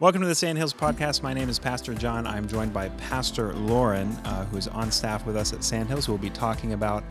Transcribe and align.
Welcome 0.00 0.22
to 0.22 0.26
the 0.26 0.34
Sandhills 0.34 0.74
Podcast. 0.74 1.22
My 1.22 1.32
name 1.32 1.48
is 1.48 1.60
Pastor 1.60 1.94
John. 1.94 2.26
I'm 2.26 2.48
joined 2.48 2.72
by 2.72 2.88
Pastor 2.88 3.52
Loren, 3.52 4.08
uh, 4.24 4.44
who's 4.46 4.66
on 4.66 4.90
staff 4.90 5.24
with 5.24 5.36
us 5.36 5.52
at 5.52 5.62
Sandhills. 5.62 6.08
We'll 6.08 6.18
be 6.18 6.30
talking 6.30 6.72
about 6.72 7.04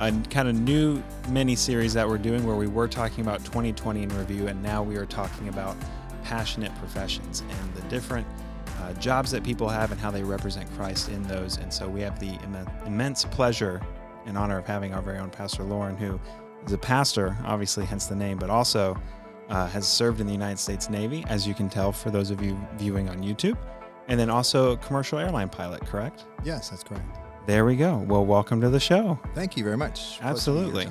a 0.00 0.12
kind 0.28 0.46
of 0.46 0.54
new 0.54 1.02
mini 1.30 1.56
series 1.56 1.94
that 1.94 2.06
we're 2.06 2.18
doing 2.18 2.46
where 2.46 2.54
we 2.54 2.66
were 2.66 2.88
talking 2.88 3.24
about 3.24 3.42
2020 3.46 4.02
in 4.02 4.08
review, 4.18 4.48
and 4.48 4.62
now 4.62 4.82
we 4.82 4.96
are 4.96 5.06
talking 5.06 5.48
about 5.48 5.78
passionate 6.24 6.74
professions 6.76 7.42
and 7.48 7.74
the 7.74 7.80
different 7.88 8.26
uh, 8.82 8.92
jobs 8.94 9.30
that 9.30 9.42
people 9.42 9.70
have 9.70 9.90
and 9.90 9.98
how 9.98 10.10
they 10.10 10.22
represent 10.22 10.70
Christ 10.76 11.08
in 11.08 11.22
those. 11.22 11.56
And 11.56 11.72
so 11.72 11.88
we 11.88 12.02
have 12.02 12.20
the 12.20 12.34
Im- 12.44 12.68
immense 12.84 13.24
pleasure 13.24 13.80
and 14.26 14.36
honor 14.36 14.58
of 14.58 14.66
having 14.66 14.92
our 14.92 15.00
very 15.00 15.18
own 15.18 15.30
Pastor 15.30 15.62
Loren, 15.62 15.96
who 15.96 16.20
is 16.66 16.74
a 16.74 16.78
pastor, 16.78 17.34
obviously, 17.46 17.86
hence 17.86 18.04
the 18.04 18.14
name, 18.14 18.36
but 18.36 18.50
also 18.50 18.94
uh, 19.48 19.66
has 19.66 19.86
served 19.86 20.20
in 20.20 20.26
the 20.26 20.32
United 20.32 20.58
States 20.58 20.90
Navy, 20.90 21.24
as 21.28 21.46
you 21.46 21.54
can 21.54 21.68
tell 21.68 21.92
for 21.92 22.10
those 22.10 22.30
of 22.30 22.42
you 22.42 22.58
viewing 22.76 23.08
on 23.08 23.22
YouTube, 23.22 23.56
and 24.08 24.18
then 24.18 24.30
also 24.30 24.72
a 24.72 24.76
commercial 24.76 25.18
airline 25.18 25.48
pilot, 25.48 25.84
correct? 25.86 26.24
Yes, 26.44 26.70
that's 26.70 26.82
correct. 26.82 27.18
There 27.46 27.64
we 27.64 27.76
go. 27.76 27.98
Well, 27.98 28.26
welcome 28.26 28.60
to 28.60 28.68
the 28.68 28.80
show. 28.80 29.20
Thank 29.34 29.56
you 29.56 29.62
very 29.62 29.76
much. 29.76 30.18
Absolutely. 30.20 30.88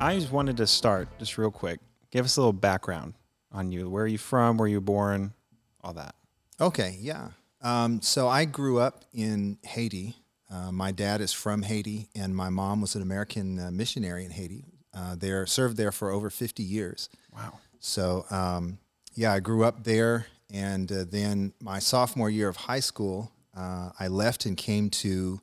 I 0.00 0.18
just 0.18 0.32
wanted 0.32 0.56
to 0.58 0.66
start 0.66 1.08
just 1.18 1.36
real 1.36 1.50
quick. 1.50 1.80
Give 2.10 2.24
us 2.24 2.36
a 2.36 2.40
little 2.40 2.52
background 2.52 3.14
on 3.52 3.72
you. 3.72 3.90
Where 3.90 4.04
are 4.04 4.08
you 4.08 4.18
from? 4.18 4.56
Where 4.56 4.68
you 4.68 4.80
born? 4.80 5.34
All 5.82 5.92
that. 5.92 6.14
Okay, 6.60 6.96
yeah. 7.00 7.28
Um, 7.62 8.00
so 8.00 8.28
I 8.28 8.44
grew 8.44 8.78
up 8.78 9.04
in 9.12 9.58
Haiti. 9.64 10.16
Uh, 10.50 10.72
my 10.72 10.92
dad 10.92 11.20
is 11.20 11.32
from 11.32 11.62
Haiti, 11.62 12.08
and 12.14 12.34
my 12.34 12.48
mom 12.48 12.80
was 12.80 12.94
an 12.94 13.02
American 13.02 13.58
uh, 13.58 13.70
missionary 13.70 14.24
in 14.24 14.30
Haiti. 14.30 14.64
Uh, 14.94 15.14
there 15.14 15.44
served 15.46 15.76
there 15.76 15.92
for 15.92 16.10
over 16.10 16.30
50 16.30 16.62
years. 16.62 17.10
Wow. 17.34 17.58
So 17.86 18.26
um, 18.30 18.78
yeah, 19.14 19.32
I 19.32 19.38
grew 19.38 19.62
up 19.62 19.84
there, 19.84 20.26
and 20.52 20.90
uh, 20.90 21.04
then 21.08 21.52
my 21.60 21.78
sophomore 21.78 22.28
year 22.28 22.48
of 22.48 22.56
high 22.56 22.80
school, 22.80 23.30
uh, 23.56 23.90
I 23.98 24.08
left 24.08 24.44
and 24.44 24.56
came 24.56 24.90
to 24.90 25.40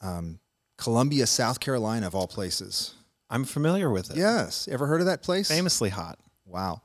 um, 0.00 0.40
Columbia, 0.78 1.26
South 1.26 1.60
Carolina, 1.60 2.06
of 2.06 2.14
all 2.14 2.26
places. 2.26 2.94
I'm 3.28 3.44
familiar 3.44 3.90
with 3.90 4.10
it. 4.10 4.16
Yes, 4.16 4.66
ever 4.72 4.86
heard 4.86 5.00
of 5.00 5.06
that 5.08 5.22
place? 5.22 5.46
Famously 5.46 5.90
hot. 5.90 6.18
Wow. 6.46 6.80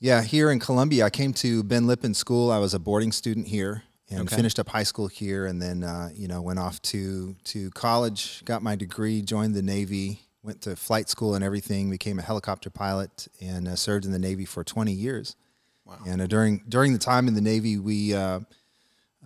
Yeah, 0.00 0.22
here 0.22 0.50
in 0.50 0.58
Columbia, 0.58 1.04
I 1.04 1.10
came 1.10 1.32
to 1.34 1.62
Ben 1.62 1.86
Lippen 1.86 2.14
School. 2.14 2.50
I 2.50 2.58
was 2.58 2.74
a 2.74 2.80
boarding 2.80 3.12
student 3.12 3.46
here 3.46 3.84
and 4.10 4.22
Okay. 4.22 4.34
finished 4.34 4.58
up 4.58 4.68
high 4.68 4.82
school 4.82 5.06
here, 5.06 5.46
and 5.46 5.62
then 5.62 5.84
uh, 5.84 6.10
you 6.12 6.26
know 6.26 6.42
went 6.42 6.58
off 6.58 6.82
to 6.82 7.36
to 7.44 7.70
college, 7.70 8.44
got 8.44 8.60
my 8.60 8.74
degree, 8.74 9.22
joined 9.22 9.54
the 9.54 9.62
Navy, 9.62 10.22
went 10.42 10.62
to 10.62 10.76
flight 10.76 11.08
school 11.08 11.34
and 11.34 11.44
everything, 11.44 11.90
became 11.90 12.18
a 12.18 12.22
helicopter 12.22 12.70
pilot, 12.70 13.28
and 13.40 13.68
uh, 13.68 13.76
served 13.76 14.04
in 14.04 14.12
the 14.12 14.18
Navy 14.18 14.44
for 14.44 14.64
20 14.64 14.92
years. 14.92 15.36
Wow. 15.84 15.98
And 16.06 16.22
uh, 16.22 16.26
during 16.26 16.62
during 16.68 16.92
the 16.92 16.98
time 16.98 17.28
in 17.28 17.34
the 17.34 17.40
Navy, 17.40 17.78
we 17.78 18.14
uh, 18.14 18.40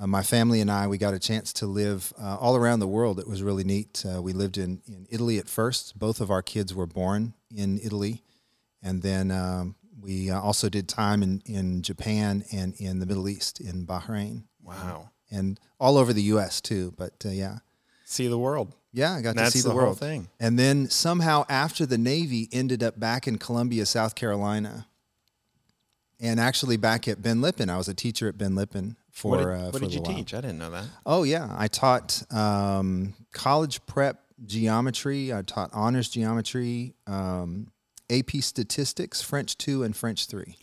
uh, 0.01 0.07
my 0.07 0.23
family 0.23 0.61
and 0.61 0.71
I 0.71 0.87
we 0.87 0.99
got 0.99 1.15
a 1.15 1.19
chance 1.19 1.53
to 1.55 1.67
live 1.67 2.13
uh, 2.21 2.37
all 2.37 2.57
around 2.57 2.81
the 2.81 2.89
world. 2.89 3.19
It 3.19 3.29
was 3.29 3.43
really 3.43 3.65
neat. 3.65 4.05
Uh, 4.07 4.23
we 4.23 4.33
lived 4.33 4.57
in 4.57 4.81
in 4.87 5.07
Italy 5.11 5.39
at 5.39 5.49
first. 5.49 5.99
Both 5.99 6.21
of 6.21 6.31
our 6.31 6.43
kids 6.43 6.75
were 6.75 6.87
born 6.87 7.35
in 7.55 7.79
Italy, 7.83 8.23
and 8.83 9.03
then 9.03 9.31
um, 9.31 9.77
we 10.01 10.31
uh, 10.31 10.41
also 10.41 10.69
did 10.69 10.89
time 10.89 11.23
in 11.23 11.43
in 11.45 11.83
Japan 11.83 12.45
and 12.51 12.75
in 12.79 12.99
the 12.99 13.07
Middle 13.07 13.29
East 13.29 13.61
in 13.61 13.87
Bahrain. 13.87 14.45
Wow. 14.63 15.11
And 15.31 15.59
all 15.79 15.99
over 15.99 16.13
the 16.13 16.23
U.S. 16.23 16.61
too. 16.61 16.95
But 16.97 17.25
uh, 17.27 17.31
yeah, 17.31 17.59
See 18.05 18.29
the 18.29 18.39
world. 18.39 18.73
Yeah, 18.97 19.15
I 19.15 19.23
got 19.23 19.35
That's 19.35 19.51
to 19.53 19.59
see 19.59 19.63
the, 19.63 19.71
the, 19.71 19.75
whole 19.75 19.83
world. 19.87 19.99
thing. 19.99 20.29
And 20.39 20.57
then 20.57 20.89
somehow 20.89 21.45
after 21.49 21.85
the 21.85 21.99
Navy 21.99 22.49
ended 22.53 22.81
up 22.83 22.99
back 22.99 23.27
in 23.27 23.39
Columbia, 23.39 23.87
South 23.87 24.15
Carolina, 24.15 24.87
and 26.21 26.39
actually 26.39 26.77
back 26.77 27.09
at 27.09 27.21
Ben 27.21 27.41
Lippen. 27.41 27.69
I 27.69 27.77
was 27.77 27.89
a 27.89 27.95
teacher 27.95 28.29
at 28.29 28.39
Ben 28.39 28.55
Lippen 28.55 28.97
for 29.11 29.33
What 29.33 29.39
did, 29.39 29.49
uh, 29.49 29.65
what 29.65 29.73
for 29.75 29.79
did 29.81 29.89
a 29.91 29.93
you 29.95 30.01
while. 30.01 30.15
teach? 30.15 30.33
I 30.33 30.41
didn't 30.41 30.59
know 30.59 30.71
that. 30.71 30.85
Oh 31.05 31.25
yeah, 31.25 31.53
I 31.59 31.67
taught 31.67 32.23
um, 32.33 33.15
college 33.33 33.85
prep 33.87 34.21
geometry. 34.47 35.33
I 35.33 35.43
taught 35.43 35.71
honors 35.73 36.09
geometry, 36.09 36.95
um, 37.09 37.73
AP 38.11 38.31
statistics, 38.43 39.21
French 39.21 39.59
two 39.59 39.83
and 39.83 39.97
French 39.97 40.27
three. 40.27 40.57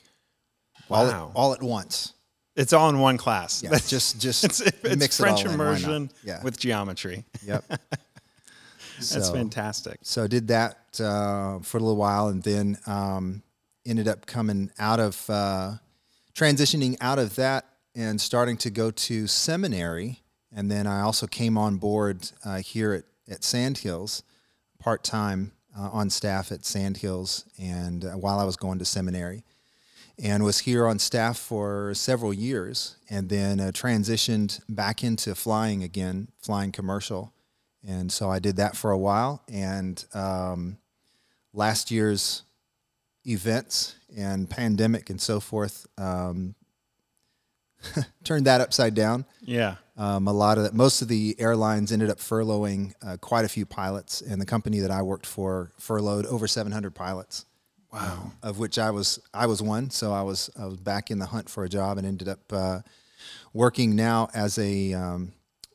All 0.90 1.06
at, 1.06 1.14
Wow. 1.14 1.32
all 1.36 1.54
at 1.54 1.62
once. 1.62 2.14
It's 2.56 2.72
all 2.74 2.90
in 2.90 3.00
one 3.00 3.18
class. 3.18 3.62
Yeah, 3.62 3.78
just 3.88 4.22
just 4.22 4.44
it's, 4.46 4.62
it's 4.62 4.96
mix 4.98 5.18
French 5.18 5.42
it 5.42 5.48
all 5.48 5.54
in. 5.54 5.60
Why 5.60 5.66
immersion 5.66 6.10
with 6.44 6.58
geometry. 6.58 7.26
Yep. 7.46 7.66
That's 9.10 9.28
So- 9.28 9.34
fantastic. 9.34 10.00
So 10.04 10.24
I 10.24 10.28
did 10.28 10.48
that 10.50 10.78
uh, 11.00 11.60
for 11.60 11.78
a 11.78 11.82
little 11.82 11.96
while, 11.98 12.28
and 12.28 12.44
then 12.44 12.78
um, 12.86 13.44
ended 13.86 14.08
up 14.08 14.26
coming 14.26 14.72
out 14.80 15.00
of 15.00 15.30
uh, 15.30 15.74
transitioning 16.34 16.98
out 17.02 17.20
of 17.20 17.36
that 17.36 17.66
and 17.96 18.20
starting 18.22 18.58
to 18.58 18.70
go 18.70 18.92
to 18.92 19.28
seminary. 19.28 20.22
And 20.54 20.70
then 20.72 20.88
I 20.88 21.02
also 21.02 21.28
came 21.28 21.58
on 21.58 21.78
board 21.78 22.30
uh, 22.46 22.58
here 22.58 22.94
at, 22.94 23.04
at 23.34 23.44
Sandhills, 23.44 24.24
part 24.80 25.04
time 25.04 25.52
uh, 25.78 25.90
on 25.92 26.10
staff 26.10 26.52
at 26.52 26.66
Sandhills, 26.66 27.46
and 27.60 28.04
uh, 28.06 28.10
while 28.12 28.40
I 28.40 28.44
was 28.44 28.58
going 28.58 28.80
to 28.80 28.86
seminary, 28.86 29.44
and 30.22 30.44
was 30.44 30.60
here 30.60 30.86
on 30.86 31.00
staff 31.00 31.38
for 31.38 31.94
several 31.94 32.34
years, 32.34 32.98
and 33.10 33.30
then 33.30 33.60
uh, 33.60 33.72
transitioned 33.74 34.60
back 34.68 35.04
into 35.04 35.34
flying 35.36 35.84
again, 35.84 36.28
flying 36.42 36.72
commercial. 36.72 37.34
And 37.88 38.12
so 38.12 38.30
I 38.30 38.40
did 38.40 38.58
that 38.58 38.76
for 38.76 38.92
a 38.92 38.98
while. 38.98 39.44
And 39.52 40.04
um, 40.14 40.78
last 41.54 41.92
year's 41.92 42.44
events 43.26 43.96
and 44.16 44.50
pandemic 44.50 45.10
and 45.10 45.20
so 45.20 45.40
forth 45.40 45.88
um, 45.98 46.56
turned 48.24 48.46
that 48.46 48.62
upside 48.62 48.94
down. 48.94 49.26
Yeah. 49.42 49.76
Um, 49.98 50.28
a 50.28 50.34
lot 50.34 50.58
of 50.58 50.64
that, 50.64 50.74
most 50.74 51.02
of 51.02 51.08
the 51.08 51.36
airlines 51.40 51.92
ended 51.92 52.10
up 52.10 52.18
furloughing 52.18 52.94
uh, 53.06 53.18
quite 53.18 53.46
a 53.46 53.50
few 53.50 53.66
pilots, 53.66 54.22
and 54.22 54.42
the 54.42 54.46
company 54.46 54.80
that 54.80 54.92
I 54.92 55.02
worked 55.02 55.26
for 55.26 55.72
furloughed 55.78 56.26
over 56.26 56.48
700 56.48 56.96
pilots, 56.96 57.46
Wow. 57.92 58.32
of 58.42 58.58
which 58.58 58.80
I 58.80 58.90
was 58.90 59.20
I 59.34 59.46
was 59.48 59.62
one. 59.62 59.90
So 59.90 60.14
I 60.14 60.22
was 60.22 60.50
I 60.60 60.66
was 60.66 60.78
back 60.78 61.12
in 61.12 61.20
the 61.20 61.28
hunt 61.28 61.50
for 61.50 61.64
a 61.64 61.70
job 61.70 61.98
and 61.98 62.08
ended 62.08 62.30
up 62.30 62.40
uh, 62.52 62.80
working 63.54 63.96
now 63.96 64.30
as 64.34 64.58
a 64.58 64.94
um, 64.94 65.34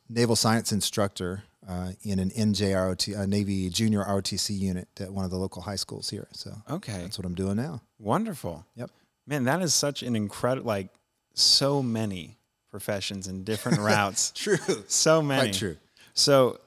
naval 0.09 0.35
science 0.35 0.71
instructor 0.71 1.43
uh, 1.67 1.91
in 2.03 2.19
an 2.19 2.29
NJROT, 2.31 3.17
a 3.19 3.27
Navy 3.27 3.69
Junior 3.69 4.03
ROTC 4.03 4.57
unit 4.57 4.87
at 4.99 5.11
one 5.11 5.25
of 5.25 5.31
the 5.31 5.37
local 5.37 5.61
high 5.61 5.75
schools 5.75 6.09
here. 6.09 6.27
So 6.31 6.51
Okay. 6.69 7.01
that's 7.01 7.17
what 7.19 7.25
I'm 7.25 7.35
doing 7.35 7.57
now. 7.57 7.81
Wonderful. 7.99 8.65
Yep. 8.75 8.89
Man, 9.25 9.43
that 9.43 9.61
is 9.61 9.73
such 9.73 10.03
an 10.03 10.15
incredible, 10.15 10.67
like, 10.67 10.87
so 11.33 11.83
many 11.83 12.37
professions 12.71 13.27
and 13.27 13.43
different 13.45 13.79
routes. 13.81 14.31
True. 14.31 14.57
So 14.87 15.21
many. 15.21 15.49
Quite 15.49 15.53
true. 15.55 15.77
So, 16.13 16.59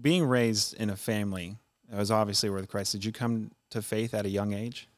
being 0.00 0.24
raised 0.24 0.74
in 0.74 0.88
a 0.90 0.96
family 0.96 1.56
that 1.90 1.98
was 1.98 2.10
obviously 2.10 2.48
with 2.48 2.68
Christ, 2.68 2.92
did 2.92 3.04
you 3.04 3.12
come 3.12 3.50
to 3.70 3.82
faith 3.82 4.14
at 4.14 4.24
a 4.24 4.28
young 4.30 4.54
age? 4.54 4.88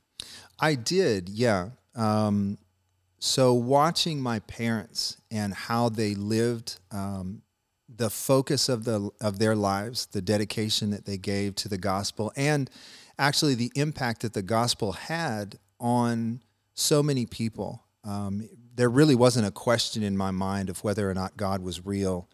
I 0.61 0.77
did, 0.77 1.29
yeah. 1.29 1.71
Um, 1.97 2.57
so 3.19 3.53
watching 3.55 4.21
my 4.21 4.39
parents 4.41 5.17
and 5.31 5.53
how 5.53 5.89
they 5.89 6.15
lived, 6.15 6.79
um, 6.93 7.43
the 7.97 8.11
focus 8.11 8.69
of 8.69 8.85
the 8.85 9.11
of 9.21 9.39
their 9.39 9.57
lives, 9.57 10.07
the 10.07 10.23
dedication 10.23 10.91
that 10.91 11.05
they 11.05 11.19
gave 11.19 11.55
to 11.57 11.69
the 11.69 11.79
gospel, 11.79 12.33
and 12.37 12.71
actually 13.19 13.55
the 13.55 13.73
impact 13.75 14.23
that 14.23 14.33
the 14.33 14.43
gospel 14.43 14.93
had 14.93 15.59
on 15.79 16.43
so 16.75 17.03
many 17.03 17.27
people. 17.27 17.85
Um, 18.05 18.49
there 18.75 18.89
really 18.89 19.15
wasn't 19.15 19.47
a 19.47 19.51
question 19.51 20.03
in 20.03 20.17
my 20.17 20.31
mind 20.31 20.71
of 20.71 20.83
whether 20.83 21.11
or 21.11 21.15
not 21.15 21.37
God 21.37 21.63
was 21.63 21.85
real. 21.85 22.29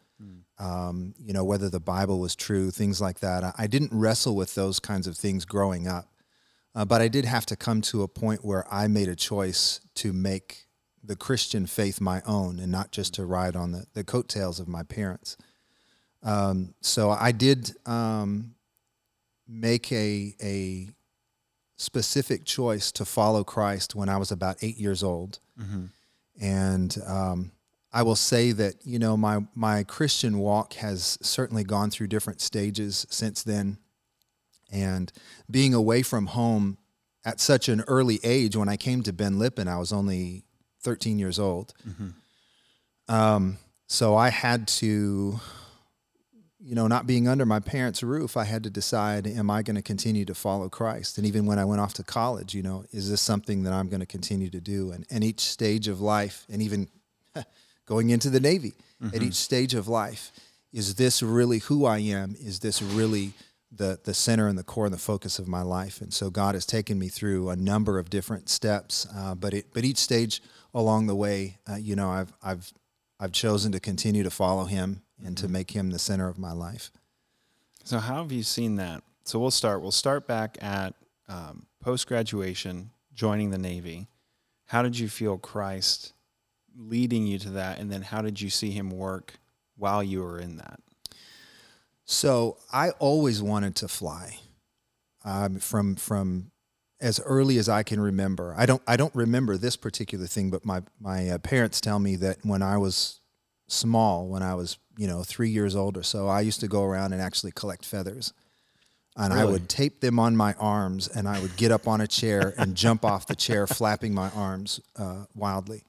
Um, 0.61 1.15
you 1.19 1.33
know, 1.33 1.45
whether 1.45 1.69
the 1.69 1.79
Bible 1.79 2.19
was 2.19 2.35
true, 2.35 2.73
things 2.73 3.01
like 3.01 3.21
that. 3.21 3.45
I, 3.45 3.53
I 3.57 3.67
didn't 3.69 3.93
wrestle 3.93 4.35
with 4.35 4.57
those 4.57 4.81
kinds 4.81 5.07
of 5.07 5.17
things 5.17 5.45
growing 5.45 5.87
up. 5.87 6.09
Uh, 6.75 6.85
but 6.85 7.01
I 7.01 7.09
did 7.09 7.25
have 7.25 7.47
to 7.47 7.57
come 7.57 7.81
to 7.83 8.03
a 8.03 8.09
point 8.09 8.45
where 8.45 8.65
I 8.73 8.89
made 8.89 9.09
a 9.09 9.15
choice 9.15 9.81
to 9.97 10.13
make 10.13 10.67
the 11.03 11.17
Christian 11.17 11.67
faith 11.67 12.01
my 12.01 12.23
own 12.27 12.59
and 12.59 12.73
not 12.73 12.91
just 12.91 13.15
to 13.15 13.25
ride 13.25 13.57
on 13.57 13.73
the, 13.73 13.87
the 13.95 14.05
coattails 14.05 14.59
of 14.59 14.69
my 14.69 14.83
parents. 14.83 15.37
Um, 16.23 16.75
so 16.81 17.11
I 17.11 17.33
did 17.33 17.73
um, 17.87 18.55
make 19.47 19.91
a, 19.93 20.35
a 20.43 20.89
specific 21.77 22.45
choice 22.45 22.91
to 22.93 23.05
follow 23.05 23.45
Christ 23.45 23.95
when 23.95 24.09
I 24.09 24.17
was 24.17 24.31
about 24.33 24.57
eight 24.63 24.79
years 24.79 25.03
old. 25.03 25.39
And 26.41 26.97
um, 27.07 27.53
I 27.93 28.03
will 28.03 28.17
say 28.17 28.53
that, 28.53 28.75
you 28.85 28.99
know, 28.99 29.17
my, 29.17 29.41
my 29.55 29.85
Christian 29.85 30.39
walk 30.39 30.75
has 30.75 31.19
certainly 31.23 31.65
gone 31.65 31.91
through 31.91 32.09
different 32.09 32.41
stages 32.41 33.07
since 33.11 33.43
then. 33.43 33.79
And 34.71 35.13
being 35.51 35.73
away 35.73 36.03
from 36.03 36.27
home 36.27 36.79
at 37.25 37.41
such 37.41 37.69
an 37.69 37.83
early 37.89 38.21
age 38.23 38.55
when 38.57 38.69
i 38.69 38.77
came 38.77 39.03
to 39.03 39.13
ben 39.13 39.39
lippen 39.39 39.67
i 39.69 39.77
was 39.77 39.93
only 39.93 40.45
13 40.83 41.19
years 41.19 41.39
old. 41.39 41.75
Um, 43.09 43.59
so 43.87 44.15
i 44.15 44.29
had 44.31 44.69
to 44.69 45.41
you 46.61 46.75
know, 46.75 46.89
not 46.89 47.07
being 47.07 47.29
under 47.29 47.47
my 47.47 47.61
parents' 47.61 48.03
roof, 48.03 48.37
I 48.37 48.45
had 48.45 48.65
to 48.65 48.71
decide, 48.71 49.27
am 49.27 49.51
I 49.51 49.63
going 49.63 49.77
to 49.77 49.83
continue 49.83 50.25
to 50.25 50.35
follow 50.35 50.69
Christ? 50.69 51.17
And 51.17 51.27
even 51.27 51.47
when 51.47 51.59
I 51.59 51.65
went 51.65 51.81
off 51.81 51.95
to 51.95 52.03
college, 52.03 52.55
you 52.55 52.63
know, 52.63 52.85
is 52.91 53.11
this 53.11 53.21
something 53.21 53.63
that 53.63 53.73
I'm 53.73 53.89
going 53.89 54.01
to 54.01 54.07
continue 54.07 54.51
to 54.51 54.61
do? 54.61 54.91
And, 54.91 55.07
and 55.11 55.23
each 55.23 55.41
stage 55.41 55.87
of 55.87 56.01
life, 56.01 56.47
and 56.51 56.61
even 56.61 56.89
going 57.87 58.11
into 58.11 58.29
the 58.29 58.41
Navy, 58.41 58.75
mm-hmm. 59.03 59.15
at 59.15 59.23
each 59.23 59.35
stage 59.35 59.75
of 59.75 59.87
life, 59.87 60.33
is 60.73 60.97
this 60.97 61.23
really 61.23 61.59
who 61.61 61.87
I 61.87 61.99
am? 61.99 62.35
Is 62.39 62.59
this 62.59 62.83
really 62.83 63.33
the 63.71 63.99
the 64.03 64.15
center 64.15 64.49
and 64.49 64.59
the 64.59 64.65
core 64.65 64.87
and 64.87 64.95
the 64.95 64.99
focus 64.99 65.39
of 65.39 65.47
my 65.47 65.63
life. 65.63 66.01
And 66.01 66.13
so 66.13 66.31
God 66.31 66.55
has 66.55 66.65
taken 66.65 66.99
me 66.99 67.09
through 67.09 67.51
a 67.51 67.57
number 67.57 67.99
of 67.99 68.11
different 68.11 68.49
steps, 68.49 69.07
uh, 69.15 69.35
but 69.35 69.55
it 69.55 69.67
but 69.75 69.85
each 69.85 69.99
stage 69.99 70.43
along 70.75 71.07
the 71.07 71.15
way, 71.15 71.59
uh, 71.71 71.77
you 71.77 71.95
know, 71.95 72.11
I've 72.11 72.33
I've 72.43 72.73
I've 73.21 73.33
chosen 73.33 73.73
to 73.73 73.81
continue 73.81 74.23
to 74.23 74.31
follow 74.31 74.65
Him 74.65 75.03
and 75.25 75.37
to 75.37 75.45
mm-hmm. 75.45 75.53
make 75.53 75.71
Him 75.73 75.91
the 75.91 75.99
center 75.99 76.29
of 76.29 76.39
my 76.39 76.53
life. 76.53 76.91
So 77.85 77.99
how 77.99 78.23
have 78.23 78.33
you 78.33 78.43
seen 78.43 78.77
that? 78.77 79.03
So 79.25 79.39
we'll 79.39 79.51
start. 79.51 79.83
We'll 79.83 79.91
start 79.91 80.27
back 80.27 80.59
at 80.61 80.95
um, 81.29 81.67
post 81.81 82.07
graduation, 82.07 82.91
joining 83.15 83.51
the 83.51 83.59
Navy. 83.59 84.09
How 84.67 84.83
did 84.83 84.99
you 84.99 85.09
feel 85.09 85.39
Christ 85.39 86.13
leading 86.77 87.27
you 87.27 87.39
to 87.41 87.51
that, 87.51 87.79
and 87.79 87.91
then 87.91 88.03
how 88.03 88.23
did 88.23 88.41
you 88.41 88.51
see 88.51 88.71
Him 88.71 88.91
work 88.91 89.35
while 89.77 90.03
you 90.03 90.23
were 90.23 90.39
in 90.39 90.57
that? 90.57 90.81
So 92.05 92.57
I 92.73 92.91
always 92.99 93.43
wanted 93.43 93.77
to 93.77 93.89
fly 93.89 94.39
um, 95.25 95.59
from 95.59 95.97
from 95.97 96.51
as 97.01 97.21
early 97.21 97.59
as 97.59 97.69
I 97.69 97.83
can 97.83 98.01
remember. 98.01 98.55
I 98.57 98.67
don't 98.67 98.83
I 98.87 98.97
don't 98.97 99.15
remember 99.15 99.57
this 99.57 99.77
particular 99.77 100.27
thing, 100.27 100.51
but 100.51 100.65
my 100.65 100.83
my 101.01 101.29
uh, 101.29 101.39
parents 101.39 101.81
tell 101.81 101.99
me 101.99 102.17
that 102.17 102.39
when 102.45 102.63
I 102.63 102.79
was 102.79 103.21
small, 103.69 104.29
when 104.29 104.43
I 104.43 104.55
was 104.55 104.79
you 104.97 105.07
know 105.07 105.23
three 105.23 105.51
years 105.51 105.77
old 105.77 105.97
or 105.97 106.03
so, 106.03 106.27
I 106.27 106.41
used 106.41 106.61
to 106.61 106.69
go 106.69 106.83
around 106.83 107.13
and 107.13 107.23
actually 107.23 107.53
collect 107.53 107.85
feathers. 107.85 108.33
And 109.17 109.35
really? 109.35 109.49
I 109.49 109.51
would 109.51 109.69
tape 109.69 110.01
them 110.01 110.19
on 110.19 110.37
my 110.37 110.55
arms, 110.55 111.09
and 111.09 111.29
I 111.29 111.41
would 111.41 111.57
get 111.57 111.73
up 111.73 111.89
on 111.89 112.01
a 112.01 112.07
chair 112.07 112.55
and 112.57 112.75
jump 112.75 113.05
off 113.05 113.27
the 113.27 113.37
chair, 113.37 113.67
flapping 113.79 114.15
my 114.15 114.31
arms 114.31 114.81
uh, 114.97 115.25
wildly. 115.35 115.85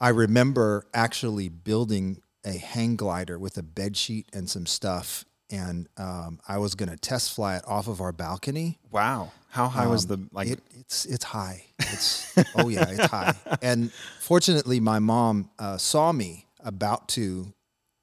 I 0.00 0.08
remember 0.08 0.86
actually 0.94 1.48
building 1.48 2.22
a 2.44 2.56
hang 2.56 2.96
glider 2.96 3.38
with 3.38 3.58
a 3.58 3.62
bed 3.62 3.96
sheet 3.96 4.26
and 4.32 4.48
some 4.48 4.66
stuff 4.66 5.26
and 5.50 5.88
um, 5.96 6.40
I 6.46 6.58
was 6.58 6.74
going 6.74 6.88
to 6.88 6.96
test 6.96 7.34
fly 7.34 7.56
it 7.56 7.64
off 7.66 7.88
of 7.88 8.00
our 8.00 8.12
balcony. 8.12 8.78
Wow, 8.90 9.32
how 9.50 9.68
high 9.68 9.84
um, 9.84 9.90
was 9.90 10.06
the 10.06 10.26
like? 10.32 10.48
It, 10.48 10.60
it's 10.78 11.04
it's 11.06 11.24
high. 11.24 11.64
It's 11.78 12.32
oh 12.54 12.68
yeah, 12.68 12.88
it's 12.88 13.06
high. 13.06 13.34
And 13.62 13.92
fortunately, 14.20 14.80
my 14.80 14.98
mom 14.98 15.50
uh, 15.58 15.76
saw 15.76 16.12
me 16.12 16.46
about 16.64 17.08
to 17.10 17.52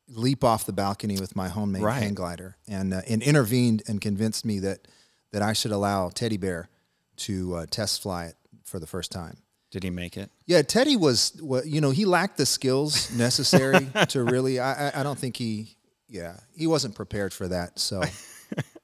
leap 0.09 0.43
off 0.43 0.65
the 0.65 0.73
balcony 0.73 1.19
with 1.19 1.35
my 1.35 1.49
homemade 1.49 1.83
right. 1.83 2.01
hang 2.01 2.13
glider, 2.13 2.57
and 2.67 2.93
uh, 2.93 3.01
and 3.07 3.21
intervened 3.21 3.83
and 3.87 4.01
convinced 4.01 4.45
me 4.45 4.59
that 4.59 4.87
that 5.31 5.41
I 5.41 5.53
should 5.53 5.71
allow 5.71 6.09
Teddy 6.09 6.37
Bear 6.37 6.69
to 7.17 7.55
uh, 7.55 7.65
test 7.69 8.01
fly 8.01 8.25
it 8.25 8.35
for 8.63 8.79
the 8.79 8.87
first 8.87 9.11
time. 9.11 9.37
Did 9.69 9.83
he 9.83 9.89
make 9.89 10.15
it? 10.15 10.31
Yeah, 10.45 10.61
Teddy 10.61 10.95
was, 10.95 11.33
you 11.65 11.81
know, 11.81 11.91
he 11.91 12.05
lacked 12.05 12.37
the 12.37 12.45
skills 12.45 13.11
necessary 13.11 13.89
to 14.09 14.23
really. 14.23 14.59
I, 14.59 15.01
I 15.01 15.03
don't 15.03 15.19
think 15.19 15.35
he 15.35 15.77
yeah, 16.09 16.37
he 16.55 16.67
wasn't 16.67 16.95
prepared 16.95 17.33
for 17.33 17.47
that. 17.47 17.79
So, 17.79 18.01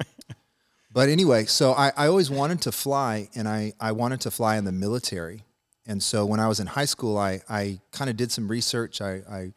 but 0.92 1.10
anyway, 1.10 1.46
so 1.46 1.74
I, 1.74 1.92
I 1.96 2.08
always 2.08 2.30
wanted 2.30 2.62
to 2.62 2.72
fly, 2.72 3.30
and 3.36 3.48
I, 3.48 3.74
I 3.80 3.94
wanted 3.94 4.22
to 4.22 4.32
fly 4.32 4.58
in 4.58 4.66
the 4.66 4.72
military. 4.72 5.46
And 5.86 6.02
so 6.02 6.26
when 6.26 6.40
I 6.40 6.48
was 6.48 6.60
in 6.60 6.68
high 6.68 6.86
school, 6.86 7.18
I, 7.18 7.42
I 7.50 7.80
kind 7.92 8.10
of 8.10 8.18
did 8.18 8.32
some 8.32 8.48
research. 8.48 9.02
I, 9.02 9.22
I 9.30 9.54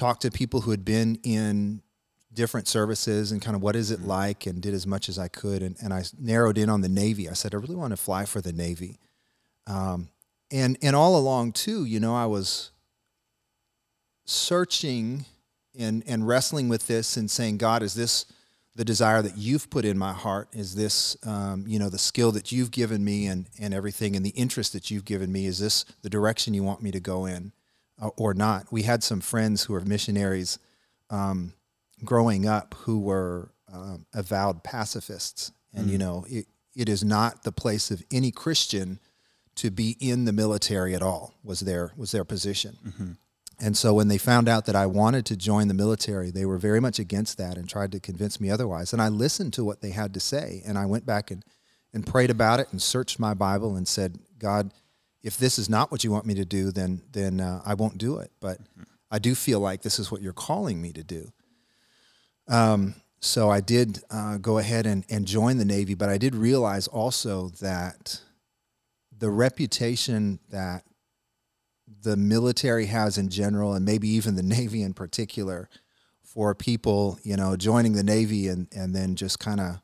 talked 0.00 0.22
to 0.22 0.30
people 0.30 0.62
who 0.62 0.70
had 0.70 0.84
been 0.84 1.18
in 1.22 1.82
different 2.32 2.68
services 2.68 3.32
and 3.32 3.42
kind 3.42 3.56
of 3.56 3.62
what 3.62 3.76
is 3.76 3.90
it 3.90 4.00
mm-hmm. 4.00 4.08
like 4.08 4.46
and 4.46 4.60
did 4.62 4.74
as 4.74 4.86
much 4.86 5.08
as 5.08 5.18
I 5.18 5.28
could. 5.28 5.62
And, 5.62 5.76
and 5.82 5.92
I 5.92 6.04
narrowed 6.18 6.58
in 6.58 6.68
on 6.68 6.80
the 6.80 6.88
Navy. 6.88 7.28
I 7.28 7.34
said, 7.34 7.54
I 7.54 7.58
really 7.58 7.76
want 7.76 7.92
to 7.92 7.96
fly 7.96 8.24
for 8.24 8.40
the 8.40 8.52
Navy. 8.52 8.98
Um, 9.66 10.08
and, 10.50 10.76
and 10.82 10.96
all 10.96 11.16
along, 11.16 11.52
too, 11.52 11.84
you 11.84 12.00
know, 12.00 12.14
I 12.14 12.26
was 12.26 12.70
searching– 14.24 15.24
and 15.78 16.02
and 16.06 16.26
wrestling 16.26 16.68
with 16.68 16.86
this 16.86 17.16
and 17.16 17.30
saying, 17.30 17.58
God, 17.58 17.82
is 17.82 17.94
this 17.94 18.26
the 18.76 18.84
desire 18.84 19.22
that 19.22 19.36
you've 19.36 19.70
put 19.70 19.84
in 19.84 19.98
my 19.98 20.12
heart? 20.12 20.48
Is 20.52 20.74
this 20.74 21.16
um, 21.26 21.64
you 21.66 21.78
know 21.78 21.88
the 21.88 21.98
skill 21.98 22.32
that 22.32 22.52
you've 22.52 22.70
given 22.70 23.04
me 23.04 23.26
and 23.26 23.48
and 23.58 23.74
everything 23.74 24.16
and 24.16 24.24
the 24.24 24.30
interest 24.30 24.72
that 24.72 24.90
you've 24.90 25.04
given 25.04 25.30
me? 25.30 25.46
Is 25.46 25.58
this 25.58 25.84
the 26.02 26.10
direction 26.10 26.54
you 26.54 26.62
want 26.62 26.82
me 26.82 26.90
to 26.90 27.00
go 27.00 27.26
in, 27.26 27.52
or 28.16 28.34
not? 28.34 28.66
We 28.70 28.82
had 28.82 29.02
some 29.02 29.20
friends 29.20 29.64
who 29.64 29.74
are 29.74 29.80
missionaries 29.80 30.58
um, 31.10 31.54
growing 32.04 32.46
up 32.46 32.74
who 32.80 33.00
were 33.00 33.52
um, 33.72 34.06
avowed 34.14 34.64
pacifists, 34.64 35.52
and 35.74 35.88
mm. 35.88 35.92
you 35.92 35.98
know 35.98 36.24
it, 36.28 36.46
it 36.74 36.88
is 36.88 37.04
not 37.04 37.44
the 37.44 37.52
place 37.52 37.90
of 37.90 38.02
any 38.10 38.30
Christian 38.30 38.98
to 39.56 39.70
be 39.70 39.96
in 40.00 40.24
the 40.24 40.32
military 40.32 40.94
at 40.94 41.02
all. 41.02 41.34
Was 41.42 41.60
their 41.60 41.92
was 41.96 42.12
their 42.12 42.24
position. 42.24 42.78
Mm-hmm. 42.86 43.10
And 43.62 43.76
so 43.76 43.92
when 43.92 44.08
they 44.08 44.18
found 44.18 44.48
out 44.48 44.64
that 44.66 44.74
I 44.74 44.86
wanted 44.86 45.26
to 45.26 45.36
join 45.36 45.68
the 45.68 45.74
military, 45.74 46.30
they 46.30 46.46
were 46.46 46.56
very 46.56 46.80
much 46.80 46.98
against 46.98 47.36
that 47.36 47.58
and 47.58 47.68
tried 47.68 47.92
to 47.92 48.00
convince 48.00 48.40
me 48.40 48.50
otherwise. 48.50 48.92
And 48.92 49.02
I 49.02 49.08
listened 49.08 49.52
to 49.54 49.64
what 49.64 49.82
they 49.82 49.90
had 49.90 50.14
to 50.14 50.20
say. 50.20 50.62
And 50.64 50.78
I 50.78 50.86
went 50.86 51.04
back 51.04 51.30
and, 51.30 51.44
and 51.92 52.06
prayed 52.06 52.30
about 52.30 52.60
it 52.60 52.68
and 52.72 52.80
searched 52.80 53.18
my 53.18 53.34
Bible 53.34 53.76
and 53.76 53.86
said, 53.86 54.18
God, 54.38 54.72
if 55.22 55.36
this 55.36 55.58
is 55.58 55.68
not 55.68 55.90
what 55.90 56.04
you 56.04 56.10
want 56.10 56.26
me 56.26 56.34
to 56.34 56.44
do, 56.44 56.70
then, 56.70 57.02
then 57.12 57.40
uh, 57.40 57.60
I 57.64 57.74
won't 57.74 57.98
do 57.98 58.18
it. 58.18 58.30
But 58.40 58.58
I 59.10 59.18
do 59.18 59.34
feel 59.34 59.60
like 59.60 59.82
this 59.82 59.98
is 59.98 60.10
what 60.10 60.22
you're 60.22 60.32
calling 60.32 60.80
me 60.80 60.92
to 60.92 61.02
do. 61.02 61.32
Um, 62.48 62.94
so 63.20 63.50
I 63.50 63.60
did 63.60 64.02
uh, 64.10 64.38
go 64.38 64.58
ahead 64.58 64.86
and, 64.86 65.04
and 65.10 65.26
join 65.26 65.58
the 65.58 65.64
Navy, 65.64 65.94
but 65.94 66.08
I 66.08 66.16
did 66.16 66.34
realize 66.34 66.88
also 66.88 67.50
that 67.60 68.20
the 69.16 69.30
reputation 69.30 70.38
that 70.50 70.84
the 72.02 72.16
military 72.16 72.86
has 72.86 73.18
in 73.18 73.28
general, 73.28 73.74
and 73.74 73.84
maybe 73.84 74.08
even 74.08 74.36
the 74.36 74.42
Navy 74.58 74.82
in 74.82 74.94
particular, 74.94 75.68
for 76.22 76.54
people, 76.54 77.18
you 77.24 77.36
know, 77.36 77.56
joining 77.56 77.92
the 77.92 78.04
Navy 78.04 78.48
and, 78.48 78.68
and 78.74 78.94
then 78.94 79.16
just 79.16 79.38
kind 79.40 79.60
of 79.60 79.80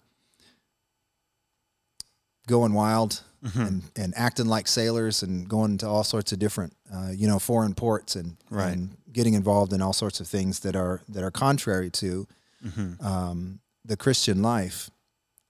going 2.47 2.73
wild 2.73 3.23
mm-hmm. 3.46 3.60
and, 3.60 3.82
and 3.96 4.14
acting 4.16 4.46
like 4.46 4.69
sailors 4.69 5.22
and 5.22 5.48
going 5.48 5.78
to 5.78 5.87
all 5.87 6.04
sorts 6.04 6.32
of 6.32 6.38
different, 6.38 6.75
uh, 6.93 7.10
you 7.14 7.26
know, 7.26 7.38
foreign 7.38 7.75
ports 7.75 8.16
and, 8.16 8.37
right. 8.50 8.72
and 8.72 8.96
getting 9.12 9.34
involved 9.34 9.72
in 9.72 9.81
all 9.81 9.93
sorts 9.93 10.20
of 10.20 10.26
things 10.26 10.60
that 10.60 10.76
are 10.76 11.02
that 11.08 11.22
are 11.22 11.31
contrary 11.31 11.90
to 11.90 12.26
mm-hmm. 12.64 13.06
um, 13.06 13.60
the 13.84 13.96
Christian 13.96 14.43
life. 14.43 14.90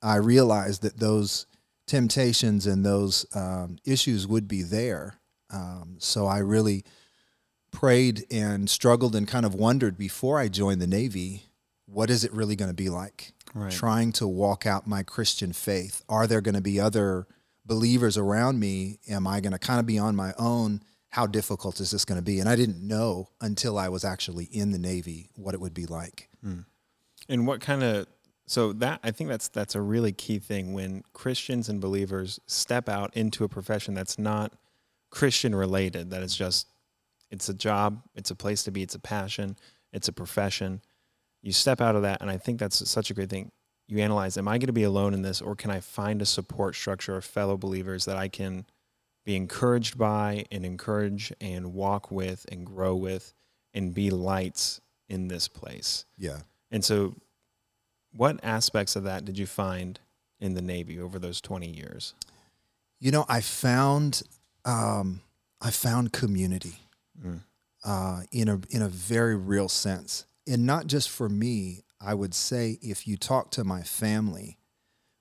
I 0.02 0.16
realized 0.16 0.82
that 0.82 0.98
those 0.98 1.46
temptations 1.86 2.66
and 2.66 2.84
those 2.84 3.26
um, 3.34 3.78
issues 3.84 4.26
would 4.26 4.46
be 4.46 4.62
there 4.62 5.18
um, 5.52 5.96
so 5.98 6.26
I 6.26 6.38
really 6.38 6.84
prayed 7.70 8.24
and 8.30 8.68
struggled 8.68 9.14
and 9.14 9.28
kind 9.28 9.44
of 9.44 9.54
wondered 9.54 9.98
before 9.98 10.38
I 10.38 10.48
joined 10.48 10.80
the 10.80 10.86
Navy, 10.86 11.44
what 11.86 12.10
is 12.10 12.24
it 12.24 12.32
really 12.32 12.56
going 12.56 12.70
to 12.70 12.74
be 12.74 12.88
like? 12.88 13.32
Right. 13.54 13.72
Trying 13.72 14.12
to 14.12 14.26
walk 14.26 14.66
out 14.66 14.86
my 14.86 15.02
Christian 15.02 15.52
faith. 15.52 16.02
Are 16.08 16.26
there 16.26 16.40
going 16.40 16.54
to 16.54 16.60
be 16.60 16.80
other 16.80 17.26
believers 17.66 18.16
around 18.16 18.60
me? 18.60 18.98
Am 19.08 19.26
I 19.26 19.40
going 19.40 19.52
to 19.52 19.58
kind 19.58 19.80
of 19.80 19.86
be 19.86 19.98
on 19.98 20.16
my 20.16 20.32
own? 20.38 20.82
How 21.10 21.26
difficult 21.26 21.80
is 21.80 21.90
this 21.90 22.04
going 22.04 22.18
to 22.18 22.24
be? 22.24 22.40
And 22.40 22.48
I 22.48 22.56
didn't 22.56 22.86
know 22.86 23.28
until 23.40 23.78
I 23.78 23.88
was 23.88 24.04
actually 24.04 24.44
in 24.44 24.70
the 24.70 24.78
Navy 24.78 25.30
what 25.34 25.54
it 25.54 25.60
would 25.60 25.74
be 25.74 25.86
like. 25.86 26.28
Hmm. 26.42 26.60
And 27.28 27.46
what 27.46 27.60
kind 27.60 27.82
of 27.82 28.06
so 28.46 28.72
that 28.74 29.00
I 29.02 29.10
think 29.10 29.28
that's 29.28 29.48
that's 29.48 29.74
a 29.74 29.80
really 29.80 30.12
key 30.12 30.38
thing 30.38 30.72
when 30.72 31.02
Christians 31.12 31.68
and 31.68 31.80
believers 31.80 32.38
step 32.46 32.88
out 32.88 33.16
into 33.16 33.44
a 33.44 33.48
profession 33.48 33.94
that's 33.94 34.18
not 34.18 34.52
Christian 35.10 35.54
related. 35.54 36.10
That 36.10 36.22
is 36.22 36.36
just 36.36 36.68
it's 37.30 37.48
a 37.48 37.54
job, 37.54 38.02
it's 38.14 38.30
a 38.30 38.36
place 38.36 38.62
to 38.64 38.70
be, 38.70 38.82
it's 38.82 38.94
a 38.94 39.00
passion, 39.00 39.56
it's 39.92 40.08
a 40.08 40.12
profession. 40.12 40.80
You 41.42 41.52
step 41.52 41.80
out 41.80 41.96
of 41.96 42.02
that, 42.02 42.20
and 42.20 42.30
I 42.30 42.38
think 42.38 42.60
that's 42.60 42.88
such 42.88 43.10
a 43.10 43.14
great 43.14 43.30
thing. 43.30 43.50
You 43.88 44.00
analyze: 44.00 44.36
Am 44.36 44.48
I 44.48 44.58
going 44.58 44.66
to 44.66 44.72
be 44.72 44.82
alone 44.82 45.14
in 45.14 45.22
this, 45.22 45.40
or 45.40 45.54
can 45.54 45.70
I 45.70 45.80
find 45.80 46.20
a 46.20 46.26
support 46.26 46.74
structure 46.74 47.16
of 47.16 47.24
fellow 47.24 47.56
believers 47.56 48.04
that 48.06 48.16
I 48.16 48.28
can 48.28 48.66
be 49.24 49.36
encouraged 49.36 49.96
by, 49.96 50.44
and 50.50 50.64
encourage, 50.64 51.32
and 51.40 51.72
walk 51.72 52.10
with, 52.10 52.46
and 52.50 52.66
grow 52.66 52.94
with, 52.94 53.34
and 53.74 53.94
be 53.94 54.10
lights 54.10 54.80
in 55.08 55.28
this 55.28 55.48
place? 55.48 56.04
Yeah. 56.18 56.40
And 56.70 56.84
so, 56.84 57.14
what 58.12 58.40
aspects 58.42 58.96
of 58.96 59.04
that 59.04 59.24
did 59.24 59.38
you 59.38 59.46
find 59.46 60.00
in 60.40 60.54
the 60.54 60.62
Navy 60.62 61.00
over 61.00 61.18
those 61.18 61.40
twenty 61.40 61.70
years? 61.70 62.14
You 62.98 63.12
know, 63.12 63.24
I 63.28 63.40
found 63.40 64.22
um, 64.64 65.20
I 65.60 65.70
found 65.70 66.12
community 66.12 66.80
mm. 67.24 67.40
uh, 67.84 68.22
in 68.32 68.48
a 68.48 68.60
in 68.70 68.82
a 68.82 68.88
very 68.88 69.36
real 69.36 69.68
sense, 69.68 70.26
and 70.46 70.66
not 70.66 70.86
just 70.86 71.08
for 71.08 71.28
me. 71.28 71.82
I 72.00 72.14
would 72.14 72.34
say 72.34 72.78
if 72.82 73.06
you 73.06 73.16
talk 73.16 73.50
to 73.52 73.64
my 73.64 73.82
family, 73.82 74.58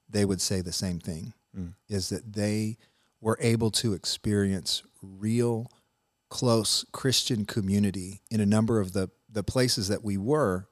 they 0.10 0.25
would 0.25 0.41
say 0.41 0.62
the 0.62 0.72
same 0.72 1.00
thing: 1.00 1.34
mm. 1.58 1.74
is 1.88 2.10
that 2.10 2.34
they 2.34 2.77
were 3.22 3.38
able 3.41 3.72
to 3.72 3.94
experience 3.94 4.84
real, 5.01 5.72
close 6.29 6.86
Christian 6.91 7.46
community 7.46 8.22
in 8.29 8.39
a 8.39 8.46
number 8.46 8.79
of 8.79 8.94
the 8.94 9.10
the 9.29 9.44
places 9.44 9.88
that 9.88 10.03
we 10.03 10.17
were 10.17 10.67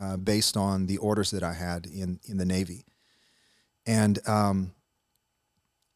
uh, 0.00 0.16
based 0.16 0.56
on 0.56 0.86
the 0.86 0.98
orders 0.98 1.30
that 1.30 1.42
I 1.42 1.54
had 1.54 1.86
in 1.86 2.20
in 2.24 2.38
the 2.38 2.44
Navy, 2.44 2.84
and 3.84 4.18
um, 4.28 4.72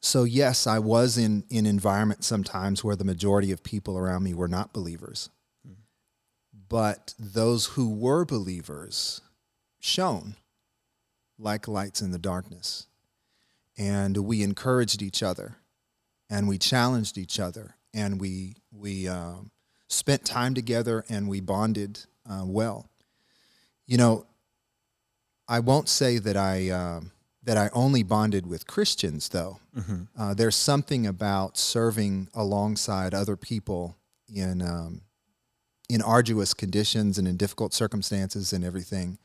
so 0.00 0.24
yes, 0.24 0.66
I 0.66 0.78
was 0.78 1.18
in 1.18 1.44
in 1.50 1.66
environments 1.66 2.26
sometimes 2.26 2.82
where 2.82 2.96
the 2.96 3.04
majority 3.04 3.52
of 3.52 3.62
people 3.62 3.96
around 3.96 4.22
me 4.22 4.34
were 4.34 4.48
not 4.48 4.72
believers, 4.72 5.30
but 6.70 7.12
those 7.18 7.66
who 7.74 7.90
were 7.94 8.24
believers 8.24 9.20
shone 9.80 10.36
like 11.38 11.68
lights 11.68 12.00
in 12.00 12.12
the 12.12 12.18
darkness, 12.18 12.86
and 13.76 14.16
we 14.16 14.42
encouraged 14.42 15.02
each 15.02 15.22
other, 15.22 15.56
and 16.30 16.48
we 16.48 16.56
challenged 16.56 17.18
each 17.18 17.38
other, 17.38 17.74
and 17.92 18.18
we 18.20 18.54
we 18.72 19.06
um, 19.08 19.50
spent 19.88 20.24
time 20.24 20.54
together, 20.54 21.04
and 21.10 21.28
we 21.28 21.40
bonded 21.40 22.06
uh, 22.30 22.44
well. 22.46 22.88
You 23.86 23.98
know, 23.98 24.26
I 25.48 25.60
won't 25.60 25.88
say 25.90 26.18
that 26.18 26.36
I. 26.38 26.70
um 26.70 27.12
that 27.42 27.56
I 27.56 27.70
only 27.72 28.02
bonded 28.02 28.46
with 28.46 28.66
Christians, 28.66 29.30
though. 29.30 29.60
Uh, 30.16 30.34
there's 30.34 30.54
something 30.54 31.06
about 31.06 31.56
serving 31.56 32.28
alongside 32.34 33.14
other 33.14 33.34
people 33.34 33.96
in 34.28 34.60
um, 34.60 35.00
in 35.90 36.00
arduous 36.02 36.54
conditions 36.54 37.18
and 37.18 37.26
in 37.28 37.36
difficult 37.36 37.74
circumstances 37.74 38.52
and 38.52 38.64
everything 38.64 39.18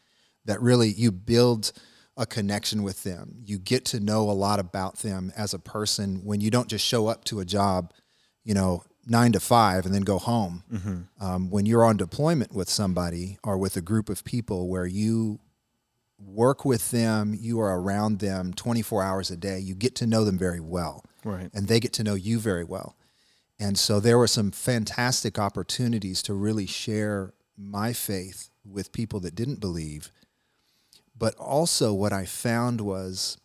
that 0.45 0.61
really 0.61 0.89
you 0.89 1.11
build 1.11 1.71
a 2.17 2.25
connection 2.25 2.81
with 2.83 3.03
them. 3.03 3.37
You 3.43 3.59
get 3.59 3.85
to 3.85 3.99
know 3.99 4.29
a 4.29 4.33
lot 4.33 4.59
about 4.59 4.97
them 4.99 5.31
as 5.37 5.53
a 5.53 5.59
person 5.59 6.21
when 6.23 6.41
you 6.41 6.49
don't 6.49 6.67
just 6.69 6.85
show 6.85 7.07
up 7.07 7.23
to 7.25 7.39
a 7.39 7.45
job, 7.45 7.91
you 8.43 8.53
know, 8.53 8.83
nine 9.05 9.31
to 9.33 9.39
five 9.39 9.85
and 9.85 9.93
then 9.93 10.01
go 10.01 10.17
home. 10.17 10.63
Um, 11.19 11.49
when 11.49 11.65
you're 11.65 11.83
on 11.85 11.97
deployment 11.97 12.53
with 12.53 12.69
somebody 12.69 13.37
or 13.43 13.57
with 13.57 13.77
a 13.77 13.81
group 13.81 14.09
of 14.09 14.23
people 14.23 14.67
where 14.67 14.85
you 14.87 15.39
work 16.17 16.63
with 16.65 16.91
them, 16.91 17.35
you 17.37 17.59
are 17.59 17.79
around 17.79 18.19
them 18.19 18.53
24 18.53 19.03
hours 19.03 19.29
a 19.29 19.37
day, 19.37 19.59
you 19.59 19.75
get 19.75 19.95
to 19.95 20.07
know 20.07 20.23
them 20.23 20.37
very 20.37 20.59
well 20.61 21.03
Right. 21.23 21.49
and 21.53 21.67
they 21.67 21.79
get 21.79 21.93
to 21.93 22.03
know 22.03 22.15
you 22.15 22.39
very 22.39 22.63
well. 22.63 22.95
And 23.59 23.77
so 23.77 23.99
there 23.99 24.17
were 24.17 24.27
some 24.27 24.51
fantastic 24.51 25.39
opportunities 25.39 26.21
to 26.23 26.33
really 26.33 26.65
share 26.65 27.33
my 27.57 27.93
faith 27.93 28.49
with 28.65 28.91
people 28.91 29.19
that 29.21 29.35
didn't 29.35 29.59
believe. 29.59 30.11
But 31.17 31.35
also, 31.35 31.93
what 31.93 32.11
I 32.11 32.25
found 32.25 32.81
was 32.81 33.37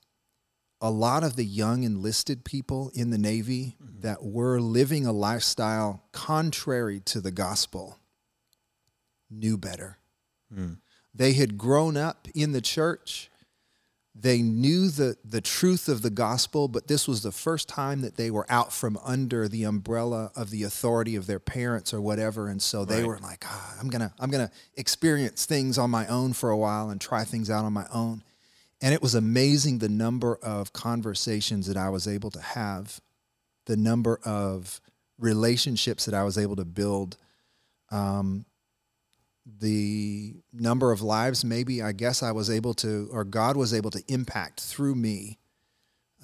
a 0.81 0.91
lot 0.91 1.23
of 1.23 1.37
the 1.37 1.45
young 1.45 1.85
enlisted 1.85 2.45
people 2.45 2.91
in 2.95 3.11
the 3.11 3.19
Navy 3.19 3.77
mm-hmm. 3.81 4.01
that 4.01 4.25
were 4.25 4.61
living 4.61 5.07
a 5.07 5.13
lifestyle 5.13 6.03
contrary 6.13 7.01
to 7.01 7.21
the 7.21 7.31
gospel 7.31 7.99
knew 9.31 9.57
better. 9.57 9.99
Mm. 10.53 10.79
They 11.15 11.35
had 11.35 11.59
grown 11.59 11.97
up 11.97 12.29
in 12.35 12.53
the 12.53 12.61
church. 12.61 13.30
They 14.15 14.43
knew 14.43 14.89
the, 14.89 15.17
the 15.25 15.41
truth 15.41 15.89
of 15.89 16.03
the 16.03 16.11
gospel, 16.11 16.67
but 16.67 16.89
this 16.89 17.07
was 17.07 17.23
the 17.23 17.31
first 17.33 17.69
time 17.69 18.01
that 18.03 18.17
they 18.17 18.31
were 18.31 18.45
out 18.51 18.73
from 18.73 18.99
under 19.05 19.47
the 19.49 19.63
umbrella 19.65 20.33
of 20.35 20.51
the 20.51 20.65
authority 20.65 21.15
of 21.17 21.27
their 21.27 21.39
parents 21.39 21.95
or 21.95 22.01
whatever. 22.01 22.49
And 22.49 22.61
so 22.61 22.85
they 22.85 22.99
Right. 22.99 23.07
were 23.07 23.19
like, 23.19 23.45
ah, 23.47 23.77
I'm 23.81 23.89
gonna 23.89 24.13
I'm 24.19 24.31
gonna 24.31 24.51
experience 24.77 25.47
things 25.47 25.79
on 25.79 25.91
my 25.91 26.07
own 26.09 26.33
for 26.33 26.51
a 26.51 26.57
while 26.57 26.91
and 26.91 27.01
try 27.01 27.25
things 27.25 27.51
out 27.51 27.65
on 27.65 27.73
my 27.73 27.87
own. 27.93 28.23
And 28.83 28.93
it 28.93 29.01
was 29.01 29.15
amazing 29.15 29.79
the 29.79 29.89
number 29.89 30.37
of 30.43 30.73
conversations 30.73 31.67
that 31.69 31.77
I 31.77 31.89
was 31.89 32.09
able 32.09 32.31
to 32.33 32.41
have, 32.41 33.01
the 33.67 33.77
number 33.77 34.19
of 34.25 34.81
relationships 35.19 36.05
that 36.07 36.15
I 36.15 36.25
was 36.25 36.37
able 36.37 36.57
to 36.57 36.65
build, 36.65 37.17
um, 37.91 38.45
the 39.59 40.37
number 40.53 40.93
of 40.93 41.01
lives 41.03 41.45
maybe 41.45 41.83
I 41.83 41.93
guess 41.93 42.23
I 42.23 42.33
was 42.33 42.49
able 42.51 42.75
to, 42.75 43.09
or 43.13 43.25
God 43.25 43.57
was 43.57 43.75
able 43.75 43.91
to 43.91 44.03
impact 44.09 44.61
through 44.61 44.95
me. 44.95 45.39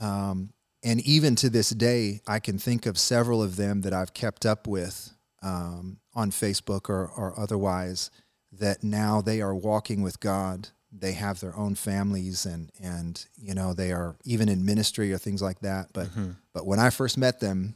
Um, 0.00 0.50
and 0.82 1.00
even 1.00 1.34
to 1.36 1.50
this 1.50 1.70
day, 1.70 2.20
I 2.26 2.38
can 2.38 2.58
think 2.58 2.86
of 2.86 2.98
several 2.98 3.42
of 3.42 3.56
them 3.56 3.80
that 3.82 3.92
I've 3.92 4.14
kept 4.14 4.46
up 4.46 4.66
with 4.66 5.10
um, 5.42 5.98
on 6.14 6.30
Facebook 6.30 6.88
or, 6.88 7.06
or 7.08 7.38
otherwise 7.38 8.10
that 8.52 8.84
now 8.84 9.20
they 9.20 9.40
are 9.40 9.54
walking 9.54 10.02
with 10.02 10.20
God. 10.20 10.68
They 10.92 11.12
have 11.12 11.40
their 11.40 11.54
own 11.56 11.74
families 11.74 12.46
and, 12.46 12.70
and, 12.80 13.24
you 13.36 13.54
know, 13.54 13.74
they 13.74 13.92
are 13.92 14.16
even 14.24 14.48
in 14.48 14.64
ministry 14.64 15.12
or 15.12 15.18
things 15.18 15.42
like 15.42 15.60
that. 15.60 15.88
But, 15.92 16.08
but 16.54 16.66
when 16.66 16.78
I 16.78 16.90
first 16.90 17.18
met 17.18 17.40
them, 17.40 17.74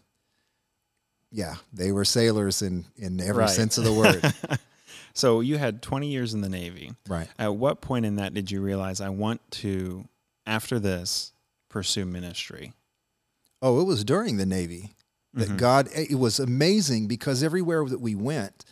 yeah, 1.31 1.57
they 1.73 1.93
were 1.93 2.05
sailors 2.05 2.63
in, 2.63 2.85
in 2.97 3.21
every 3.21 3.43
Right. 3.45 3.51
sense 3.51 3.79
of 3.79 3.85
the 3.85 3.93
word. 3.93 4.23
So 5.15 5.41
you 5.41 5.59
had 5.59 5.83
20 5.83 6.09
years 6.09 6.35
in 6.35 6.41
the 6.41 6.49
Navy. 6.49 6.93
right. 7.09 7.29
At 7.39 7.57
what 7.57 7.81
point 7.81 8.07
in 8.07 8.17
that 8.17 8.33
did 8.35 8.51
you 8.51 8.61
realize 8.61 9.01
I 9.01 9.09
want 9.11 9.41
to, 9.53 10.07
after 10.47 10.79
this, 10.79 11.33
pursue 11.69 12.05
ministry? 12.07 12.73
Oh, 13.63 13.81
it 13.81 13.85
was 13.85 14.05
during 14.05 14.37
the 14.37 14.47
Navy 14.47 14.95
that 15.35 15.57
God, 15.57 15.89
it 15.95 16.19
was 16.19 16.41
amazing 16.41 17.07
because 17.07 17.43
everywhere 17.43 17.85
that 17.85 18.01
we 18.01 18.15
went, 18.15 18.65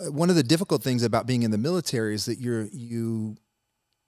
uh, 0.00 0.10
one 0.12 0.28
of 0.30 0.36
the 0.36 0.42
difficult 0.42 0.82
things 0.82 1.02
about 1.02 1.26
being 1.26 1.42
in 1.42 1.50
the 1.50 1.58
military 1.58 2.14
is 2.14 2.26
that 2.26 2.38
you're, 2.40 2.66
you 2.72 3.36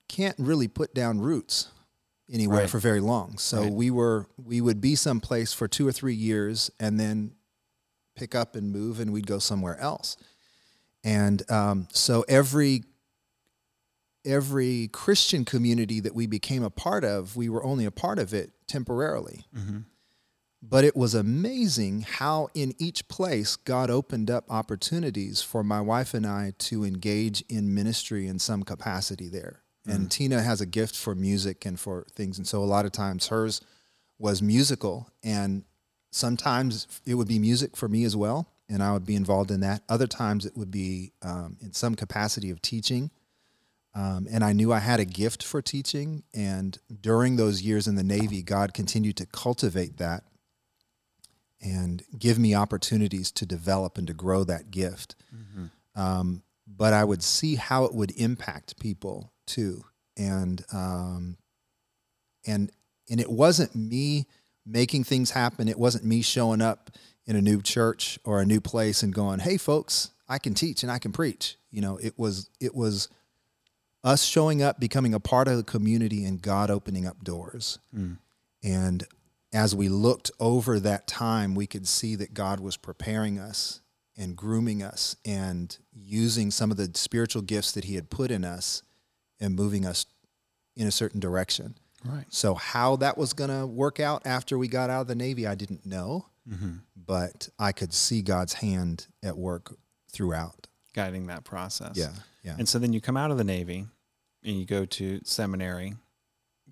can't 0.08 0.36
really 0.38 0.68
put 0.68 0.94
down 0.94 1.20
roots 1.20 1.68
anywhere 2.30 2.60
Right. 2.60 2.70
for 2.70 2.78
very 2.78 3.00
long. 3.00 3.38
So 3.38 3.62
Right. 3.62 3.72
we 3.72 3.90
were, 3.90 4.26
we 4.42 4.60
would 4.60 4.80
be 4.80 4.94
someplace 4.94 5.52
for 5.52 5.66
two 5.68 5.86
or 5.88 5.92
three 5.92 6.14
years 6.14 6.70
and 6.78 6.98
then 7.00 7.32
pick 8.16 8.34
up 8.34 8.54
and 8.56 8.70
move 8.70 9.00
and 9.00 9.12
we'd 9.12 9.26
go 9.26 9.38
somewhere 9.38 9.78
else. 9.78 10.16
And 11.04 11.48
um, 11.50 11.88
so 11.92 12.24
every 12.28 12.84
every 14.24 14.88
Christian 14.88 15.44
community 15.44 16.00
that 16.00 16.14
we 16.14 16.26
became 16.26 16.62
a 16.62 16.70
part 16.70 17.04
of, 17.04 17.36
we 17.36 17.48
were 17.48 17.64
only 17.64 17.84
a 17.84 17.90
part 17.90 18.18
of 18.18 18.34
it 18.34 18.50
temporarily. 18.66 19.46
But 20.60 20.84
it 20.84 20.96
was 20.96 21.14
amazing 21.14 22.00
how 22.02 22.48
in 22.52 22.74
each 22.78 23.06
place 23.08 23.54
God 23.56 23.90
opened 23.90 24.28
up 24.28 24.44
opportunities 24.50 25.40
for 25.40 25.62
my 25.62 25.80
wife 25.80 26.14
and 26.14 26.26
I 26.26 26.52
to 26.58 26.84
engage 26.84 27.42
in 27.48 27.72
ministry 27.74 28.26
in 28.26 28.38
some 28.40 28.64
capacity 28.64 29.28
there. 29.28 29.62
And 29.86 30.10
Tina 30.10 30.42
has 30.42 30.60
a 30.60 30.66
gift 30.66 30.96
for 30.96 31.14
music 31.14 31.64
and 31.64 31.78
for 31.80 32.04
things. 32.12 32.36
And 32.38 32.46
so 32.46 32.62
a 32.62 32.66
lot 32.66 32.84
of 32.84 32.92
times 32.92 33.28
hers 33.28 33.62
was 34.18 34.42
musical. 34.42 35.08
And 35.22 35.62
sometimes 36.10 36.86
it 37.06 37.14
would 37.14 37.28
be 37.28 37.38
music 37.38 37.76
for 37.76 37.88
me 37.88 38.04
as 38.04 38.14
well. 38.16 38.48
And 38.68 38.82
I 38.82 38.92
would 38.92 39.06
be 39.06 39.16
involved 39.16 39.50
in 39.50 39.60
that. 39.60 39.82
Other 39.88 40.06
times 40.06 40.44
it 40.44 40.56
would 40.56 40.70
be 40.70 41.12
um, 41.22 41.56
in 41.60 41.72
some 41.72 41.94
capacity 41.94 42.50
of 42.50 42.60
teaching. 42.60 43.10
Um, 43.94 44.26
and 44.30 44.44
I 44.44 44.52
knew 44.52 44.72
I 44.72 44.78
had 44.78 45.00
a 45.00 45.04
gift 45.04 45.42
for 45.42 45.62
teaching. 45.62 46.22
And 46.34 46.78
during 47.00 47.36
those 47.36 47.62
years 47.62 47.88
in 47.88 47.94
the 47.96 48.04
Navy, 48.04 48.42
God 48.42 48.74
continued 48.74 49.16
to 49.16 49.26
cultivate 49.26 49.96
that 49.96 50.24
and 51.60 52.02
give 52.18 52.38
me 52.38 52.54
opportunities 52.54 53.32
to 53.32 53.46
develop 53.46 53.98
and 53.98 54.06
to 54.06 54.14
grow 54.14 54.44
that 54.44 54.70
gift. 54.70 55.16
Um, 55.96 56.42
but 56.66 56.92
I 56.92 57.02
would 57.04 57.22
see 57.22 57.56
how 57.56 57.84
it 57.84 57.94
would 57.94 58.12
impact 58.12 58.78
people 58.78 59.32
too, 59.46 59.84
and 60.16 60.62
um, 60.72 61.38
and 62.46 62.70
and 63.10 63.20
it 63.20 63.30
wasn't 63.30 63.74
me 63.74 64.26
making 64.64 65.04
things 65.04 65.30
happen. 65.30 65.66
It 65.66 65.78
wasn't 65.78 66.04
me 66.04 66.22
showing 66.22 66.60
up 66.60 66.90
in 67.28 67.36
a 67.36 67.42
new 67.42 67.62
church 67.62 68.18
or 68.24 68.40
a 68.40 68.46
new 68.46 68.60
place 68.60 69.04
and 69.04 69.14
going, 69.14 69.38
"Hey, 69.38 69.58
folks, 69.58 70.10
I 70.28 70.38
can 70.38 70.54
teach 70.54 70.82
and 70.82 70.90
I 70.90 70.98
can 70.98 71.12
preach." 71.12 71.56
You 71.70 71.82
know, 71.82 71.98
it 71.98 72.18
was 72.18 72.50
it 72.58 72.74
was 72.74 73.08
us 74.02 74.24
showing 74.24 74.62
up, 74.62 74.80
becoming 74.80 75.14
a 75.14 75.20
part 75.20 75.46
of 75.46 75.56
the 75.56 75.62
community, 75.62 76.24
and 76.24 76.42
God 76.42 76.70
opening 76.70 77.06
up 77.06 77.22
doors. 77.22 77.78
Mm. 77.94 78.18
And 78.64 79.04
as 79.52 79.74
we 79.74 79.88
looked 79.88 80.30
over 80.40 80.80
that 80.80 81.06
time, 81.06 81.54
we 81.54 81.66
could 81.66 81.86
see 81.86 82.14
that 82.16 82.34
God 82.34 82.60
was 82.60 82.76
preparing 82.76 83.38
us 83.38 83.80
and 84.16 84.34
grooming 84.34 84.82
us 84.82 85.14
and 85.24 85.76
using 85.92 86.50
some 86.50 86.70
of 86.70 86.76
the 86.76 86.90
spiritual 86.94 87.42
gifts 87.42 87.72
that 87.72 87.84
He 87.84 87.94
had 87.94 88.10
put 88.10 88.30
in 88.30 88.44
us 88.44 88.82
and 89.38 89.54
moving 89.54 89.86
us 89.86 90.06
in 90.76 90.86
a 90.86 90.92
certain 90.92 91.20
direction. 91.20 91.76
Right. 92.04 92.24
So, 92.28 92.54
how 92.54 92.96
that 92.96 93.18
was 93.18 93.32
going 93.32 93.50
to 93.50 93.66
work 93.66 94.00
out 94.00 94.26
after 94.26 94.56
we 94.56 94.68
got 94.68 94.88
out 94.88 95.02
of 95.02 95.06
the 95.08 95.14
Navy, 95.14 95.46
I 95.46 95.54
didn't 95.54 95.84
know, 95.84 96.26
but 96.96 97.48
I 97.58 97.72
could 97.72 97.92
see 97.92 98.22
God's 98.22 98.54
hand 98.54 99.06
at 99.22 99.36
work 99.36 99.76
throughout. 100.10 100.66
Guiding 100.94 101.26
that 101.26 101.44
process. 101.44 101.92
Yeah. 101.96 102.10
Yeah. 102.42 102.56
And 102.58 102.68
so 102.68 102.78
then 102.78 102.92
you 102.92 103.00
come 103.00 103.16
out 103.16 103.30
of 103.30 103.36
the 103.38 103.44
Navy 103.44 103.86
and 104.42 104.56
you 104.58 104.64
go 104.64 104.84
to 104.86 105.20
seminary, 105.24 105.94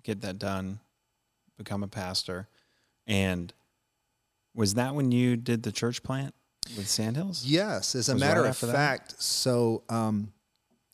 get 0.03 0.21
that 0.21 0.39
done, 0.39 0.79
become 1.57 1.83
a 1.83 1.87
pastor. 1.87 2.47
And 3.05 3.53
was 4.55 4.73
that 4.73 4.95
when 4.95 5.11
you 5.11 5.37
did 5.37 5.63
the 5.63 5.71
church 5.71 6.01
plant 6.01 6.33
with 6.75 6.87
Sandhills? 6.87 7.45
Yes, 7.45 7.93
as 7.93 8.09
a 8.09 8.13
Was 8.13 8.19
matter 8.19 8.41
right 8.41 8.47
of 8.47 8.55
after 8.55 8.65
that? 8.67 8.73
fact. 8.73 9.21
So, 9.21 9.83
um, 9.89 10.33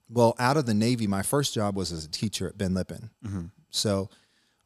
well, 0.10 0.36
out 0.38 0.58
of 0.58 0.66
the 0.66 0.74
Navy, 0.74 1.08
my 1.08 1.22
first 1.22 1.54
job 1.54 1.76
was 1.78 1.92
as 1.92 2.04
a 2.06 2.10
teacher 2.10 2.48
at 2.48 2.58
Ben 2.58 2.74
Lippen. 2.74 3.10
Mhm. 3.26 3.52
So, 3.70 4.10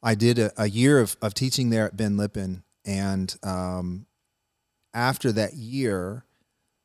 I 0.02 0.16
did 0.16 0.40
a, 0.40 0.52
a 0.62 0.68
year 0.68 1.00
of, 1.00 1.16
of 1.22 1.34
teaching 1.36 1.70
there 1.70 1.86
at 1.86 1.96
Ben 1.96 2.18
Lippen, 2.18 2.64
and 2.86 3.34
um, 3.44 4.07
after 4.94 5.32
that 5.34 5.54
year, 5.54 6.24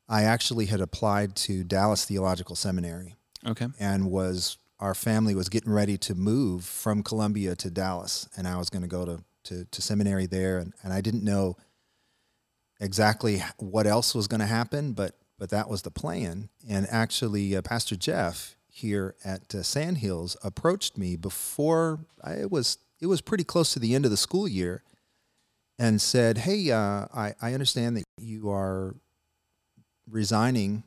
I 0.09 0.23
actually 0.25 0.67
had 0.67 0.81
applied 0.81 1.35
to 1.37 1.65
Dallas 1.65 2.05
Theological 2.05 2.57
Seminary, 2.57 3.15
Okay. 3.47 3.69
and 3.79 4.11
was 4.11 4.59
our 4.79 4.95
family 4.95 5.35
was 5.35 5.49
getting 5.49 5.73
ready 5.73 5.97
to 5.99 6.15
move 6.15 6.65
from 6.65 7.03
Columbia 7.03 7.55
to 7.57 7.71
Dallas, 7.71 8.29
and 8.37 8.47
I 8.49 8.57
was 8.59 8.69
going 8.69 8.83
to 8.83 8.89
go 8.89 9.05
to, 9.05 9.25
to 9.45 9.65
to 9.65 9.83
seminary 9.83 10.27
there, 10.27 10.59
and, 10.59 10.73
and 10.83 10.93
I 10.93 11.01
didn't 11.01 11.23
know 11.25 11.57
exactly 12.81 13.43
what 13.59 13.87
else 13.87 14.15
was 14.15 14.27
going 14.29 14.41
to 14.41 14.47
happen, 14.47 14.93
but 14.93 15.15
but 15.39 15.51
that 15.51 15.69
was 15.69 15.83
the 15.83 15.91
plan. 15.91 16.49
And 16.69 16.87
actually, 16.91 17.57
uh, 17.57 17.63
Pastor 17.63 17.97
Jeff 17.97 18.57
here 18.69 19.15
at 19.25 19.55
uh, 19.55 19.63
Sandhills 19.63 20.37
approached 20.45 20.97
me 20.97 21.17
before 21.17 22.01
I, 22.23 22.35
it 22.35 22.51
was 22.51 22.79
it 23.01 23.07
was 23.07 23.21
pretty 23.21 23.45
close 23.45 23.73
to 23.73 23.79
the 23.79 23.95
end 23.95 24.05
of 24.05 24.11
the 24.11 24.17
school 24.17 24.47
year, 24.47 24.83
and 25.83 26.01
said, 26.01 26.39
"Hey, 26.39 26.71
uh, 26.71 27.07
I 27.13 27.35
I 27.43 27.53
understand 27.55 27.97
that 27.97 28.05
you 28.17 28.49
are 28.51 28.95
resigning 30.09 30.85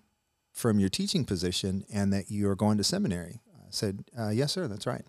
from 0.54 0.80
your 0.80 0.88
teaching 0.88 1.25
position 1.25 1.86
and 1.92 2.14
that 2.14 2.32
you 2.32 2.50
are 2.50 2.56
going 2.56 2.78
to 2.78 2.84
seminary." 2.84 3.42
I 3.58 3.72
said, 3.72 4.06
uh, 4.18 4.30
"Yes, 4.30 4.54
sir. 4.54 4.68
That's 4.68 4.88
right." 4.88 5.06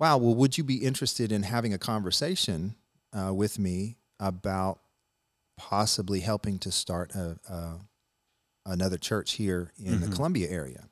Wow. 0.00 0.18
Well, 0.18 0.34
would 0.34 0.58
you 0.58 0.64
be 0.64 0.84
interested 0.84 1.30
in 1.30 1.44
having 1.44 1.72
a 1.72 1.78
conversation 1.78 2.74
uh, 3.12 3.32
with 3.32 3.58
me 3.58 3.98
about 4.18 4.80
possibly 5.56 6.20
helping 6.20 6.58
to 6.58 6.72
start 6.72 7.14
a, 7.14 7.38
a 7.48 7.78
another 8.66 8.98
church 8.98 9.34
here 9.34 9.72
in 9.78 10.00
the 10.00 10.08
Columbia 10.08 10.48
area, 10.50 10.88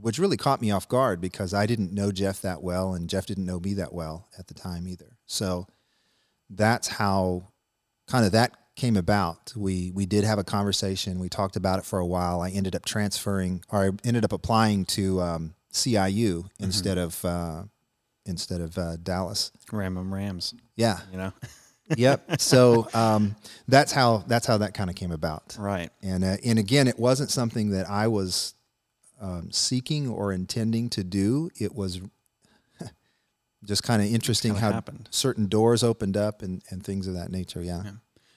which 0.00 0.18
really 0.18 0.38
caught 0.38 0.62
me 0.62 0.70
off 0.70 0.88
guard 0.88 1.20
because 1.20 1.52
I 1.52 1.66
didn't 1.66 1.92
know 1.92 2.10
Jeff 2.12 2.40
that 2.40 2.62
well, 2.62 2.94
and 2.94 3.10
Jeff 3.10 3.26
didn't 3.26 3.44
know 3.44 3.60
me 3.60 3.74
that 3.74 3.92
well 3.92 4.30
at 4.38 4.46
the 4.46 4.54
time 4.54 4.88
either. 4.88 5.18
So 5.26 5.66
that's 6.54 6.88
how 6.88 7.48
kind 8.08 8.24
of 8.24 8.32
that 8.32 8.56
came 8.76 8.96
about. 8.96 9.52
We 9.56 9.90
we 9.94 10.06
did 10.06 10.24
have 10.24 10.38
a 10.38 10.44
conversation. 10.44 11.18
We 11.18 11.28
talked 11.28 11.56
about 11.56 11.78
it 11.78 11.84
for 11.84 11.98
a 11.98 12.06
while. 12.06 12.40
I 12.40 12.50
ended 12.50 12.74
up 12.74 12.84
transferring, 12.84 13.62
or 13.70 13.84
I 13.84 13.90
ended 14.04 14.24
up 14.24 14.32
applying 14.32 14.84
to 14.86 15.20
um, 15.20 15.54
CIU 15.72 16.48
instead 16.58 16.98
of 16.98 17.24
uh, 17.24 17.62
instead 18.26 18.60
of 18.60 18.78
uh, 18.78 18.96
Dallas. 19.02 19.52
Ram 19.70 19.96
'em 19.96 20.12
Rams. 20.12 20.54
Yeah. 20.76 20.98
You 21.10 21.18
know. 21.18 21.32
yep. 21.96 22.40
So 22.40 22.88
um, 22.94 23.36
that's 23.68 23.92
how 23.92 24.24
that's 24.26 24.46
how 24.46 24.58
that 24.58 24.74
kind 24.74 24.90
of 24.90 24.96
came 24.96 25.12
about. 25.12 25.56
right. 25.58 25.90
And 26.02 26.24
uh, 26.24 26.36
and 26.44 26.58
again, 26.58 26.88
it 26.88 26.98
wasn't 26.98 27.30
something 27.30 27.70
that 27.70 27.88
I 27.88 28.08
was 28.08 28.54
um, 29.20 29.50
seeking 29.50 30.08
or 30.08 30.32
intending 30.32 30.90
to 30.90 31.04
do. 31.04 31.50
It 31.58 31.74
was 31.74 32.00
just 33.64 33.82
kind 33.82 34.02
of 34.02 34.08
interesting 34.12 34.54
how 34.54 34.72
happened. 34.72 35.08
certain 35.10 35.46
doors 35.46 35.82
opened 35.84 36.16
up 36.16 36.42
and, 36.42 36.62
and 36.70 36.84
things 36.84 37.06
of 37.06 37.14
that 37.14 37.30
nature. 37.30 37.62
Yeah. 37.62 37.82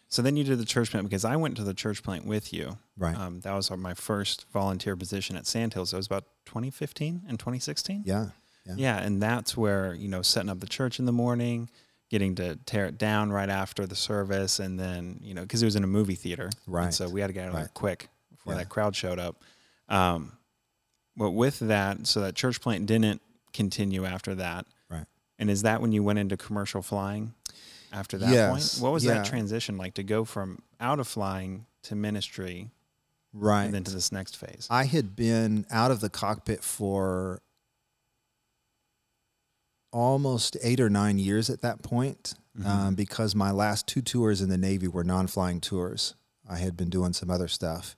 So 0.08 0.22
then 0.22 0.38
you 0.38 0.44
did 0.44 0.60
the 0.60 0.66
church 0.66 0.92
plant 0.92 1.08
because 1.10 1.26
I 1.26 1.36
went 1.36 1.58
to 1.58 1.64
the 1.64 1.74
church 1.74 2.04
plant 2.04 2.26
with 2.26 2.54
you. 2.54 2.78
Right. 2.98 3.18
Um, 3.18 3.40
that 3.42 3.54
was 3.54 3.70
my 3.72 3.94
first 3.96 4.46
volunteer 4.54 4.96
position 4.96 5.36
at 5.36 5.46
Sandhills. 5.48 5.94
It 5.94 5.98
was 5.98 6.06
about 6.06 6.26
2015 6.46 7.24
and 7.28 7.40
2016. 7.40 8.04
Yeah. 8.06 8.28
Yeah. 8.68 8.74
Yeah, 8.78 8.98
and 8.98 9.22
that's 9.22 9.56
where 9.56 9.94
you 9.94 10.08
know 10.08 10.22
setting 10.24 10.50
up 10.50 10.60
the 10.60 10.66
church 10.68 10.98
in 11.00 11.06
the 11.06 11.12
morning, 11.12 11.70
getting 12.10 12.34
to 12.36 12.56
tear 12.66 12.86
it 12.86 12.98
down 12.98 13.32
right 13.32 13.50
after 13.50 13.86
the 13.86 13.96
service, 13.96 14.60
and 14.60 14.80
then 14.80 15.20
you 15.22 15.34
know 15.36 15.42
because 15.42 15.62
it 15.62 15.66
was 15.66 15.76
in 15.76 15.84
a 15.84 15.88
movie 15.88 16.16
theater, 16.16 16.46
and 16.46 16.74
Right. 16.74 16.94
so 16.94 17.08
we 17.08 17.22
had 17.22 17.28
to 17.28 17.34
get 17.34 17.44
out 17.44 17.50
of 17.50 17.56
there 17.56 17.70
quick 17.76 18.10
before 18.32 18.54
Yeah. 18.54 18.60
that 18.60 18.70
crowd 18.70 18.96
showed 18.96 19.20
up. 19.20 19.36
Um, 19.88 20.32
but 21.16 21.32
with 21.32 21.60
that, 21.60 22.08
so 22.08 22.22
that 22.22 22.34
church 22.36 22.60
plant 22.60 22.88
didn't 22.88 23.22
continue 23.54 24.04
after 24.06 24.34
that. 24.36 24.66
And 25.38 25.50
is 25.50 25.64
that 25.64 25.82
when 25.82 25.92
you 25.92 26.04
went 26.04 26.20
into 26.20 26.38
commercial 26.38 26.82
flying? 26.82 27.34
After 27.92 28.18
that 28.18 28.30
Yes. 28.32 28.50
point, 28.50 28.84
what 28.84 28.92
was 28.94 29.04
Yeah. 29.04 29.16
that 29.16 29.26
transition 29.26 29.78
like 29.78 29.94
to 29.96 30.04
go 30.04 30.26
from 30.26 30.60
out 30.80 31.00
of 31.00 31.08
flying 31.08 31.66
to 31.84 31.96
ministry, 31.96 32.72
Right. 33.34 33.66
and 33.66 33.74
then 33.74 33.84
to 33.86 33.92
this 33.92 34.12
next 34.12 34.36
phase? 34.38 34.68
I 34.70 34.86
had 34.86 35.16
been 35.16 35.66
out 35.70 35.92
of 35.92 36.00
the 36.02 36.10
cockpit 36.10 36.64
for 36.64 37.42
almost 39.92 40.58
eight 40.62 40.80
or 40.80 40.90
nine 40.90 41.18
years 41.18 41.50
at 41.50 41.62
that 41.62 41.82
point 41.82 42.34
um, 42.66 42.96
because 42.96 43.36
my 43.36 43.52
last 43.52 43.88
two 43.88 44.02
tours 44.02 44.42
in 44.42 44.50
the 44.50 44.58
Navy 44.58 44.88
were 44.88 45.04
non 45.04 45.28
flying 45.28 45.60
tours. 45.62 46.16
I 46.50 46.58
had 46.58 46.78
been 46.78 46.90
doing 46.90 47.14
some 47.14 47.30
other 47.30 47.48
stuff. 47.48 47.96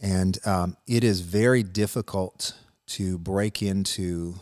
And 0.00 0.38
um, 0.46 0.76
it 0.86 1.04
is 1.04 1.20
very 1.20 1.62
difficult 1.62 2.54
to 2.88 3.16
break 3.18 3.62
into 3.62 4.34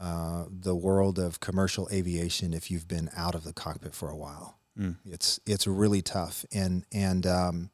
uh, 0.00 0.44
the 0.50 0.74
world 0.74 1.18
of 1.18 1.40
commercial 1.40 1.88
aviation 1.92 2.52
if 2.52 2.70
you've 2.70 2.88
been 2.88 3.10
out 3.16 3.34
of 3.34 3.44
the 3.44 3.52
cockpit 3.52 3.94
for 3.94 4.10
a 4.10 4.16
while. 4.16 4.58
Mm. 4.78 4.96
It's 5.04 5.38
it's 5.46 5.66
really 5.66 6.02
tough, 6.02 6.44
and 6.52 6.84
and 6.92 7.26
um, 7.26 7.70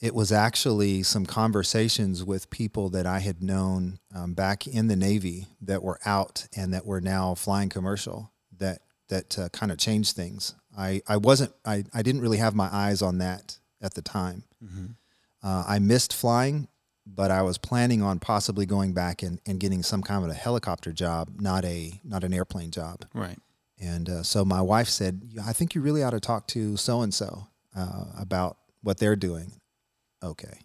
it 0.00 0.14
was 0.14 0.32
actually 0.32 1.02
some 1.02 1.26
conversations 1.26 2.24
with 2.24 2.48
people 2.48 2.88
that 2.90 3.06
I 3.06 3.18
had 3.18 3.42
known 3.42 3.98
um, 4.14 4.32
back 4.32 4.66
in 4.66 4.86
the 4.86 4.96
Navy 4.96 5.48
that 5.60 5.82
were 5.82 6.00
out 6.06 6.48
and 6.56 6.72
that 6.72 6.86
were 6.86 7.02
now 7.02 7.34
flying 7.34 7.68
commercial 7.68 8.32
that 8.56 8.80
that 9.08 9.38
uh, 9.38 9.48
kind 9.50 9.70
of 9.70 9.78
changed 9.78 10.16
things. 10.16 10.54
I, 10.76 11.02
I 11.06 11.18
wasn't 11.18 11.52
I, 11.64 11.84
I 11.92 12.02
didn't 12.02 12.22
really 12.22 12.38
have 12.38 12.54
my 12.54 12.68
eyes 12.72 13.02
on 13.02 13.18
that 13.18 13.58
at 13.82 13.94
the 13.94 14.02
time. 14.02 14.44
Uh, 15.42 15.64
I 15.66 15.78
missed 15.78 16.14
flying, 16.14 16.68
but 17.14 17.30
I 17.30 17.42
was 17.42 17.58
planning 17.58 18.02
on 18.02 18.18
possibly 18.18 18.66
going 18.66 18.92
back 18.92 19.22
and, 19.22 19.40
and 19.46 19.58
getting 19.58 19.82
some 19.82 20.02
kind 20.02 20.24
of 20.24 20.30
a 20.30 20.34
helicopter 20.34 20.92
job, 20.92 21.40
not 21.40 21.64
a 21.64 22.00
not 22.04 22.24
an 22.24 22.32
airplane 22.32 22.70
job. 22.70 23.04
Right. 23.14 23.38
And 23.80 24.08
uh, 24.08 24.22
so 24.22 24.44
my 24.44 24.60
wife 24.60 24.88
said, 24.88 25.22
I 25.44 25.52
think 25.52 25.74
you 25.74 25.80
really 25.80 26.02
ought 26.02 26.10
to 26.10 26.20
talk 26.20 26.46
to 26.48 26.76
so 26.76 27.00
and 27.00 27.14
so 27.14 27.46
about 28.18 28.58
what 28.82 28.98
they're 28.98 29.16
doing. 29.16 29.52
Okay. 30.22 30.60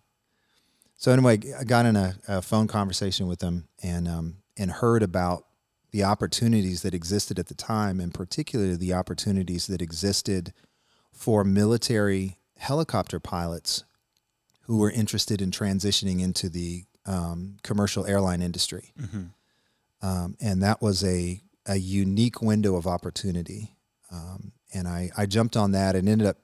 So 0.97 1.11
anyway, 1.11 1.39
I 1.57 1.63
got 1.63 1.85
in 1.85 1.95
a, 1.95 2.15
a 2.27 2.41
phone 2.41 2.67
conversation 2.67 3.27
with 3.27 3.39
them 3.39 3.67
and 3.83 4.07
um, 4.07 4.37
and 4.57 4.71
heard 4.71 5.03
about 5.03 5.45
the 5.91 6.03
opportunities 6.03 6.81
that 6.81 6.93
existed 6.93 7.39
at 7.39 7.47
the 7.47 7.53
time, 7.53 7.99
and 7.99 8.13
particularly 8.13 8.75
the 8.75 8.93
opportunities 8.93 9.67
that 9.67 9.81
existed 9.81 10.53
for 11.11 11.43
military 11.43 12.37
helicopter 12.57 13.19
pilots 13.19 13.83
who 14.65 14.77
were 14.77 14.91
interested 14.91 15.41
in 15.41 15.51
transitioning 15.51 16.21
into 16.21 16.49
the 16.49 16.83
um, 17.05 17.57
commercial 17.63 18.05
airline 18.05 18.41
industry 18.41 18.93
um, 20.01 20.35
and 20.39 20.61
that 20.61 20.81
was 20.81 21.03
a 21.03 21.41
a 21.65 21.77
unique 21.77 22.41
window 22.41 22.75
of 22.75 22.85
opportunity. 22.85 23.75
Um, 24.11 24.51
and 24.73 24.87
I, 24.87 25.09
I 25.17 25.25
jumped 25.25 25.57
on 25.57 25.71
that 25.71 25.95
and 25.95 26.07
ended 26.07 26.27
up 26.27 26.37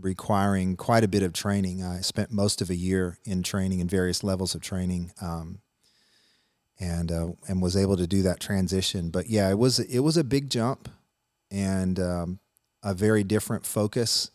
requiring 0.00 0.76
quite 0.76 1.04
a 1.04 1.08
bit 1.08 1.22
of 1.22 1.32
training. 1.32 1.84
I 1.84 2.00
spent 2.00 2.32
most 2.32 2.60
of 2.60 2.70
a 2.70 2.74
year 2.74 3.18
in 3.24 3.42
training 3.42 3.78
in 3.78 3.88
various 3.88 4.24
levels 4.24 4.54
of 4.54 4.62
training, 4.62 5.12
um, 5.20 5.60
and 6.80 7.12
uh, 7.12 7.28
and 7.46 7.62
was 7.62 7.76
able 7.76 7.96
to 7.96 8.06
do 8.06 8.22
that 8.22 8.40
transition. 8.40 9.10
But 9.10 9.28
yeah, 9.28 9.48
it 9.50 9.58
was 9.58 9.78
it 9.78 10.00
was 10.00 10.16
a 10.16 10.24
big 10.24 10.50
jump, 10.50 10.88
and 11.50 12.00
um, 12.00 12.40
a 12.82 12.94
very 12.94 13.22
different 13.22 13.64
focus 13.64 14.30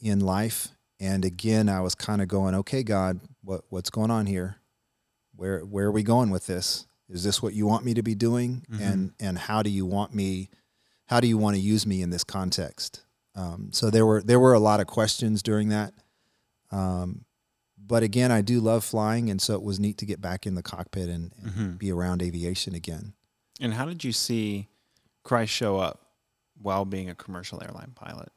in 0.00 0.20
life. 0.20 0.68
And 1.04 1.22
again, 1.22 1.68
I 1.68 1.82
was 1.82 1.94
kind 1.94 2.22
of 2.22 2.28
going, 2.28 2.54
okay, 2.54 2.82
God, 2.82 3.20
what 3.42 3.64
what's 3.68 3.90
going 3.90 4.10
on 4.10 4.24
here? 4.24 4.56
Where 5.36 5.60
where 5.60 5.86
are 5.86 5.92
we 5.92 6.02
going 6.02 6.30
with 6.30 6.46
this? 6.46 6.86
Is 7.10 7.22
this 7.22 7.42
what 7.42 7.52
you 7.52 7.66
want 7.66 7.84
me 7.84 7.92
to 7.92 8.02
be 8.02 8.14
doing? 8.14 8.64
And 8.80 9.12
and 9.20 9.36
how 9.36 9.62
do 9.62 9.68
you 9.68 9.84
want 9.84 10.14
me? 10.14 10.48
How 11.06 11.20
do 11.20 11.28
you 11.28 11.36
want 11.36 11.56
to 11.56 11.60
use 11.60 11.86
me 11.86 12.00
in 12.00 12.08
this 12.08 12.24
context? 12.24 13.04
Um, 13.34 13.68
so 13.70 13.90
there 13.90 14.06
were 14.06 14.22
there 14.22 14.40
were 14.40 14.54
a 14.54 14.58
lot 14.58 14.80
of 14.80 14.86
questions 14.86 15.42
during 15.42 15.68
that. 15.68 15.92
Um, 16.70 17.26
but 17.76 18.02
again, 18.02 18.32
I 18.32 18.40
do 18.40 18.60
love 18.60 18.82
flying, 18.82 19.28
and 19.28 19.42
so 19.42 19.52
it 19.56 19.62
was 19.62 19.78
neat 19.78 19.98
to 19.98 20.06
get 20.06 20.22
back 20.22 20.46
in 20.46 20.54
the 20.54 20.62
cockpit 20.62 21.10
and, 21.10 21.32
and 21.44 21.78
be 21.78 21.92
around 21.92 22.22
aviation 22.22 22.74
again. 22.74 23.12
And 23.60 23.74
how 23.74 23.84
did 23.84 24.04
you 24.04 24.12
see 24.12 24.68
Christ 25.22 25.52
show 25.52 25.76
up 25.76 26.00
while 26.62 26.86
being 26.86 27.10
a 27.10 27.14
commercial 27.14 27.62
airline 27.62 27.92
pilot? 27.94 28.30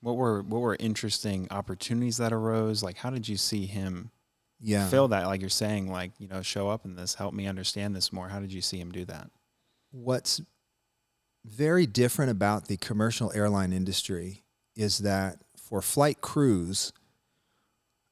What 0.00 0.16
were 0.16 0.42
what 0.42 0.60
were 0.60 0.76
interesting 0.78 1.48
opportunities 1.50 2.18
that 2.18 2.32
arose? 2.32 2.82
Like 2.82 2.96
how 2.98 3.10
did 3.10 3.28
you 3.28 3.36
see 3.36 3.66
him 3.66 4.10
Yeah, 4.60 4.88
fill 4.88 5.08
that? 5.08 5.26
Like 5.26 5.40
you're 5.40 5.50
saying, 5.50 5.90
like, 5.90 6.12
you 6.18 6.28
know, 6.28 6.42
show 6.42 6.68
up 6.68 6.84
in 6.84 6.94
this, 6.96 7.14
help 7.14 7.34
me 7.34 7.46
understand 7.46 7.96
this 7.96 8.12
more. 8.12 8.28
How 8.28 8.40
did 8.40 8.52
you 8.52 8.62
see 8.62 8.78
him 8.78 8.92
do 8.92 9.04
that? 9.06 9.30
what's 9.90 10.40
very 11.44 11.86
different 11.86 12.30
about 12.30 12.68
the 12.68 12.76
commercial 12.76 13.32
airline 13.34 13.72
industry 13.72 14.44
is 14.76 14.98
that 14.98 15.38
for 15.56 15.80
flight 15.80 16.20
crews, 16.20 16.92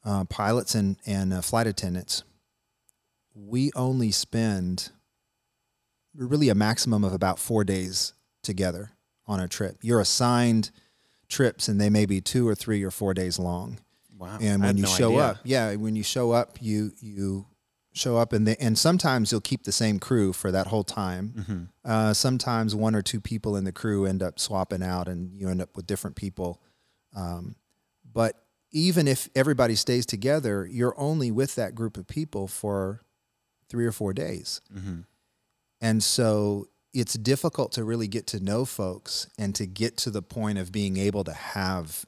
uh, 0.05 0.25
pilots 0.25 0.75
and 0.75 0.97
and 1.07 1.33
uh, 1.33 1.41
flight 1.41 1.67
attendants, 1.67 2.23
we 3.35 3.71
only 3.75 4.11
spend 4.11 4.91
really 6.15 6.49
a 6.49 6.55
maximum 6.55 7.05
of 7.05 7.13
about 7.13 7.39
four 7.39 7.65
days 7.65 8.15
together 8.43 8.93
on 9.27 9.41
a 9.41 9.49
trip. 9.49 9.77
You're 9.83 10.01
assigned 10.01 10.71
trips, 11.29 11.69
and 11.69 11.81
they 11.81 11.91
may 11.91 12.07
be 12.07 12.21
two 12.21 12.47
or 12.49 12.55
three 12.55 12.83
or 12.83 12.91
four 12.91 13.15
days 13.15 13.39
long 13.39 13.79
Wow. 14.19 14.39
and 14.41 14.63
when 14.63 14.77
you 14.77 14.85
no 14.85 14.89
show 14.89 15.09
idea. 15.11 15.25
up 15.25 15.37
yeah 15.45 15.75
when 15.75 15.95
you 15.97 16.03
show 16.03 16.33
up 16.33 16.57
you 16.61 16.93
you 17.01 17.47
show 17.93 18.17
up 18.17 18.33
and 18.33 18.47
they, 18.47 18.57
and 18.57 18.79
sometimes 18.79 19.31
you'll 19.31 19.41
keep 19.43 19.65
the 19.65 19.73
same 19.73 19.99
crew 19.99 20.33
for 20.33 20.51
that 20.53 20.67
whole 20.69 20.85
time 20.85 21.35
Mm-hmm. 21.37 21.63
uh, 21.85 22.15
sometimes 22.15 22.75
one 22.75 22.95
or 22.95 23.03
two 23.03 23.21
people 23.21 23.57
in 23.57 23.65
the 23.65 23.73
crew 23.73 24.07
end 24.07 24.23
up 24.23 24.39
swapping 24.39 24.83
out 24.83 25.07
and 25.09 25.39
you 25.39 25.49
end 25.51 25.61
up 25.61 25.77
with 25.77 25.87
different 25.87 26.17
people 26.17 26.63
um, 27.15 27.57
but 28.11 28.43
even 28.73 29.07
if 29.09 29.29
everybody 29.35 29.75
stays 29.75 30.05
together, 30.05 30.67
you're 30.71 30.95
only 30.99 31.31
with 31.31 31.55
that 31.55 31.75
group 31.75 31.97
of 31.97 32.07
people 32.07 32.47
for 32.47 33.01
three 33.71 33.87
or 33.87 33.93
four 33.93 34.13
days. 34.13 34.61
Mm-hmm. 34.77 35.01
And 35.81 36.03
so 36.03 36.67
it's 36.99 37.15
difficult 37.15 37.73
to 37.73 37.85
really 37.85 38.09
get 38.09 38.27
to 38.29 38.41
know 38.41 38.65
folks 38.65 39.29
and 39.39 39.55
to 39.55 39.67
get 39.67 39.97
to 39.99 40.11
the 40.11 40.23
point 40.23 40.59
of 40.59 40.73
being 40.73 40.97
able 40.97 41.25
to 41.25 41.33
have 41.33 42.07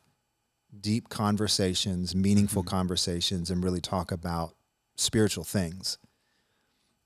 deep 0.81 1.09
conversations, 1.09 2.15
meaningful 2.15 2.63
Mhm. 2.63 2.69
conversations, 2.69 3.51
and 3.51 3.63
really 3.63 3.81
talk 3.81 4.11
about 4.13 4.55
spiritual 4.97 5.45
things. 5.45 5.99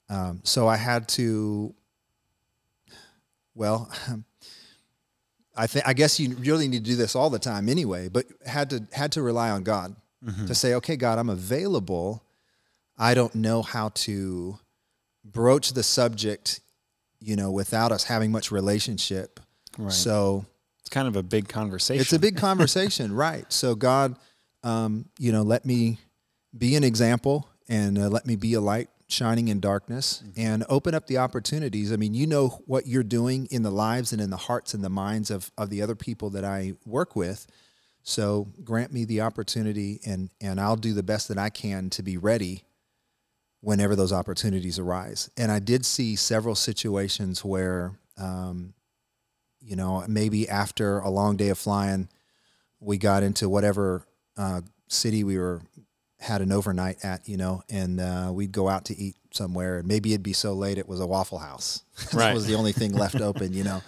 Um, 0.09 0.41
so 0.45 0.69
I 0.69 0.77
had 0.77 1.09
to, 1.11 1.75
well, 3.55 3.91
I 5.55 5.67
think 5.67 5.87
I 5.87 5.93
guess 5.93 6.19
you 6.19 6.35
really 6.37 6.67
need 6.69 6.85
to 6.85 6.91
do 6.91 6.97
this 6.97 7.15
all 7.15 7.29
the 7.31 7.39
time 7.39 7.69
anyway, 7.69 8.09
but 8.09 8.27
had 8.47 8.71
to 8.71 8.87
had 8.93 9.13
to 9.13 9.23
rely 9.23 9.51
on 9.51 9.63
God 9.63 9.97
Mm-hmm. 10.25 10.47
to 10.47 10.55
say, 10.55 10.75
okay, 10.75 10.95
God, 10.95 11.19
I'm 11.19 11.29
available. 11.29 12.23
I 12.97 13.13
don't 13.13 13.35
know 13.35 13.61
how 13.63 13.89
to 14.07 14.61
broach 15.25 15.73
the 15.73 15.83
subject, 15.83 16.61
you 17.23 17.37
know, 17.37 17.51
without 17.51 17.93
us 17.93 18.05
having 18.05 18.33
much 18.33 18.51
relationship. 18.51 19.41
Right. 19.79 19.93
So 19.93 20.47
it's 20.81 20.89
kind 20.89 21.09
of 21.09 21.17
a 21.17 21.23
big 21.23 21.49
conversation. 21.49 22.01
it's 22.01 22.13
a 22.13 22.19
big 22.19 22.37
conversation, 22.37 23.13
right? 23.15 23.51
So 23.53 23.75
God, 23.75 24.17
um, 24.63 25.07
you 25.19 25.33
know, 25.33 25.43
let 25.43 25.65
me 25.65 25.99
be 26.57 26.77
an 26.77 26.85
example 26.85 27.49
and 27.69 27.99
uh, 27.99 28.09
let 28.09 28.27
me 28.27 28.37
be 28.37 28.55
a 28.55 28.61
light 28.61 28.89
shining 29.09 29.49
in 29.49 29.61
darkness 29.61 30.23
and 30.37 30.65
open 30.69 30.95
up 30.95 31.07
the 31.07 31.19
opportunities. 31.19 31.93
I 31.93 31.97
mean, 31.97 32.15
you 32.15 32.27
know 32.27 32.49
what 32.67 32.87
you're 32.87 33.03
doing 33.03 33.47
in 33.51 33.63
the 33.63 33.71
lives 33.71 34.13
and 34.13 34.21
in 34.21 34.31
the 34.31 34.37
hearts 34.37 34.75
and 34.75 34.83
the 34.83 34.89
minds 34.89 35.31
of 35.31 35.51
of 35.59 35.71
the 35.71 35.83
other 35.83 35.95
people 35.95 36.31
that 36.31 36.45
I 36.45 36.75
work 36.87 37.15
with. 37.15 37.47
So 38.03 38.49
grant 38.65 38.93
me 38.93 39.05
the 39.05 39.21
opportunity 39.21 40.01
and 40.05 40.31
and 40.41 40.61
I'll 40.61 40.77
do 40.77 40.95
the 40.95 41.03
best 41.03 41.29
that 41.29 41.39
I 41.39 41.51
can 41.51 41.91
to 41.91 42.03
be 42.03 42.17
ready 42.17 42.65
whenever 43.63 43.97
those 43.97 44.13
opportunities 44.13 44.79
arise. 44.79 45.31
And 45.39 45.51
I 45.51 45.59
did 45.61 45.87
see 45.87 46.15
several 46.17 46.55
situations 46.55 47.43
where 47.45 47.93
um, 48.19 48.75
you 49.61 49.77
know, 49.77 50.05
maybe 50.09 50.49
after 50.49 50.99
a 50.99 51.09
long 51.09 51.37
day 51.37 51.49
of 51.49 51.57
flying, 51.57 52.09
we 52.81 52.99
got 52.99 53.23
into 53.23 53.49
whatever 53.49 54.05
uh, 54.37 54.61
city 54.89 55.23
we 55.25 55.39
were 55.39 55.63
had 56.19 56.41
an 56.43 56.53
overnight 56.53 57.05
at, 57.05 57.29
you 57.29 57.37
know, 57.37 57.63
and 57.71 58.01
uh, 58.01 58.31
we'd 58.33 58.53
go 58.53 58.69
out 58.69 58.85
to 58.87 58.97
eat 58.97 59.15
somewhere, 59.33 59.79
and 59.79 59.89
maybe 59.89 60.13
it'd 60.13 60.23
be 60.23 60.33
so 60.33 60.53
late 60.53 60.79
it 60.79 60.89
was 60.89 61.01
a 61.01 61.07
Waffle 61.07 61.39
House. 61.39 61.83
that 62.11 62.15
Right. 62.15 62.35
was 62.35 62.47
the 62.47 62.55
only 62.55 62.73
thing 62.73 62.93
left 62.93 63.21
open, 63.21 63.53
you 63.53 63.65
know. 63.65 63.83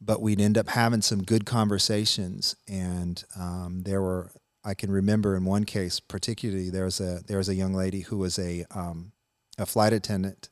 But 0.00 0.20
we'd 0.22 0.40
end 0.40 0.56
up 0.58 0.68
having 0.68 1.02
some 1.02 1.22
good 1.22 1.44
conversations, 1.44 2.54
and 2.68 3.22
um, 3.38 3.82
there 3.84 4.00
were. 4.02 4.30
I 4.64 4.74
can 4.74 4.90
remember 4.90 5.36
in 5.36 5.44
one 5.44 5.64
case 5.64 6.00
particularly 6.00 6.70
there 6.70 6.84
was 6.84 7.00
a 7.00 7.22
there 7.26 7.38
was 7.38 7.48
a 7.48 7.54
young 7.54 7.74
lady 7.74 8.00
who 8.00 8.18
was 8.18 8.38
a 8.38 8.64
um, 8.70 9.12
a 9.58 9.66
flight 9.66 9.92
attendant, 9.92 10.48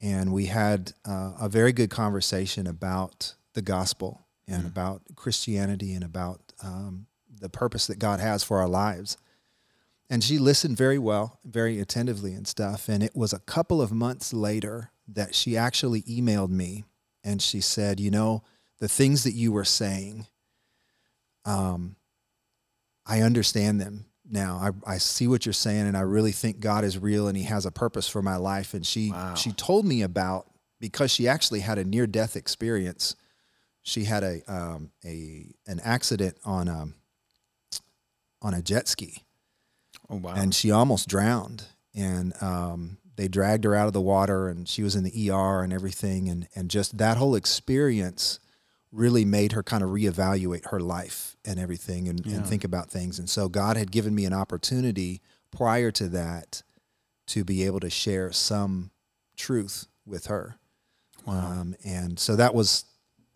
and 0.00 0.32
we 0.32 0.46
had 0.46 0.92
uh, 1.04 1.32
a 1.40 1.48
very 1.48 1.72
good 1.72 1.90
conversation 1.90 2.66
about 2.66 3.34
the 3.54 3.62
gospel 3.62 4.26
and 4.46 4.62
Mhm. 4.62 4.68
about 4.68 5.02
Christianity 5.16 5.92
and 5.92 6.04
about 6.04 6.40
um, 6.62 7.06
the 7.40 7.48
purpose 7.48 7.86
that 7.88 7.98
God 7.98 8.20
has 8.20 8.42
for 8.44 8.58
our 8.60 8.68
lives. 8.68 9.16
And 10.08 10.22
she 10.22 10.38
listened 10.38 10.76
very 10.76 10.98
well, 10.98 11.40
very 11.44 11.80
attentively 11.80 12.32
and 12.32 12.46
stuff. 12.46 12.88
And 12.88 13.02
it 13.02 13.16
was 13.16 13.32
a 13.32 13.40
couple 13.40 13.82
of 13.82 13.90
months 13.90 14.32
later 14.32 14.92
that 15.08 15.34
she 15.34 15.56
actually 15.56 16.02
emailed 16.02 16.50
me 16.50 16.84
and 17.24 17.42
she 17.42 17.60
said, 17.60 17.98
You 17.98 18.12
know, 18.12 18.44
the 18.78 18.88
things 18.88 19.24
that 19.24 19.32
you 19.32 19.50
were 19.50 19.64
saying, 19.64 20.26
um, 21.44 21.96
I 23.06 23.20
understand 23.20 23.80
them 23.80 24.06
now. 24.28 24.72
I, 24.86 24.94
I 24.94 24.98
see 24.98 25.26
what 25.28 25.46
you're 25.46 25.52
saying, 25.52 25.86
and 25.86 25.96
I 25.96 26.00
really 26.00 26.32
think 26.32 26.60
God 26.60 26.84
is 26.84 26.98
real 26.98 27.28
and 27.28 27.36
He 27.36 27.44
has 27.44 27.64
a 27.66 27.70
purpose 27.70 28.08
for 28.08 28.22
my 28.22 28.36
life. 28.36 28.74
And 28.74 28.84
she 28.84 29.10
Wow. 29.12 29.34
she 29.34 29.52
told 29.52 29.84
me 29.86 30.02
about 30.02 30.50
because 30.80 31.10
she 31.10 31.28
actually 31.28 31.60
had 31.60 31.78
a 31.78 31.84
near 31.84 32.06
death 32.06 32.36
experience. 32.36 33.14
She 33.82 34.04
had 34.04 34.22
a 34.24 34.42
um, 34.52 34.90
a 35.04 35.54
an 35.66 35.80
accident 35.80 36.36
on 36.44 36.68
a 36.68 36.88
on 38.42 38.54
a 38.54 38.62
jet 38.62 38.88
ski, 38.88 39.22
oh 40.10 40.16
wow. 40.16 40.34
and 40.34 40.54
she 40.54 40.70
almost 40.70 41.08
drowned. 41.08 41.64
And 41.94 42.34
um, 42.42 42.98
they 43.16 43.28
dragged 43.28 43.64
her 43.64 43.74
out 43.74 43.86
of 43.86 43.92
the 43.94 44.00
water, 44.00 44.48
and 44.48 44.68
she 44.68 44.82
was 44.82 44.94
in 44.96 45.04
the 45.04 45.30
ER 45.30 45.62
and 45.62 45.72
everything. 45.72 46.28
And 46.28 46.48
and 46.54 46.68
just 46.68 46.98
that 46.98 47.16
whole 47.16 47.34
experience 47.36 48.40
really 48.96 49.24
made 49.24 49.52
her 49.52 49.62
kind 49.62 49.82
of 49.84 49.90
reevaluate 49.90 50.66
her 50.70 50.80
life 50.80 51.36
and 51.44 51.60
everything, 51.60 52.08
and, 52.08 52.24
Yeah. 52.24 52.36
and 52.36 52.46
think 52.46 52.64
about 52.64 52.90
things. 52.90 53.18
And 53.18 53.28
so 53.28 53.48
God 53.48 53.76
had 53.76 53.90
given 53.92 54.14
me 54.14 54.24
an 54.24 54.32
opportunity 54.32 55.20
prior 55.50 55.90
to 55.92 56.08
that 56.08 56.62
to 57.28 57.44
be 57.44 57.62
able 57.64 57.80
to 57.80 57.90
share 57.90 58.32
some 58.32 58.90
truth 59.36 59.86
with 60.06 60.26
her. 60.26 60.56
wow. 61.26 61.60
Um, 61.60 61.76
and 61.84 62.18
so 62.18 62.36
that 62.36 62.54
was 62.54 62.84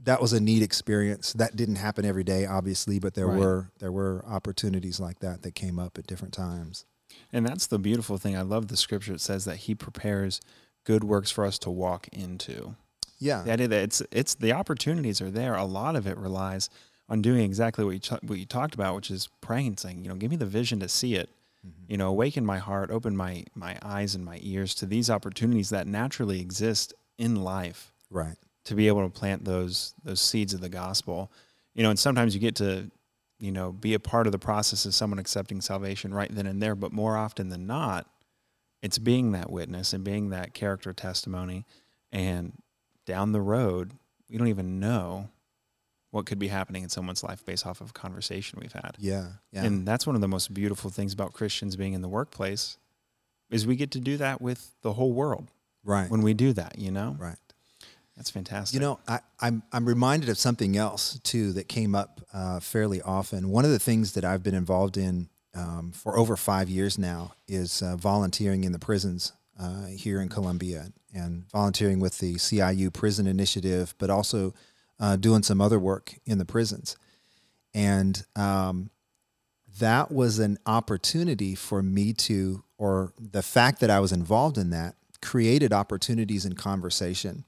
that 0.02 0.22
was 0.22 0.32
a 0.32 0.40
neat 0.40 0.62
experience. 0.62 1.34
That 1.34 1.56
didn't 1.56 1.74
happen 1.76 2.06
every 2.06 2.24
day, 2.24 2.46
obviously, 2.46 2.98
but 2.98 3.12
there 3.14 3.26
Right. 3.26 3.38
were 3.38 3.70
there 3.80 3.92
were 3.92 4.24
opportunities 4.26 4.98
like 4.98 5.18
that 5.18 5.42
that 5.42 5.54
came 5.54 5.78
up 5.78 5.98
at 5.98 6.06
different 6.06 6.32
times. 6.32 6.86
And 7.32 7.44
that's 7.44 7.66
the 7.66 7.78
beautiful 7.78 8.16
thing. 8.16 8.34
I 8.36 8.40
love 8.42 8.68
the 8.68 8.76
scripture. 8.78 9.12
It 9.14 9.20
says 9.20 9.44
that 9.44 9.56
He 9.58 9.74
prepares 9.74 10.40
good 10.84 11.04
works 11.04 11.30
for 11.30 11.44
us 11.44 11.58
to 11.58 11.70
walk 11.70 12.08
into. 12.12 12.76
Yeah, 13.20 13.42
The 13.42 13.52
idea 13.52 13.68
that 13.68 13.82
it's 13.82 14.02
it's 14.10 14.34
the 14.34 14.52
opportunities 14.52 15.20
are 15.20 15.30
there. 15.30 15.54
A 15.54 15.64
lot 15.64 15.94
of 15.94 16.06
it 16.06 16.16
relies 16.16 16.70
on 17.08 17.20
doing 17.20 17.42
exactly 17.42 17.84
what 17.84 17.90
you 17.90 17.98
ch- 17.98 18.22
what 18.22 18.38
you 18.38 18.46
talked 18.46 18.74
about, 18.74 18.94
which 18.94 19.10
is 19.10 19.28
praying, 19.40 19.76
saying, 19.76 20.02
you 20.02 20.08
know, 20.08 20.14
give 20.14 20.30
me 20.30 20.36
the 20.36 20.46
vision 20.46 20.80
to 20.80 20.88
see 20.88 21.16
it. 21.16 21.28
Mm-hmm. 21.66 21.92
You 21.92 21.98
know, 21.98 22.08
awaken 22.08 22.46
my 22.46 22.58
heart, 22.58 22.90
open 22.90 23.14
my 23.14 23.44
my 23.54 23.78
eyes 23.82 24.14
and 24.14 24.24
my 24.24 24.38
ears 24.42 24.74
to 24.76 24.86
these 24.86 25.10
opportunities 25.10 25.68
that 25.68 25.86
naturally 25.86 26.40
exist 26.40 26.94
in 27.18 27.36
life 27.36 27.92
right. 28.10 28.36
to 28.64 28.74
be 28.74 28.88
able 28.88 29.02
to 29.02 29.10
plant 29.10 29.44
those 29.44 29.94
those 30.02 30.20
seeds 30.20 30.54
of 30.54 30.62
the 30.62 30.70
gospel. 30.70 31.30
You 31.74 31.82
know, 31.82 31.90
and 31.90 31.98
sometimes 31.98 32.34
you 32.34 32.40
get 32.40 32.56
to, 32.56 32.90
you 33.38 33.52
know, 33.52 33.70
be 33.70 33.92
a 33.92 34.00
part 34.00 34.26
of 34.26 34.32
the 34.32 34.38
process 34.38 34.86
of 34.86 34.94
someone 34.94 35.18
accepting 35.18 35.60
salvation 35.60 36.14
right 36.14 36.34
then 36.34 36.46
and 36.46 36.62
there, 36.62 36.74
but 36.74 36.92
more 36.92 37.16
often 37.16 37.50
than 37.50 37.66
not, 37.66 38.06
it's 38.82 38.98
being 38.98 39.32
that 39.32 39.50
witness 39.50 39.92
and 39.92 40.02
being 40.02 40.30
that 40.30 40.54
character 40.54 40.92
testimony 40.94 41.66
and 42.12 42.54
down 43.10 43.32
the 43.32 43.40
road, 43.40 43.90
we 44.30 44.38
don't 44.38 44.46
even 44.46 44.78
know 44.78 45.28
what 46.12 46.26
could 46.26 46.38
be 46.38 46.46
happening 46.46 46.84
in 46.84 46.88
someone's 46.88 47.24
life 47.24 47.44
based 47.44 47.66
off 47.66 47.80
of 47.80 47.90
a 47.90 47.92
conversation 47.92 48.60
we've 48.62 48.72
had. 48.72 48.96
Yeah, 48.98 49.26
yeah, 49.52 49.64
And 49.64 49.84
that's 49.84 50.06
one 50.06 50.14
of 50.14 50.20
the 50.20 50.28
most 50.28 50.54
beautiful 50.54 50.90
things 50.90 51.12
about 51.12 51.32
Christians 51.32 51.74
being 51.74 51.92
in 51.92 52.02
the 52.02 52.08
workplace 52.08 52.78
is 53.50 53.66
we 53.66 53.74
get 53.74 53.90
to 53.92 54.00
do 54.00 54.16
that 54.18 54.40
with 54.40 54.72
the 54.82 54.92
whole 54.92 55.12
world 55.12 55.48
right, 55.84 56.08
when 56.08 56.22
we 56.22 56.34
do 56.34 56.52
that, 56.52 56.78
you 56.78 56.92
know? 56.92 57.16
right. 57.18 57.36
That's 58.16 58.30
fantastic. 58.30 58.74
You 58.74 58.80
know, 58.80 59.00
I, 59.08 59.20
I'm 59.40 59.62
I'm 59.72 59.86
reminded 59.86 60.28
of 60.28 60.36
something 60.36 60.76
else 60.76 61.18
too 61.24 61.54
that 61.54 61.68
came 61.68 61.94
up 61.94 62.20
uh, 62.34 62.60
fairly 62.60 63.00
often. 63.00 63.48
One 63.48 63.64
of 63.64 63.70
the 63.70 63.78
things 63.78 64.12
that 64.12 64.26
I've 64.26 64.42
been 64.42 64.54
involved 64.54 64.98
in 64.98 65.30
um, 65.54 65.92
for 65.92 66.18
over 66.18 66.36
five 66.36 66.68
years 66.68 66.98
now 66.98 67.32
is 67.48 67.80
uh, 67.80 67.96
volunteering 67.96 68.64
in 68.64 68.72
the 68.72 68.78
prisons 68.78 69.32
uh, 69.58 69.86
here 69.86 70.20
in 70.20 70.28
Columbia 70.28 70.92
and 71.14 71.48
volunteering 71.50 72.00
with 72.00 72.18
the 72.18 72.34
CIU 72.34 72.92
Prison 72.92 73.26
Initiative, 73.26 73.94
but 73.98 74.10
also 74.10 74.54
uh, 74.98 75.16
doing 75.16 75.42
some 75.42 75.60
other 75.60 75.78
work 75.78 76.14
in 76.26 76.38
the 76.38 76.44
prisons. 76.44 76.96
And 77.74 78.24
um, 78.36 78.90
that 79.78 80.10
was 80.10 80.38
an 80.38 80.58
opportunity 80.66 81.54
for 81.54 81.82
me 81.82 82.12
to, 82.14 82.64
or 82.78 83.12
the 83.18 83.42
fact 83.42 83.80
that 83.80 83.90
I 83.90 84.00
was 84.00 84.12
involved 84.12 84.58
in 84.58 84.70
that 84.70 84.94
created 85.22 85.72
opportunities 85.72 86.44
in 86.44 86.54
conversation 86.54 87.44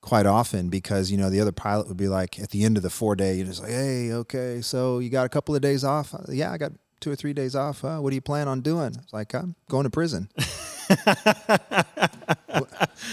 quite 0.00 0.26
often 0.26 0.68
because 0.68 1.10
you 1.10 1.16
know 1.16 1.30
the 1.30 1.40
other 1.40 1.52
pilot 1.52 1.88
would 1.88 1.96
be 1.96 2.08
like 2.08 2.38
at 2.38 2.50
the 2.50 2.62
end 2.62 2.76
of 2.76 2.82
the 2.82 2.90
four 2.90 3.16
day 3.16 3.36
you're 3.36 3.46
just 3.46 3.62
like 3.62 3.70
hey 3.70 4.12
okay 4.12 4.60
so 4.60 4.98
you 4.98 5.08
got 5.08 5.24
a 5.24 5.28
couple 5.30 5.54
of 5.54 5.62
days 5.62 5.82
off? 5.82 6.12
"Uh, 6.14 6.18
yeah 6.28 6.52
i 6.52 6.58
got 6.58 6.72
two 7.00 7.10
or 7.10 7.16
three 7.16 7.32
days 7.32 7.54
off 7.54 7.82
uh, 7.84 7.98
what 7.98 8.10
do 8.10 8.16
you 8.16 8.20
plan 8.20 8.46
on 8.48 8.60
doing? 8.60 8.94
It's 9.02 9.12
like 9.14 9.32
i'm 9.34 9.54
going 9.70 9.84
to 9.84 9.90
prison 9.90 10.28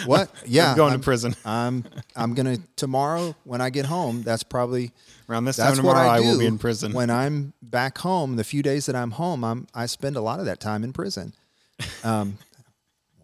what 0.05 0.29
yeah 0.45 0.69
I'm 0.71 0.77
going 0.77 0.93
I'm, 0.93 0.99
to 0.99 1.03
prison. 1.03 1.35
i'm 1.45 1.83
i'm 2.15 2.33
gonna 2.33 2.57
tomorrow 2.75 3.35
when 3.43 3.61
i 3.61 3.69
get 3.69 3.85
home 3.85 4.23
that's 4.23 4.43
probably 4.43 4.91
Around 5.29 5.45
this 5.45 5.55
time 5.55 5.75
tomorrow, 5.75 5.97
I, 5.97 6.17
I, 6.17 6.19
will 6.19 6.39
be 6.39 6.45
in 6.45 6.57
prison. 6.57 6.91
when 6.93 7.09
i'm 7.09 7.53
back 7.61 7.97
home 7.99 8.35
the 8.35 8.43
few 8.43 8.61
days 8.61 8.85
that 8.87 8.95
i'm 8.95 9.11
home 9.11 9.43
i'm 9.43 9.67
i 9.73 9.85
spend 9.85 10.15
a 10.15 10.21
lot 10.21 10.39
of 10.39 10.45
that 10.45 10.59
time 10.59 10.83
in 10.83 10.91
prison 10.91 11.33
um, 12.03 12.37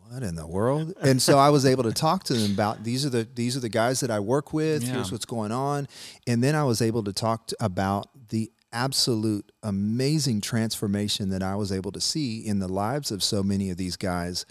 what 0.09 0.23
in 0.23 0.35
the 0.35 0.47
world? 0.47 0.93
And 1.01 1.21
so 1.21 1.37
I 1.37 1.49
was 1.49 1.65
able 1.65 1.83
to 1.83 1.91
talk 1.91 2.23
to 2.25 2.33
them 2.33 2.53
about 2.53 2.83
these 2.83 3.05
are 3.05 3.09
the 3.09 3.27
these 3.35 3.57
are 3.57 3.59
the 3.59 3.69
guys 3.69 3.99
that 3.99 4.11
I 4.11 4.19
work 4.19 4.53
with. 4.53 4.83
Yeah. 4.83 4.93
Here's 4.93 5.11
what's 5.11 5.25
going 5.25 5.51
on, 5.51 5.87
and 6.25 6.43
then 6.43 6.55
I 6.55 6.63
was 6.63 6.81
able 6.81 7.03
to 7.03 7.13
talk 7.13 7.47
to, 7.47 7.57
about 7.59 8.07
the 8.29 8.51
absolute 8.71 9.51
amazing 9.63 10.41
transformation 10.41 11.29
that 11.29 11.43
I 11.43 11.55
was 11.55 11.71
able 11.71 11.91
to 11.91 12.01
see 12.01 12.39
in 12.39 12.59
the 12.59 12.67
lives 12.67 13.11
of 13.11 13.23
so 13.23 13.41
many 13.41 13.69
of 13.69 13.77
these 13.77 13.95
guys 13.95 14.45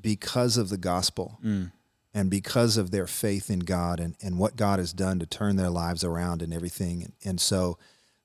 because 0.00 0.56
of 0.56 0.68
the 0.68 0.76
gospel 0.78 1.38
Mm. 1.44 1.72
and 2.14 2.30
because 2.30 2.76
of 2.76 2.90
their 2.90 3.06
faith 3.06 3.50
in 3.50 3.60
God 3.60 4.00
and, 4.00 4.16
and 4.22 4.38
what 4.38 4.56
God 4.56 4.78
has 4.78 4.92
done 4.92 5.18
to 5.18 5.26
turn 5.26 5.56
their 5.56 5.70
lives 5.70 6.02
around 6.04 6.42
and 6.42 6.52
everything. 6.52 7.02
And, 7.02 7.12
and 7.24 7.40
so 7.40 7.78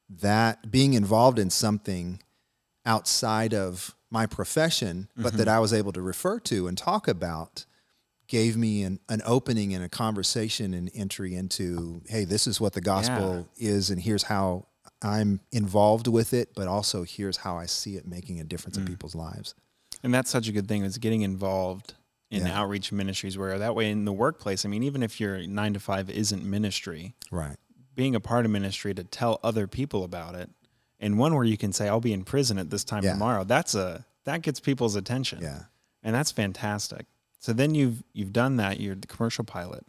that 0.10 0.70
being 0.72 0.94
involved 0.94 1.40
in 1.40 1.50
something 1.50 2.22
outside 2.86 3.54
of 3.54 3.96
my 4.10 4.26
profession, 4.26 5.08
but 5.16 5.34
that 5.38 5.48
I 5.48 5.60
was 5.60 5.74
able 5.74 5.94
to 5.94 6.02
refer 6.02 6.40
to 6.42 6.68
and 6.68 6.78
talk 6.78 7.08
about 7.08 7.66
gave 8.28 8.56
me 8.58 8.84
an, 8.84 9.00
an 9.10 9.22
opening 9.26 9.74
and 9.74 9.84
a 9.84 9.90
conversation 9.90 10.74
and 10.74 10.90
entry 10.94 11.36
into, 11.36 12.02
hey, 12.08 12.24
this 12.26 12.48
is 12.48 12.60
what 12.62 12.74
the 12.74 12.82
gospel 12.82 13.48
is, 13.58 13.90
and 13.90 14.02
here's 14.02 14.24
how 14.24 14.66
I'm 15.02 15.40
involved 15.52 16.08
with 16.08 16.34
it, 16.34 16.54
but 16.56 16.68
also 16.68 17.04
here's 17.04 17.38
how 17.38 17.58
I 17.58 17.66
see 17.66 17.96
it 17.98 18.08
making 18.08 18.40
a 18.40 18.44
difference 18.44 18.78
in 18.78 18.86
people's 18.86 19.16
lives. 19.16 19.54
And 20.04 20.14
that's 20.14 20.30
such 20.30 20.48
a 20.48 20.52
good 20.52 20.68
thing 20.68 20.84
is 20.84 20.98
getting 20.98 21.22
involved 21.22 21.94
in 22.30 22.46
Yeah. 22.46 22.60
outreach 22.60 22.92
ministries 22.92 23.38
where 23.38 23.60
that 23.60 23.76
way 23.76 23.92
in 23.92 24.06
the 24.06 24.14
workplace, 24.14 24.66
I 24.66 24.70
mean, 24.70 24.84
even 24.84 25.04
if 25.04 25.20
your 25.20 25.46
nine 25.48 25.74
to 25.74 25.80
five 25.80 26.10
isn't 26.10 26.44
ministry, 26.44 27.14
Right. 27.30 27.58
being 27.94 28.16
a 28.16 28.20
part 28.20 28.46
of 28.46 28.52
ministry 28.52 28.94
to 28.94 29.04
tell 29.04 29.40
other 29.44 29.68
people 29.68 30.04
about 30.04 30.36
it 30.36 30.50
and 31.00 31.18
one 31.18 31.36
where 31.36 31.44
you 31.44 31.58
can 31.58 31.74
say, 31.74 31.88
I'll 31.90 32.00
be 32.00 32.14
in 32.14 32.24
prison 32.24 32.58
at 32.58 32.70
this 32.70 32.84
time 32.84 33.04
Yeah. 33.04 33.14
tomorrow, 33.14 33.44
that's 33.44 33.76
a 33.76 34.06
that 34.24 34.44
gets 34.44 34.60
people's 34.60 34.96
attention. 34.96 35.42
Yeah. 35.42 35.64
And 36.04 36.14
that's 36.16 36.32
fantastic. 36.32 37.06
So 37.40 37.54
then 37.54 37.74
you've 37.76 38.04
you've 38.14 38.32
done 38.34 38.56
that, 38.58 38.80
you're 38.80 38.96
the 38.96 39.08
commercial 39.08 39.44
pilot, 39.44 39.86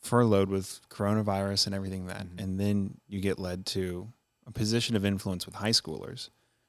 furloughed 0.00 0.48
with 0.50 0.80
coronavirus 0.90 1.66
and 1.66 1.74
everything 1.74 2.06
that, 2.06 2.26
Mm-hmm. 2.26 2.38
and 2.38 2.60
then 2.60 3.00
you 3.08 3.20
get 3.20 3.38
led 3.38 3.66
to 3.66 4.12
a 4.46 4.50
position 4.52 4.94
of 4.96 5.04
influence 5.04 5.46
with 5.46 5.56
high 5.56 5.70
schoolers. 5.70 6.28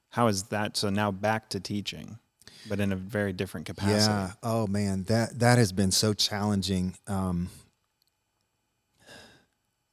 How 0.10 0.28
is 0.28 0.44
that? 0.44 0.78
So 0.78 0.90
now 0.90 1.12
back 1.12 1.50
to 1.50 1.60
teaching, 1.60 2.18
but 2.68 2.80
in 2.80 2.92
a 2.92 2.96
very 2.96 3.34
different 3.34 3.66
capacity. 3.66 4.12
Yeah. 4.12 4.32
Oh 4.44 4.68
man, 4.68 5.04
that 5.04 5.40
that 5.40 5.58
has 5.58 5.72
been 5.72 5.92
so 5.92 6.14
challenging. 6.14 6.96
Um, 7.08 7.50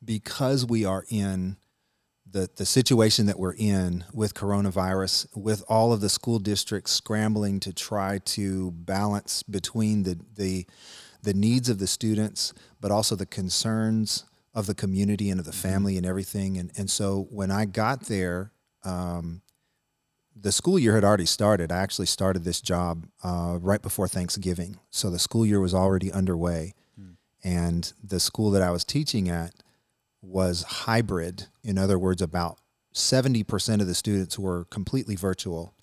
because 0.04 0.66
we 0.66 0.84
are 0.84 1.04
in 1.08 1.56
the 2.30 2.48
the 2.56 2.66
situation 2.66 3.26
that 3.26 3.38
we're 3.38 3.54
in 3.54 4.04
with 4.12 4.34
coronavirus, 4.34 5.28
with 5.36 5.62
all 5.68 5.92
of 5.92 6.00
the 6.00 6.08
school 6.08 6.38
districts 6.38 6.92
scrambling 6.92 7.60
to 7.60 7.72
try 7.72 8.18
to 8.18 8.70
balance 8.72 9.42
between 9.42 10.02
the 10.02 10.18
the 10.36 10.66
the 11.22 11.34
needs 11.34 11.68
of 11.68 11.78
the 11.78 11.86
students, 11.86 12.52
but 12.80 12.90
also 12.90 13.14
the 13.14 13.26
concerns 13.26 14.24
of 14.54 14.66
the 14.66 14.74
community 14.74 15.30
and 15.30 15.38
of 15.38 15.46
the 15.46 15.52
family 15.52 15.96
and 15.96 16.06
everything. 16.06 16.58
And 16.58 16.72
and 16.76 16.90
so 16.90 17.28
when 17.30 17.50
I 17.50 17.64
got 17.64 18.02
there, 18.02 18.52
um, 18.84 19.42
the 20.34 20.52
school 20.52 20.78
year 20.78 20.94
had 20.94 21.04
already 21.04 21.26
started. 21.26 21.70
I 21.70 21.78
actually 21.78 22.06
started 22.06 22.44
this 22.44 22.60
job 22.60 23.06
uh, 23.22 23.58
right 23.60 23.82
before 23.82 24.08
Thanksgiving, 24.08 24.78
so 24.90 25.10
the 25.10 25.18
school 25.18 25.46
year 25.46 25.60
was 25.60 25.74
already 25.74 26.10
underway, 26.10 26.74
and 27.44 27.92
the 28.02 28.20
school 28.20 28.50
that 28.52 28.62
I 28.62 28.70
was 28.70 28.84
teaching 28.84 29.28
at 29.28 29.52
was 30.20 30.62
hybrid. 30.62 31.46
In 31.62 31.78
other 31.78 31.98
words, 31.98 32.22
about 32.22 32.58
seventy 32.92 33.42
percent 33.42 33.82
of 33.82 33.88
the 33.88 33.94
students 33.94 34.38
were 34.38 34.64
completely 34.66 35.16
virtual, 35.16 35.74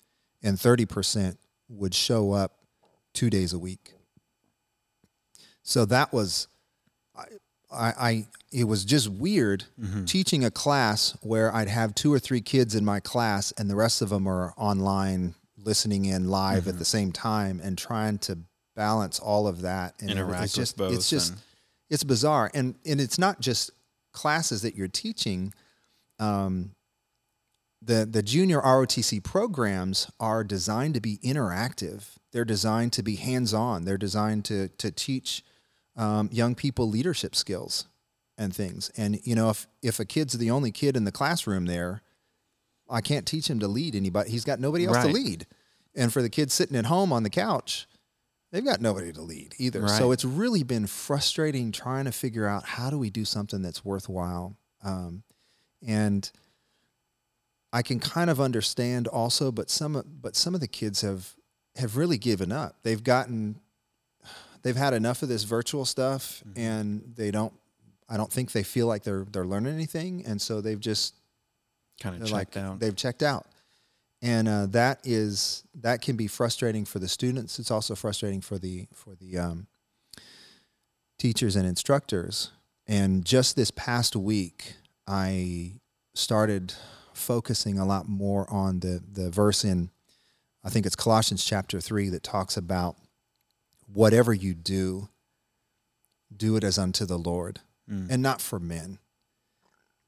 and 0.42 0.58
thirty 0.58 0.86
percent 0.86 1.38
would 1.68 1.94
show 1.94 2.32
up 2.32 2.58
two 3.12 3.30
days 3.30 3.52
a 3.52 3.58
week. 3.58 3.94
So 5.62 5.84
that 5.84 6.12
was, 6.12 6.48
I, 7.72 7.88
I, 7.98 8.26
it 8.52 8.64
was 8.64 8.84
just 8.84 9.08
weird 9.08 9.64
teaching 10.06 10.44
a 10.44 10.50
class 10.50 11.16
where 11.22 11.54
I'd 11.54 11.68
have 11.68 11.94
two 11.94 12.12
or 12.12 12.18
three 12.18 12.40
kids 12.40 12.74
in 12.74 12.84
my 12.84 13.00
class 13.00 13.52
and 13.52 13.70
the 13.70 13.76
rest 13.76 14.02
of 14.02 14.08
them 14.10 14.26
are 14.26 14.52
online 14.56 15.34
listening 15.56 16.04
in 16.06 16.28
live 16.28 16.66
at 16.68 16.78
the 16.78 16.84
same 16.84 17.12
time 17.12 17.60
and 17.62 17.76
trying 17.78 18.18
to 18.18 18.38
balance 18.74 19.18
all 19.20 19.46
of 19.46 19.62
that 19.62 19.94
and. 20.00 20.10
Interact 20.10 20.44
it's 20.44 20.54
just 20.54 20.76
both 20.76 20.92
it's 20.94 21.08
just 21.10 21.32
and- 21.32 21.40
it's 21.90 22.04
bizarre 22.04 22.50
and 22.54 22.74
and 22.86 23.00
it's 23.00 23.18
not 23.18 23.40
just 23.40 23.70
classes 24.12 24.62
that 24.62 24.74
you're 24.74 24.88
teaching 24.88 25.52
um, 26.18 26.70
the 27.82 28.06
the 28.10 28.22
junior 28.22 28.60
ROTC 28.60 29.22
programs 29.22 30.10
are 30.20 30.44
designed 30.44 30.94
to 30.94 31.00
be 31.00 31.18
interactive. 31.18 32.16
They're 32.32 32.44
designed 32.44 32.92
to 32.94 33.02
be 33.02 33.16
hands 33.16 33.54
on. 33.54 33.84
They're 33.84 33.96
designed 33.98 34.44
to 34.46 34.68
to 34.68 34.90
teach 34.90 35.42
um, 35.96 36.28
young 36.32 36.54
people 36.54 36.88
leadership 36.88 37.34
skills 37.34 37.86
and 38.38 38.54
things. 38.54 38.90
And 38.96 39.20
you 39.26 39.34
know, 39.34 39.50
if 39.50 39.66
if 39.82 40.00
a 40.00 40.04
kid's 40.04 40.34
the 40.34 40.50
only 40.50 40.70
kid 40.72 40.96
in 40.96 41.04
the 41.04 41.12
classroom 41.12 41.66
there, 41.66 42.02
I 42.88 43.00
can't 43.00 43.26
teach 43.26 43.48
him 43.48 43.60
to 43.60 43.68
lead 43.68 43.94
anybody. 43.94 44.30
He's 44.30 44.44
got 44.44 44.60
nobody 44.60 44.86
else 44.86 44.96
to 44.98 45.02
lead. 45.14 45.46
And 45.94 46.12
for 46.12 46.22
the 46.22 46.30
kids 46.30 46.54
sitting 46.54 46.76
at 46.76 46.86
home 46.86 47.12
on 47.12 47.22
the 47.24 47.30
couch, 47.30 47.86
they've 48.52 48.64
got 48.64 48.80
nobody 48.80 49.12
to 49.12 49.20
lead 49.22 49.54
either. 49.58 49.80
So 49.98 50.12
it's 50.12 50.24
really 50.24 50.62
been 50.62 50.86
frustrating 50.86 51.72
trying 51.72 52.04
to 52.04 52.12
figure 52.12 52.46
out 52.46 52.64
how 52.64 52.90
do 52.90 52.98
we 52.98 53.10
do 53.10 53.24
something 53.24 53.60
that's 53.62 53.84
worthwhile. 53.84 54.56
Um, 54.84 55.24
and 55.86 56.30
I 57.72 57.82
can 57.82 58.00
kind 58.00 58.30
of 58.30 58.40
understand 58.40 59.06
also, 59.06 59.52
but 59.52 59.70
some 59.70 59.94
of- 59.96 60.22
but 60.22 60.34
some 60.36 60.54
of 60.54 60.60
the 60.60 60.68
kids 60.68 61.02
have 61.02 61.36
have 61.76 61.96
really 61.96 62.18
given 62.18 62.50
up. 62.50 62.76
They've 62.82 63.02
gotten 63.02 63.60
they've 64.62 64.76
had 64.76 64.94
enough 64.94 65.22
of 65.22 65.28
this 65.28 65.44
virtual 65.44 65.84
stuff, 65.84 66.42
and 66.56 67.12
they 67.16 67.30
don't. 67.30 67.52
I 68.08 68.16
don't 68.16 68.32
think 68.32 68.52
they 68.52 68.62
feel 68.62 68.86
like 68.86 69.02
they're 69.04 69.26
they're 69.30 69.46
learning 69.46 69.74
anything, 69.74 70.24
and 70.26 70.40
so 70.40 70.60
they've 70.60 70.80
just 70.80 71.14
Kind 72.00 72.16
of 72.16 72.22
checked 72.22 72.56
like 72.56 72.56
out. 72.56 72.80
they've 72.80 72.96
checked 72.96 73.22
out, 73.22 73.46
and 74.22 74.48
uh, 74.48 74.66
that 74.66 75.00
is 75.04 75.64
that 75.74 76.00
can 76.02 76.16
be 76.16 76.26
frustrating 76.26 76.84
for 76.84 76.98
the 76.98 77.08
students. 77.08 77.58
It's 77.58 77.70
also 77.70 77.94
frustrating 77.94 78.40
for 78.40 78.58
the 78.58 78.86
for 78.94 79.14
the 79.14 79.38
um, 79.38 79.66
teachers 81.18 81.56
and 81.56 81.66
instructors. 81.66 82.50
And 82.86 83.24
just 83.24 83.54
this 83.54 83.70
past 83.70 84.16
week, 84.16 84.74
I 85.06 85.74
started 86.14 86.72
focusing 87.12 87.78
a 87.78 87.84
lot 87.84 88.08
more 88.08 88.50
on 88.50 88.80
the 88.80 89.02
the 89.12 89.30
verse 89.30 89.64
in 89.64 89.90
I 90.64 90.70
think 90.70 90.86
it's 90.86 90.96
Colossians 90.96 91.44
chapter 91.44 91.80
three 91.80 92.08
that 92.08 92.22
talks 92.22 92.56
about 92.56 92.96
whatever 93.92 94.32
you 94.32 94.54
do, 94.54 95.08
do 96.34 96.56
it 96.56 96.64
as 96.64 96.78
unto 96.78 97.04
the 97.04 97.18
Lord 97.18 97.60
Mm. 97.90 98.08
and 98.08 98.22
not 98.22 98.40
for 98.40 98.60
men 98.60 98.98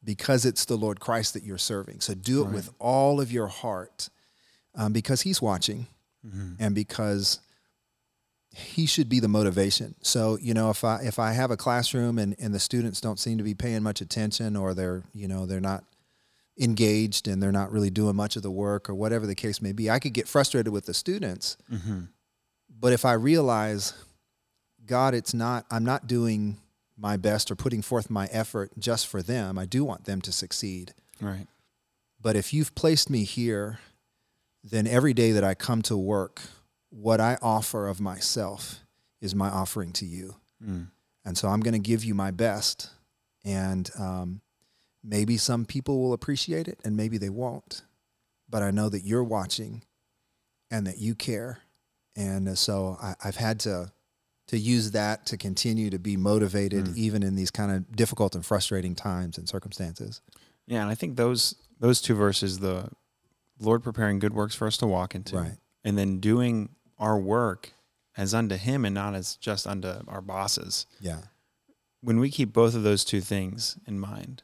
because 0.04 0.44
it's 0.44 0.64
the 0.64 0.76
Lord 0.76 1.00
Christ 1.00 1.34
that 1.34 1.42
you're 1.42 1.58
serving. 1.58 2.00
So 2.00 2.14
do 2.14 2.42
it 2.42 2.44
Right. 2.44 2.54
with 2.54 2.70
all 2.78 3.20
of 3.20 3.32
your 3.32 3.48
heart 3.48 4.08
um, 4.74 4.92
because 4.92 5.22
He's 5.22 5.42
watching 5.42 5.86
Mhm. 6.24 6.56
and 6.60 6.74
because 6.74 7.40
He 8.54 8.84
should 8.86 9.08
be 9.08 9.18
the 9.18 9.28
motivation. 9.28 9.94
So 10.02 10.36
you 10.36 10.52
know, 10.54 10.68
if 10.70 10.84
I 10.84 11.00
if 11.02 11.18
I 11.18 11.32
have 11.32 11.50
a 11.50 11.56
classroom 11.56 12.18
and, 12.18 12.36
and 12.38 12.54
the 12.54 12.60
students 12.60 13.00
don't 13.00 13.18
seem 13.18 13.38
to 13.38 13.44
be 13.44 13.54
paying 13.54 13.82
much 13.82 14.00
attention 14.00 14.54
or 14.56 14.74
they're 14.74 15.02
you 15.14 15.26
know 15.26 15.46
they're 15.46 15.60
not 15.60 15.84
engaged 16.60 17.26
and 17.26 17.42
they're 17.42 17.50
not 17.50 17.72
really 17.72 17.88
doing 17.90 18.14
much 18.14 18.36
of 18.36 18.42
the 18.42 18.50
work 18.50 18.88
or 18.90 18.94
whatever 18.94 19.26
the 19.26 19.34
case 19.34 19.60
may 19.62 19.72
be, 19.72 19.90
I 19.90 19.98
could 19.98 20.12
get 20.12 20.28
frustrated 20.28 20.70
with 20.72 20.84
the 20.84 20.92
students. 20.94 21.56
Mhm. 21.72 22.08
But 22.82 22.92
if 22.92 23.04
I 23.04 23.12
realize, 23.12 23.94
God, 24.84 25.14
it's 25.14 25.32
not, 25.32 25.64
I'm 25.70 25.84
not 25.84 26.08
doing 26.08 26.58
my 26.98 27.16
best 27.16 27.48
or 27.48 27.54
putting 27.54 27.80
forth 27.80 28.10
my 28.10 28.26
effort 28.32 28.72
just 28.76 29.06
for 29.06 29.22
them. 29.22 29.56
I 29.56 29.66
do 29.66 29.84
want 29.84 30.04
them 30.04 30.20
to 30.22 30.32
succeed. 30.32 30.92
Right. 31.20 31.46
But 32.20 32.34
if 32.34 32.52
you've 32.52 32.74
placed 32.74 33.08
me 33.08 33.22
here, 33.22 33.78
then 34.64 34.88
every 34.88 35.14
day 35.14 35.30
that 35.30 35.44
I 35.44 35.54
come 35.54 35.80
to 35.82 35.96
work, 35.96 36.42
what 36.90 37.20
I 37.20 37.38
offer 37.40 37.86
of 37.86 38.00
myself 38.00 38.80
is 39.20 39.32
my 39.32 39.48
offering 39.48 39.92
to 39.92 40.04
you. 40.04 40.34
Mm. 40.60 40.88
And 41.24 41.38
so 41.38 41.48
I'm 41.48 41.60
going 41.60 41.74
to 41.74 41.78
give 41.78 42.02
you 42.02 42.14
my 42.14 42.32
best. 42.32 42.90
And 43.44 43.88
um, 43.96 44.40
maybe 45.04 45.36
some 45.36 45.66
people 45.66 46.02
will 46.02 46.14
appreciate 46.14 46.66
it 46.66 46.80
and 46.84 46.96
maybe 46.96 47.16
they 47.16 47.30
won't. 47.30 47.82
But 48.50 48.64
I 48.64 48.72
know 48.72 48.88
that 48.88 49.04
you're 49.04 49.22
watching 49.22 49.84
and 50.68 50.84
that 50.88 50.98
you 50.98 51.14
care. 51.14 51.60
And 52.16 52.48
uh, 52.48 52.55
so 52.55 52.96
I, 53.03 53.14
I've 53.25 53.37
had 53.37 53.61
to 53.61 53.92
to 54.48 54.59
use 54.59 54.90
that 54.90 55.25
to 55.27 55.37
continue 55.38 55.88
to 55.90 55.98
be 55.98 56.16
motivated 56.16 56.85
Mm. 56.87 56.96
even 56.96 57.22
in 57.22 57.37
these 57.37 57.51
kind 57.51 57.70
of 57.72 57.90
difficult 57.96 58.35
and 58.35 58.44
frustrating 58.44 58.94
times 58.94 59.38
and 59.38 59.48
circumstances. 59.48 60.20
Yeah, 60.66 60.83
and 60.83 60.90
I 60.90 60.94
think 60.94 61.16
those 61.16 61.55
those 61.81 62.01
two 62.03 62.14
verses, 62.14 62.59
the 62.59 62.88
Lord 63.59 63.83
preparing 63.83 64.18
good 64.18 64.35
works 64.35 64.55
for 64.55 64.66
us 64.66 64.77
to 64.79 64.87
walk 64.87 65.14
into, 65.14 65.37
Right. 65.38 65.57
and 65.85 65.96
then 65.96 66.18
doing 66.20 66.70
our 66.98 67.18
work 67.18 67.72
as 68.16 68.35
unto 68.35 68.57
Him 68.57 68.85
and 68.85 68.94
not 68.94 69.14
as 69.14 69.37
just 69.37 69.66
unto 69.66 69.88
our 70.07 70.20
bosses. 70.20 70.87
Yeah. 71.01 71.22
When 72.03 72.18
we 72.18 72.31
keep 72.31 72.53
both 72.53 72.75
of 72.75 72.83
those 72.83 73.05
two 73.05 73.20
things 73.20 73.79
in 73.87 73.98
mind 74.01 74.42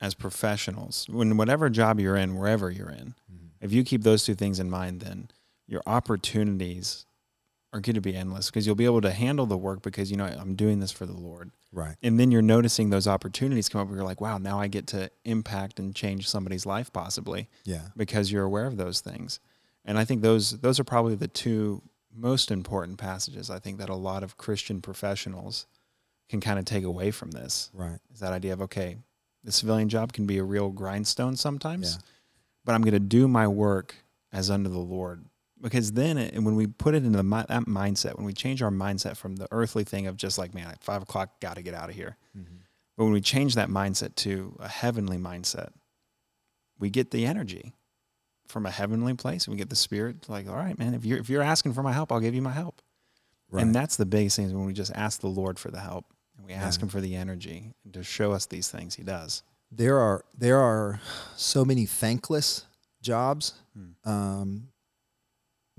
as 0.00 0.14
professionals, 0.14 1.06
when 1.08 1.36
whatever 1.36 1.68
job 1.70 2.00
you're 2.00 2.16
in, 2.16 2.36
wherever 2.36 2.70
you're 2.70 2.90
in, 2.90 3.14
Mm-hmm. 3.32 3.46
if 3.64 3.72
you 3.72 3.84
keep 3.84 4.02
those 4.02 4.24
two 4.24 4.34
things 4.34 4.58
in 4.58 4.70
mind, 4.70 5.00
then 5.00 5.28
your 5.66 5.82
opportunities 5.86 7.06
are 7.72 7.80
going 7.80 7.94
to 7.94 8.00
be 8.00 8.14
endless 8.16 8.46
because 8.46 8.66
you'll 8.66 8.74
be 8.76 8.84
able 8.84 9.00
to 9.02 9.10
handle 9.12 9.44
the 9.46 9.56
work 9.56 9.82
because 9.82 10.10
you 10.10 10.16
know 10.16 10.24
I'm 10.24 10.54
doing 10.54 10.80
this 10.80 10.92
for 10.92 11.04
the 11.06 11.12
Lord. 11.16 11.50
Right. 11.72 11.96
and 12.02 12.18
then 12.18 12.30
you're 12.30 12.40
noticing 12.40 12.88
those 12.88 13.06
opportunities 13.06 13.68
come 13.68 13.82
up 13.82 13.88
where 13.88 13.96
you're 13.98 14.06
like 14.06 14.20
wow 14.20 14.38
now 14.38 14.58
i 14.58 14.66
get 14.66 14.86
to 14.88 15.10
impact 15.26 15.78
and 15.78 15.94
change 15.94 16.26
somebody's 16.26 16.64
life 16.64 16.90
possibly 16.90 17.50
Yeah. 17.64 17.88
because 17.94 18.32
you're 18.32 18.44
aware 18.44 18.66
of 18.66 18.78
those 18.78 19.00
things 19.02 19.40
and 19.84 19.98
i 19.98 20.04
think 20.04 20.22
those 20.22 20.58
those 20.60 20.80
are 20.80 20.84
probably 20.84 21.16
the 21.16 21.28
two 21.28 21.82
most 22.14 22.50
important 22.50 22.96
passages 22.96 23.50
i 23.50 23.58
think 23.58 23.76
that 23.76 23.90
a 23.90 23.94
lot 23.94 24.22
of 24.22 24.38
christian 24.38 24.80
professionals 24.80 25.66
can 26.30 26.40
kind 26.40 26.58
of 26.58 26.64
take 26.64 26.84
away 26.84 27.10
from 27.10 27.32
this 27.32 27.68
Right. 27.74 27.98
is 28.14 28.20
that 28.20 28.32
idea 28.32 28.54
of 28.54 28.62
okay 28.62 28.96
the 29.44 29.52
civilian 29.52 29.90
job 29.90 30.14
can 30.14 30.24
be 30.26 30.38
a 30.38 30.44
real 30.44 30.70
grindstone 30.70 31.36
sometimes 31.36 31.96
Yeah. 31.96 32.02
but 32.64 32.74
i'm 32.74 32.80
going 32.82 32.94
to 32.94 33.00
do 33.00 33.28
my 33.28 33.46
work 33.46 33.96
as 34.32 34.50
unto 34.50 34.70
the 34.70 34.78
Lord. 34.78 35.26
Because 35.60 35.92
then, 35.92 36.18
it, 36.18 36.34
when 36.42 36.54
we 36.54 36.66
put 36.66 36.94
it 36.94 37.04
into 37.04 37.16
the, 37.22 37.44
that 37.48 37.64
mindset, 37.64 38.16
when 38.16 38.26
we 38.26 38.32
change 38.34 38.62
our 38.62 38.70
mindset 38.70 39.16
from 39.16 39.36
the 39.36 39.48
earthly 39.50 39.84
thing 39.84 40.06
of 40.06 40.16
just 40.16 40.36
like, 40.36 40.52
man, 40.54 40.68
at 40.68 40.84
five 40.84 41.02
o'clock, 41.02 41.40
got 41.40 41.54
to 41.56 41.62
get 41.62 41.72
out 41.74 41.88
of 41.88 41.94
here. 41.94 42.16
But 42.96 43.04
when 43.04 43.12
we 43.12 43.20
change 43.20 43.54
that 43.54 43.68
mindset 43.68 44.14
to 44.16 44.56
a 44.60 44.68
heavenly 44.68 45.18
mindset, 45.18 45.70
we 46.78 46.88
get 46.90 47.10
the 47.10 47.26
energy 47.26 47.72
from 48.48 48.64
a 48.66 48.70
heavenly 48.70 49.14
place. 49.14 49.46
And 49.46 49.52
we 49.54 49.58
get 49.58 49.70
the 49.70 49.76
spirit, 49.76 50.28
like, 50.28 50.48
all 50.48 50.56
right, 50.56 50.78
man, 50.78 50.94
if 50.94 51.04
you're 51.04 51.18
if 51.18 51.28
you're 51.28 51.42
asking 51.42 51.72
for 51.74 51.82
my 51.82 51.92
help, 51.92 52.12
I'll 52.12 52.20
give 52.20 52.34
you 52.34 52.42
my 52.42 52.52
help. 52.52 52.80
Right. 53.50 53.62
And 53.62 53.74
that's 53.74 53.96
the 53.96 54.06
biggest 54.06 54.36
thing 54.36 54.46
is 54.46 54.52
when 54.54 54.66
we 54.66 54.72
just 54.72 54.92
ask 54.94 55.20
the 55.20 55.28
Lord 55.28 55.58
for 55.58 55.70
the 55.70 55.80
help 55.80 56.06
and 56.36 56.46
we 56.46 56.52
ask 56.52 56.80
Yeah. 56.80 56.84
him 56.84 56.88
for 56.90 57.00
the 57.00 57.14
energy 57.16 57.74
and 57.84 57.92
to 57.94 58.02
show 58.02 58.32
us 58.32 58.46
these 58.46 58.68
things 58.70 58.94
he 58.94 59.02
does. 59.02 59.42
there 59.70 59.98
are 59.98 60.24
there 60.38 60.58
are 60.58 61.00
so 61.36 61.64
many 61.64 61.86
thankless 61.86 62.64
jobs 63.02 63.54
Hmm. 63.74 64.10
um, 64.10 64.68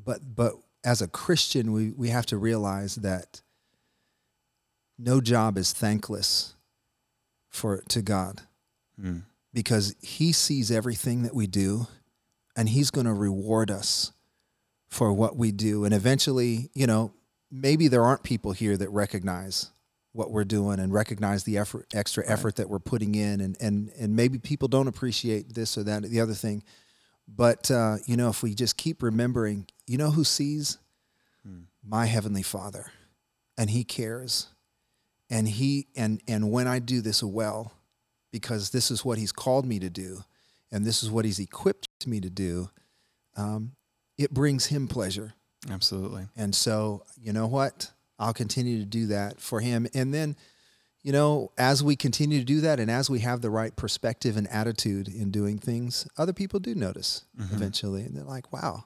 but 0.07 0.35
but 0.35 0.53
as 0.83 1.01
a 1.01 1.07
christian 1.07 1.71
we, 1.71 1.91
we 1.91 2.09
have 2.09 2.25
to 2.25 2.37
realize 2.37 2.95
that 2.95 3.41
no 4.97 5.21
job 5.21 5.57
is 5.57 5.73
thankless 5.73 6.55
for 7.49 7.81
to 7.89 8.01
god 8.01 8.41
Mm. 8.99 9.21
because 9.53 9.95
he 10.01 10.31
sees 10.31 10.71
everything 10.71 11.21
that 11.21 11.35
we 11.35 11.45
do 11.45 11.85
and 12.55 12.67
he's 12.69 12.89
going 12.89 13.05
to 13.05 13.13
reward 13.13 13.69
us 13.69 14.11
for 14.89 15.13
what 15.13 15.37
we 15.37 15.51
do 15.51 15.85
and 15.85 15.93
eventually 15.93 16.71
you 16.73 16.87
know 16.87 17.13
maybe 17.51 17.87
there 17.87 18.03
aren't 18.03 18.23
people 18.23 18.53
here 18.53 18.75
that 18.75 18.89
recognize 18.89 19.69
what 20.13 20.31
we're 20.31 20.45
doing 20.45 20.79
and 20.79 20.91
recognize 20.91 21.43
the 21.43 21.59
effort 21.59 21.85
extra 21.93 22.23
Right. 22.23 22.31
effort 22.33 22.55
that 22.55 22.71
we're 22.71 22.79
putting 22.79 23.13
in 23.13 23.39
and 23.39 23.55
and 23.61 23.91
and 23.99 24.15
maybe 24.15 24.39
people 24.39 24.67
don't 24.67 24.87
appreciate 24.87 25.53
this 25.53 25.77
or 25.77 25.83
that 25.83 26.03
or 26.03 26.07
the 26.07 26.19
other 26.21 26.33
thing 26.33 26.63
but 27.27 27.69
uh, 27.71 27.97
you 28.05 28.17
know 28.17 28.29
if 28.29 28.43
we 28.43 28.53
just 28.53 28.77
keep 28.77 29.03
remembering 29.03 29.67
you 29.85 29.97
know 29.97 30.11
who 30.11 30.23
sees? 30.23 30.77
Hmm. 31.45 31.61
my 31.83 32.05
heavenly 32.05 32.43
father 32.43 32.91
and 33.57 33.69
he 33.69 33.83
cares. 33.83 34.47
And 35.29 35.47
he 35.47 35.87
and 35.95 36.21
and 36.25 36.51
when 36.51 36.67
i 36.67 36.79
do 36.79 37.01
this 37.01 37.21
well 37.21 37.73
because 38.31 38.69
this 38.69 38.89
is 38.89 39.03
what 39.03 39.17
he's 39.17 39.33
called 39.33 39.65
me 39.65 39.77
to 39.77 39.89
do 39.89 40.23
and 40.71 40.85
this 40.85 41.03
is 41.03 41.11
what 41.11 41.25
he's 41.25 41.39
equipped 41.39 42.07
me 42.07 42.21
to 42.21 42.29
do 42.29 42.69
um, 43.35 43.73
it 44.17 44.33
brings 44.33 44.67
him 44.67 44.87
pleasure. 44.87 45.33
Absolutely. 45.69 46.27
and 46.37 46.55
so 46.55 47.03
you 47.19 47.33
know 47.33 47.47
what? 47.47 47.91
I'll 48.19 48.33
continue 48.33 48.79
to 48.79 48.85
do 48.85 49.07
that 49.07 49.41
for 49.41 49.59
him. 49.59 49.87
And 49.93 50.13
then 50.13 50.37
you 51.03 51.11
know 51.11 51.51
as 51.57 51.83
we 51.83 51.95
continue 51.95 52.39
to 52.39 52.45
do 52.45 52.59
that 52.61 52.79
and 52.79 52.89
as 52.91 53.09
we 53.09 53.19
have 53.19 53.41
the 53.41 53.49
right 53.49 53.75
perspective 53.75 54.35
and 54.37 54.47
attitude 54.49 55.07
in 55.07 55.31
doing 55.31 55.57
things 55.57 56.07
other 56.17 56.33
people 56.33 56.59
do 56.59 56.73
notice 56.75 57.23
Mhm. 57.39 57.53
eventually 57.53 58.03
and 58.03 58.15
they're 58.15 58.23
like 58.23 58.51
wow 58.51 58.85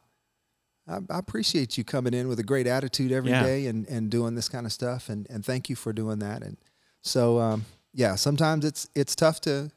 I, 0.88 0.98
I 1.10 1.20
appreciate 1.20 1.78
you 1.78 1.84
coming 1.84 2.14
in 2.14 2.28
with 2.28 2.40
a 2.40 2.44
great 2.44 2.68
attitude 2.68 3.12
every 3.12 3.32
day 3.32 3.62
Yeah. 3.62 3.70
and, 3.70 3.88
and 3.88 4.10
doing 4.10 4.36
this 4.36 4.50
kind 4.50 4.66
of 4.66 4.74
stuff 4.74 5.10
and, 5.10 5.28
and 5.30 5.46
thank 5.46 5.70
you 5.70 5.76
for 5.76 5.94
doing 5.94 6.20
that 6.20 6.44
and 6.44 6.58
so 7.02 7.40
um, 7.40 7.66
yeah 7.94 8.16
sometimes 8.16 8.66
it's 8.66 8.88
it's 8.96 9.16
tough 9.16 9.40
to 9.42 9.72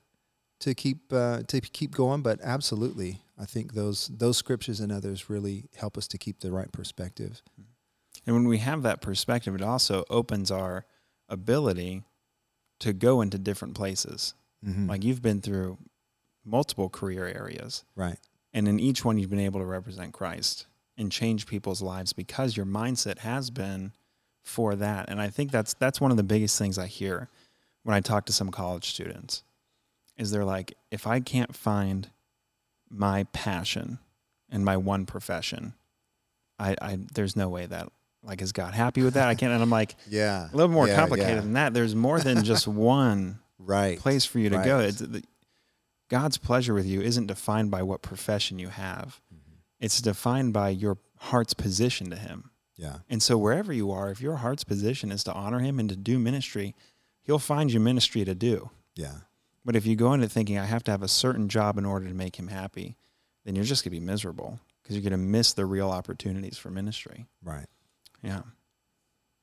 to 0.61 0.75
keep 0.75 1.13
uh, 1.13 1.43
to 1.49 1.61
keep 1.61 1.93
going 1.93 2.23
but 2.23 2.41
absolutely 2.43 3.21
I 3.39 3.45
think 3.47 3.75
those 3.75 4.09
those 4.09 4.37
scriptures 4.39 4.81
and 4.81 4.91
others 4.93 5.29
really 5.31 5.69
help 5.77 5.97
us 5.99 6.07
to 6.09 6.19
keep 6.19 6.41
the 6.41 6.51
right 6.53 6.71
perspective 6.73 7.43
And 8.27 8.35
when 8.37 8.49
we 8.49 8.59
have 8.59 8.83
that 8.83 9.01
perspective, 9.03 9.55
it 9.55 9.61
also 9.63 10.05
opens 10.09 10.51
our 10.51 10.87
ability 11.29 12.05
to 12.81 12.93
go 12.93 13.21
into 13.21 13.39
different 13.39 13.75
places. 13.75 14.35
Mhm. 14.65 14.89
Like 14.89 15.05
you've 15.05 15.23
been 15.23 15.41
through 15.41 15.79
multiple 16.45 16.89
career 16.89 17.27
areas, 17.27 17.85
right 17.95 18.19
and 18.55 18.69
in 18.69 18.79
each 18.79 19.05
one, 19.05 19.19
you've 19.19 19.31
been 19.31 19.41
able 19.41 19.59
to 19.61 19.67
represent 19.67 20.13
Christ 20.13 20.67
and 20.97 21.11
change 21.11 21.47
people's 21.47 21.83
lives 21.83 22.13
because 22.13 22.57
your 22.57 22.65
mindset 22.65 23.19
has 23.19 23.51
been 23.51 23.93
for 24.45 24.77
that. 24.77 25.09
And 25.09 25.21
I 25.21 25.29
think 25.29 25.51
that's 25.51 25.75
that's 25.75 26.01
one 26.01 26.13
of 26.13 26.17
the 26.17 26.23
biggest 26.23 26.57
things 26.57 26.79
I 26.79 26.87
hear 26.87 27.29
when 27.83 27.95
I 27.97 28.01
talk 28.01 28.27
to 28.27 28.33
some 28.33 28.51
college 28.51 28.89
students 28.89 29.43
is 30.17 30.31
they're 30.31 30.45
like, 30.45 30.75
if 30.93 31.07
I 31.07 31.19
can't 31.19 31.55
find 31.57 32.11
my 32.89 33.25
passion 33.33 33.99
and 34.49 34.65
my 34.65 34.77
one 34.77 35.05
profession, 35.05 35.75
I, 36.59 36.77
I 36.81 36.99
there's 37.15 37.35
no 37.35 37.49
way 37.49 37.67
that 37.67 37.89
like 38.25 38.41
is 38.43 38.53
God 38.53 38.75
happy 38.75 39.03
with 39.03 39.15
that? 39.15 39.29
I 39.29 39.35
can't. 39.35 39.53
And 39.53 39.63
I'm 39.63 39.71
like 39.71 39.95
yeah 40.09 40.49
a 40.53 40.57
little 40.57 40.73
more 40.73 40.87
Yeah, 40.89 40.97
complicated 40.97 41.35
yeah. 41.37 41.41
than 41.41 41.53
that. 41.55 41.75
There's 41.75 41.95
more 41.95 42.21
than 42.21 42.45
just 42.45 42.67
one 42.97 43.39
right 43.59 43.99
place 43.99 44.25
for 44.25 44.39
you 44.39 44.51
to 44.51 44.59
go. 44.65 44.77
Right. 44.79 44.89
It's, 44.89 44.99
the, 44.99 45.23
God's 46.11 46.37
pleasure 46.39 46.75
with 46.75 46.87
you 46.87 47.01
isn't 47.01 47.27
defined 47.27 47.71
by 47.71 47.83
what 47.83 48.03
profession 48.03 48.59
you 48.59 48.69
have. 48.69 49.21
Mm-hmm. 49.35 49.55
It's 49.81 50.01
defined 50.03 50.53
by 50.53 50.69
your 50.71 50.99
heart's 51.19 51.55
position 51.55 52.11
to 52.11 52.17
Him. 52.17 52.51
yeah 52.77 52.99
And 53.09 53.23
so 53.23 53.39
wherever 53.39 53.73
you 53.73 53.91
are, 53.91 54.11
if 54.11 54.21
your 54.21 54.37
heart's 54.37 54.65
position 54.65 55.11
is 55.11 55.25
to 55.25 55.33
honor 55.33 55.61
Him 55.61 55.81
and 55.81 55.89
to 55.89 55.97
do 55.97 56.19
ministry, 56.19 56.75
He'll 57.23 57.39
find 57.39 57.73
you 57.73 57.81
ministry 57.81 58.25
to 58.25 58.35
do. 58.35 58.71
yeah 58.95 59.21
But 59.65 59.77
if 59.77 59.87
you 59.87 59.97
go 59.97 60.13
into 60.13 60.29
thinking 60.29 60.59
I 60.59 60.67
have 60.67 60.85
to 60.85 60.91
have 60.91 61.03
a 61.03 61.09
certain 61.09 61.49
job 61.49 61.79
in 61.79 61.87
order 61.87 62.07
to 62.07 62.15
make 62.15 62.37
Him 62.37 62.49
happy, 62.49 62.97
then 63.45 63.55
you're 63.57 63.65
just 63.65 63.83
gonna 63.83 63.93
be 63.93 64.01
miserable 64.01 64.61
because 64.83 64.95
you're 64.97 65.03
gonna 65.11 65.17
miss 65.17 65.55
the 65.55 65.65
real 65.67 65.91
opportunities 65.91 66.59
for 66.59 66.71
ministry. 66.71 67.27
right 67.43 67.67
Yeah, 68.25 68.43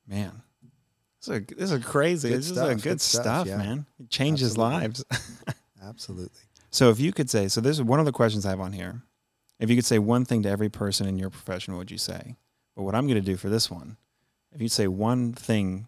man. 0.08 0.42
This 1.20 1.28
is, 1.28 1.38
a, 1.38 1.56
this 1.56 1.72
is 1.72 1.86
crazy. 1.86 2.30
Good 2.30 2.38
this 2.40 2.50
is 2.50 2.58
a 2.58 2.74
good, 2.74 2.82
good 2.82 3.02
stuff, 3.02 3.24
stuff, 3.24 3.48
yeah. 3.48 3.58
man. 3.58 3.86
It 4.00 4.10
changes 4.10 4.52
Absolutely. 4.52 4.76
lives. 4.80 5.06
absolutely 5.84 6.42
So 6.72 6.90
if 6.90 7.00
you 7.00 7.14
could 7.14 7.30
say, 7.30 7.48
so 7.48 7.62
this 7.62 7.78
is 7.78 7.84
one 7.84 8.00
of 8.00 8.06
the 8.08 8.12
questions 8.12 8.46
I 8.46 8.50
have 8.50 8.60
on 8.60 8.74
here. 8.74 9.04
If 9.60 9.70
you 9.70 9.76
could 9.76 9.86
say 9.86 10.00
one 10.00 10.26
thing 10.26 10.42
to 10.44 10.50
every 10.50 10.70
person 10.70 11.08
in 11.08 11.20
your 11.20 11.30
profession, 11.30 11.74
what 11.74 11.80
would 11.80 11.92
you 11.92 12.00
say? 12.00 12.36
But 12.76 12.84
what 12.84 12.96
I'm 12.96 13.06
going 13.06 13.20
to 13.20 13.26
do 13.26 13.38
for 13.38 13.50
this 13.50 13.70
one, 13.70 13.98
if 14.52 14.62
you'd 14.62 14.72
say 14.72 14.88
one 14.88 15.34
thing 15.34 15.88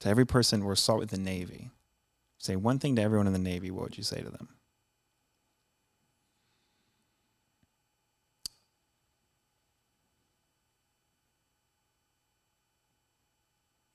to 0.00 0.08
every 0.08 0.26
person, 0.26 0.64
we'll 0.64 0.76
start 0.76 0.98
with 0.98 1.10
the 1.10 1.18
Navy. 1.18 1.70
Say 2.36 2.56
one 2.56 2.78
thing 2.78 2.96
to 2.96 3.02
everyone 3.02 3.26
in 3.26 3.32
the 3.32 3.38
Navy, 3.38 3.70
what 3.70 3.84
would 3.84 3.96
you 3.96 4.04
say 4.04 4.20
to 4.20 4.28
them? 4.28 4.48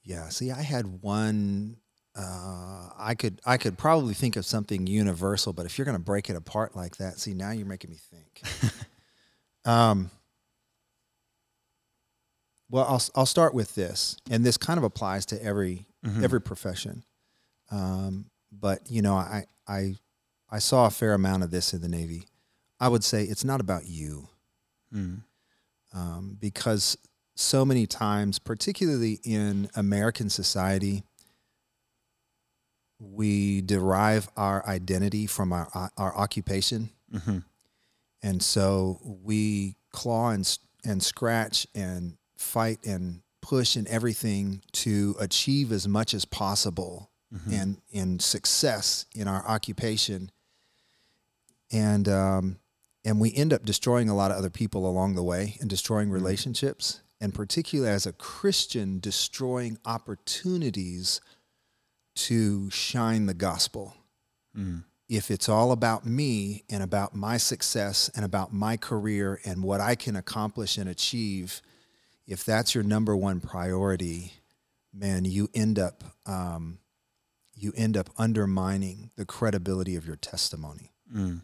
Yeah. 0.07 0.29
See, 0.29 0.51
I 0.51 0.61
had 0.61 1.01
one. 1.01 1.77
Uh, 2.15 2.89
I 2.97 3.13
could 3.13 3.41
I 3.45 3.57
could 3.57 3.77
probably 3.77 4.13
think 4.15 4.37
of 4.37 4.45
something 4.45 4.87
universal, 4.87 5.51
but 5.53 5.65
if 5.65 5.77
you're 5.77 5.85
going 5.85 5.97
to 5.97 6.03
break 6.03 6.29
it 6.29 6.35
apart 6.35 6.75
like 6.75 6.95
that, 6.97 7.19
see, 7.19 7.33
now 7.33 7.51
you're 7.51 7.67
making 7.67 7.91
me 7.91 7.97
think. 7.97 8.41
um. 9.65 10.09
Well, 12.69 12.85
I'll 12.85 13.01
I'll 13.15 13.25
start 13.25 13.53
with 13.53 13.75
this, 13.75 14.17
and 14.29 14.45
this 14.45 14.57
kind 14.57 14.77
of 14.77 14.83
applies 14.83 15.25
to 15.27 15.43
every 15.43 15.85
Mhm. 16.05 16.23
every 16.23 16.41
profession. 16.41 17.03
Um, 17.69 18.29
but 18.51 18.89
you 18.89 19.01
know, 19.01 19.15
I 19.15 19.45
I 19.67 19.95
I 20.49 20.59
saw 20.59 20.85
a 20.85 20.89
fair 20.91 21.13
amount 21.13 21.43
of 21.43 21.51
this 21.51 21.73
in 21.73 21.81
the 21.81 21.87
Navy. 21.89 22.27
I 22.79 22.87
would 22.87 23.03
say 23.03 23.23
it's 23.23 23.43
not 23.43 23.59
about 23.61 23.85
you 23.85 24.29
Mm. 24.93 25.23
um, 25.93 26.37
because 26.39 26.97
so 27.39 27.63
many 27.63 27.85
times, 27.85 28.39
particularly 28.39 29.19
in 29.23 29.69
American 29.75 30.29
society, 30.29 31.03
we 32.99 33.61
derive 33.61 34.27
our 34.35 34.65
identity 34.65 35.27
from 35.27 35.53
our 35.53 35.91
our 35.97 36.15
occupation, 36.17 36.89
Mhm. 37.13 37.43
and 38.23 38.41
so 38.43 38.99
we 39.03 39.75
claw 39.91 40.31
and 40.31 40.57
and 40.83 41.03
scratch 41.03 41.67
and 41.75 42.17
fight 42.37 42.83
and 42.85 43.21
push 43.41 43.75
and 43.75 43.87
everything 43.87 44.63
to 44.71 45.15
achieve 45.19 45.71
as 45.71 45.87
much 45.87 46.13
as 46.13 46.25
possible 46.25 47.11
Mhm. 47.33 47.51
and 47.61 47.81
in 47.91 48.19
success 48.19 49.05
in 49.13 49.27
our 49.27 49.45
occupation 49.47 50.31
and 51.71 52.07
um, 52.09 52.59
and 53.05 53.19
we 53.19 53.33
end 53.35 53.53
up 53.53 53.63
destroying 53.65 54.09
a 54.09 54.15
lot 54.15 54.31
of 54.31 54.37
other 54.37 54.49
people 54.49 54.87
along 54.89 55.15
the 55.15 55.23
way 55.23 55.57
and 55.61 55.69
destroying 55.69 56.09
relationships 56.09 57.01
and 57.19 57.33
particularly 57.33 57.91
as 57.91 58.05
a 58.05 58.13
christian 58.13 58.99
destroying 58.99 59.77
opportunities 59.85 61.21
to 62.15 62.69
shine 62.69 63.25
the 63.25 63.33
gospel 63.33 63.95
Mm. 64.57 64.85
if 65.07 65.29
it's 65.29 65.47
all 65.47 65.71
about 65.71 66.03
me 66.05 66.63
and 66.67 66.81
about 66.81 67.13
my 67.13 67.37
success 67.37 68.09
and 68.15 68.25
about 68.25 68.51
my 68.51 68.75
career 68.75 69.39
and 69.45 69.61
what 69.63 69.79
I 69.79 69.93
can 69.93 70.15
accomplish 70.15 70.79
and 70.79 70.89
achieve, 70.89 71.61
if 72.25 72.43
that's 72.43 72.73
your 72.73 72.83
number 72.83 73.15
one 73.15 73.39
priority, 73.39 74.33
man, 74.91 75.25
you 75.25 75.47
end 75.53 75.77
up 75.77 76.03
um, 76.25 76.79
you 77.53 77.71
end 77.77 77.95
up 77.97 78.09
undermining 78.17 79.11
the 79.15 79.25
credibility 79.25 79.95
of 79.95 80.07
your 80.07 80.15
testimony. 80.15 80.91
Mm. 81.15 81.41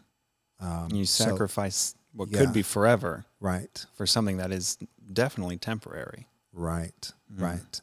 Um, 0.58 0.88
You 0.90 1.04
so- 1.04 1.24
sacrifice 1.24 1.94
what 2.14 2.30
yeah. 2.30 2.38
could 2.38 2.52
be 2.52 2.62
forever 2.62 3.24
right, 3.40 3.84
for 3.96 4.06
something 4.06 4.36
that 4.38 4.52
is 4.52 4.78
definitely 5.12 5.56
temporary. 5.58 6.28
right, 6.52 7.12
Mhm. 7.32 7.40
right. 7.42 7.80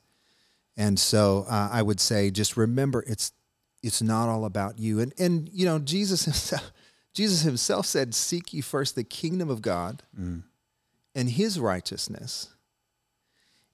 And 0.77 0.97
so 0.99 1.45
uh, 1.49 1.69
I 1.71 1.81
would 1.81 1.99
say, 1.99 2.31
just 2.31 2.55
remember, 2.57 3.03
it's 3.05 3.33
it's 3.83 4.01
not 4.01 4.29
all 4.29 4.45
about 4.45 4.79
you. 4.79 4.99
And 4.99 5.13
and 5.19 5.49
you 5.51 5.65
know, 5.65 5.79
Jesus 5.79 6.23
himself, 6.29 6.71
Jesus 7.13 7.41
himself 7.41 7.85
said, 7.85 8.15
"Seek 8.15 8.53
ye 8.53 8.61
first 8.61 8.95
the 8.95 9.03
kingdom 9.03 9.49
of 9.49 9.61
God." 9.61 10.03
Mm. 10.19 10.43
and 11.13 11.29
his 11.29 11.59
righteousness. 11.59 12.47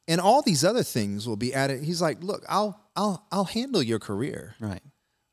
And 0.07 0.21
all 0.21 0.41
these 0.41 0.63
other 0.63 0.83
things 0.83 1.27
will 1.27 1.35
be 1.35 1.53
added. 1.53 1.83
He's 1.83 2.01
like, 2.01 2.23
look, 2.23 2.43
I'll 2.49 2.79
I'll 2.95 3.25
I'll 3.31 3.43
handle 3.45 3.83
your 3.83 3.99
career. 3.99 4.55
Right. 4.59 4.81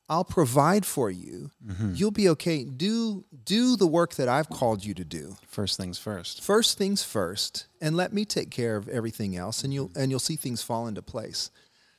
I'll 0.09 0.25
provide 0.25 0.85
for 0.85 1.11
you. 1.11 1.51
You'll 1.95 2.11
be 2.11 2.29
okay. 2.31 2.63
Do 2.65 3.25
do 3.45 3.77
the 3.77 3.87
work 3.87 4.15
that 4.15 4.29
I've 4.29 4.49
called 4.49 4.85
you 4.85 4.95
to 4.95 5.05
do. 5.05 5.37
First 5.47 5.77
things 5.77 5.99
first. 5.99 6.43
First 6.43 6.79
things 6.79 7.03
first, 7.03 7.67
and 7.81 7.97
let 7.97 8.13
me 8.13 8.25
take 8.25 8.51
care 8.51 8.77
of 8.77 8.89
everything 8.89 9.37
else, 9.37 9.65
and 9.65 9.73
you'll 9.73 9.91
and 9.97 10.11
you'll 10.11 10.21
see 10.21 10.37
things 10.37 10.63
fall 10.63 10.87
into 10.87 11.03
place. 11.03 11.51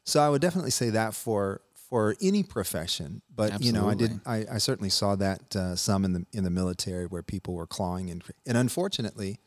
So 0.03 0.19
I 0.21 0.29
would 0.29 0.41
definitely 0.41 0.71
say 0.71 0.89
that 0.91 1.13
for 1.13 1.61
for 1.89 2.15
any 2.21 2.43
profession, 2.43 3.21
but 3.33 3.61
you 3.61 3.71
know, 3.71 3.87
I 3.89 3.95
did 3.95 4.19
I, 4.25 4.45
I 4.55 4.57
certainly 4.57 4.89
saw 4.89 5.15
that 5.15 5.55
uh, 5.55 5.75
some 5.75 6.03
in 6.05 6.13
the 6.13 6.25
in 6.33 6.43
the 6.43 6.49
military 6.49 7.05
where 7.05 7.23
people 7.23 7.53
were 7.53 7.67
clawing 7.67 8.09
and 8.09 8.23
and 8.45 8.57
unfortunately, 8.57 9.39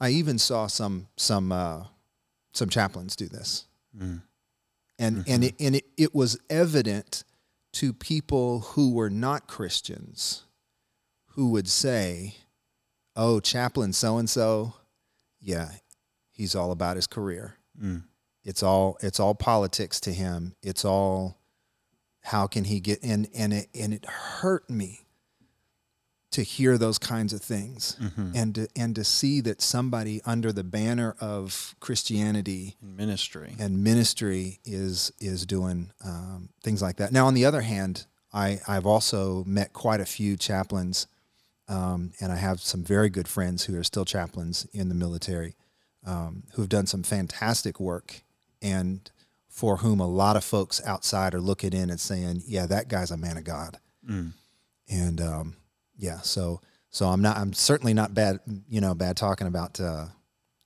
I 0.00 0.10
even 0.10 0.38
saw 0.38 0.66
some 0.66 1.08
some 1.16 1.52
uh, 1.52 1.84
some 2.52 2.68
chaplains 2.68 3.16
do 3.16 3.28
this 3.28 3.66
and 4.98 5.24
and 5.28 5.44
it, 5.44 5.54
and 5.60 5.76
it, 5.76 5.84
it 5.96 6.14
was 6.14 6.38
evident 6.50 7.24
to 7.74 7.92
people 7.92 8.60
who 8.60 8.92
were 8.92 9.10
not 9.10 9.46
Christians 9.46 10.44
who 11.30 11.50
would 11.50 11.68
say, 11.68 12.36
"Oh, 13.16 13.40
chaplain 13.40 13.92
so 13.92 14.18
and 14.18 14.30
so, 14.30 14.74
yeah, 15.40 15.70
he's 16.30 16.54
all 16.54 16.72
about 16.72 16.96
his 16.96 17.06
career. 17.06 17.56
Mm. 17.80 18.04
It's 18.44 18.62
all 18.62 18.98
it's 19.00 19.18
all 19.18 19.34
politics 19.34 20.00
to 20.00 20.12
him. 20.12 20.54
It's 20.62 20.84
all 20.84 21.38
how 22.22 22.46
can 22.46 22.64
he 22.64 22.80
get 22.80 23.02
and 23.02 23.28
and 23.34 23.52
it 23.52 23.68
and 23.74 23.94
it 23.94 24.04
hurt 24.06 24.68
me 24.68 25.03
to 26.34 26.42
hear 26.42 26.76
those 26.78 26.98
kinds 26.98 27.32
of 27.32 27.40
things 27.42 27.96
and 28.34 28.54
to, 28.54 28.68
and 28.76 28.94
to 28.96 29.04
see 29.04 29.40
that 29.42 29.60
somebody 29.62 30.20
under 30.24 30.52
the 30.52 30.64
banner 30.64 31.14
of 31.20 31.74
Christianity 31.80 32.76
In 32.82 32.96
ministry. 32.96 33.54
and 33.58 33.82
ministry 33.82 34.60
is 34.64 35.12
is 35.20 35.46
doing 35.46 35.90
um, 36.04 36.48
things 36.62 36.80
like 36.82 36.96
that. 36.96 37.10
Now, 37.12 37.26
on 37.26 37.34
the 37.34 37.44
other 37.44 37.62
hand, 37.62 38.06
I 38.32 38.60
I've 38.68 38.86
also 38.86 39.44
met 39.44 39.72
quite 39.72 40.00
a 40.00 40.04
few 40.06 40.36
chaplains, 40.36 41.06
um, 41.68 42.12
and 42.20 42.32
I 42.32 42.36
have 42.36 42.60
some 42.60 42.82
very 42.84 43.08
good 43.10 43.28
friends 43.28 43.64
who 43.66 43.78
are 43.78 43.84
still 43.84 44.04
chaplains 44.04 44.66
in 44.72 44.88
the 44.88 44.94
military, 44.94 45.54
um, 46.04 46.42
who've 46.54 46.68
done 46.68 46.86
some 46.86 47.02
fantastic 47.04 47.78
work, 47.80 48.22
and 48.60 49.10
for 49.48 49.76
whom 49.78 50.00
a 50.00 50.06
lot 50.08 50.36
of 50.36 50.42
folks 50.44 50.80
outside 50.84 51.32
are 51.34 51.40
looking 51.40 51.72
in 51.72 51.90
and 51.90 52.00
saying, 52.00 52.42
"Yeah, 52.46 52.66
that 52.66 52.88
guy's 52.88 53.10
a 53.12 53.16
man 53.16 53.36
of 53.36 53.44
God," 53.44 53.78
and 54.88 55.20
um, 55.20 55.56
yeah, 55.96 56.20
so 56.20 56.60
so 56.90 57.08
I'm 57.08 57.22
not 57.22 57.36
I'm 57.36 57.52
certainly 57.52 57.94
not 57.94 58.14
bad 58.14 58.40
you 58.68 58.80
know 58.80 58.94
bad 58.94 59.16
talking 59.16 59.46
about 59.46 59.80
uh, 59.80 60.06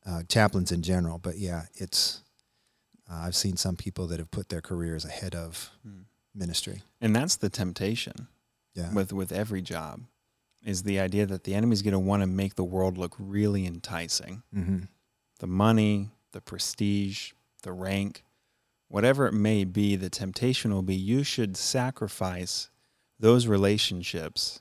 uh, 0.06 0.22
chaplains 0.28 0.72
in 0.72 0.82
general, 0.82 1.18
but 1.18 1.38
yeah, 1.38 1.62
it's 1.74 2.22
uh, 3.10 3.16
I've 3.16 3.36
seen 3.36 3.56
some 3.56 3.76
people 3.76 4.06
that 4.08 4.18
have 4.18 4.30
put 4.30 4.48
their 4.48 4.60
careers 4.60 5.04
ahead 5.04 5.34
of 5.34 5.70
ministry. 6.34 6.82
And 7.00 7.14
that's 7.14 7.36
the 7.36 7.48
temptation 7.48 8.28
Yeah, 8.74 8.92
with 8.92 9.12
with 9.12 9.32
every 9.32 9.62
job 9.62 10.02
is 10.64 10.82
the 10.82 10.98
idea 10.98 11.24
that 11.26 11.44
the 11.44 11.54
enemy's 11.54 11.82
going 11.82 11.92
to 11.92 11.98
want 11.98 12.22
to 12.22 12.26
make 12.26 12.56
the 12.56 12.64
world 12.64 12.98
look 12.98 13.14
really 13.18 13.64
enticing. 13.66 14.42
mm-hmm. 14.54 14.80
The 15.38 15.46
money, 15.46 16.10
the 16.32 16.40
prestige, 16.40 17.32
the 17.62 17.72
rank, 17.72 18.24
whatever 18.88 19.26
it 19.26 19.32
may 19.32 19.64
be, 19.64 19.94
the 19.94 20.10
temptation 20.10 20.74
will 20.74 20.82
be 20.82 20.96
you 20.96 21.22
should 21.22 21.56
sacrifice 21.56 22.70
those 23.20 23.46
relationships 23.46 24.60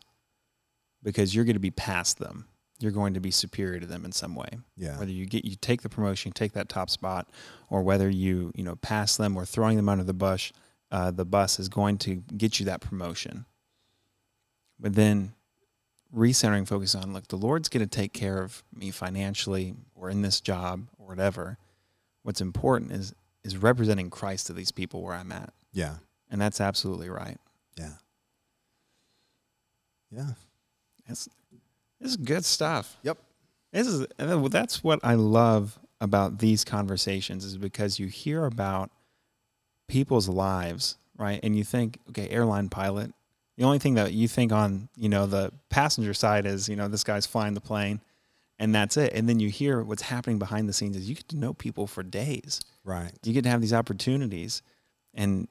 because 1.03 1.33
you're 1.35 1.45
going 1.45 1.55
to 1.55 1.59
be 1.59 1.71
past 1.71 2.19
them. 2.19 2.47
You're 2.79 2.91
going 2.91 3.15
to 3.15 3.19
be 3.19 3.31
superior 3.31 3.79
to 3.79 3.87
them 3.87 4.05
in 4.05 4.11
some 4.11 4.35
way. 4.35 4.49
yeah, 4.75 4.99
Whether 4.99 5.11
you 5.11 5.25
get 5.25 5.43
you 5.45 5.55
take 5.55 5.81
the 5.81 5.89
promotion, 5.89 6.31
take 6.31 6.53
that 6.53 6.69
top 6.69 6.89
spot, 6.91 7.27
or 7.69 7.81
whether 7.81 8.07
you 8.07 8.51
you 8.55 8.63
know 8.63 8.75
pass 8.75 9.17
them 9.17 9.35
or 9.35 9.45
throwing 9.45 9.77
them 9.77 9.89
under 9.89 10.03
the 10.03 10.13
bush, 10.13 10.51
uh, 10.91 11.09
the 11.09 11.25
bus 11.25 11.59
is 11.59 11.69
going 11.69 11.97
to 11.99 12.15
get 12.37 12.59
you 12.59 12.65
that 12.67 12.81
promotion. 12.81 13.45
But 14.79 14.93
then 14.93 15.33
recentering 16.15 16.67
focus 16.67 16.93
on 16.93 17.13
look, 17.13 17.27
the 17.29 17.35
Lord's 17.35 17.67
going 17.67 17.87
to 17.87 17.89
take 17.89 18.13
care 18.13 18.43
of 18.43 18.63
me 18.71 18.91
financially 18.91 19.73
or 19.95 20.09
in 20.11 20.21
this 20.21 20.39
job 20.39 20.87
or 20.99 21.07
whatever. 21.07 21.57
What's 22.21 22.41
important 22.41 22.91
is 22.91 23.13
is 23.43 23.57
representing 23.57 24.11
Christ 24.11 24.47
to 24.47 24.53
these 24.53 24.71
people 24.71 25.01
where 25.01 25.15
I'm 25.15 25.31
at, 25.31 25.51
yeah, 25.73 25.95
and 26.29 26.39
that's 26.39 26.61
absolutely 26.61 27.09
right. 27.09 27.37
yeah, 27.75 27.93
yeah. 30.11 30.31
It's 31.07 31.29
this 31.99 32.11
is 32.11 32.17
good 32.17 32.45
stuff. 32.45 32.97
Yep. 33.03 33.17
This 33.71 33.87
is 33.87 34.07
and 34.17 34.45
that's 34.51 34.83
what 34.83 34.99
I 35.03 35.15
love 35.15 35.79
about 35.99 36.39
these 36.39 36.63
conversations 36.63 37.43
is 37.43 37.57
because 37.57 37.99
you 37.99 38.07
hear 38.07 38.45
about 38.45 38.91
people's 39.87 40.29
lives, 40.29 40.97
right? 41.17 41.39
And 41.41 41.55
you 41.55 41.63
think, 41.63 41.99
okay, 42.09 42.29
airline 42.29 42.69
pilot. 42.69 43.13
The 43.57 43.63
only 43.63 43.79
thing 43.79 43.95
that 43.95 44.13
you 44.13 44.27
think 44.27 44.51
on, 44.51 44.89
you 44.95 45.09
know, 45.09 45.25
the 45.25 45.51
passenger 45.69 46.13
side 46.13 46.45
is, 46.45 46.69
you 46.69 46.75
know, 46.75 46.87
this 46.87 47.03
guy's 47.03 47.25
flying 47.25 47.55
the 47.55 47.61
plane 47.61 48.01
and 48.59 48.73
that's 48.73 48.97
it. 48.97 49.13
And 49.13 49.27
then 49.27 49.39
you 49.39 49.49
hear 49.49 49.81
what's 49.81 50.03
happening 50.03 50.37
behind 50.37 50.69
the 50.69 50.73
scenes 50.73 50.95
is 50.95 51.09
you 51.09 51.15
get 51.15 51.27
to 51.29 51.37
know 51.37 51.53
people 51.53 51.87
for 51.87 52.03
days. 52.03 52.61
Right. 52.83 53.11
You 53.23 53.33
get 53.33 53.43
to 53.43 53.49
have 53.49 53.61
these 53.61 53.73
opportunities 53.73 54.61
and 55.13 55.47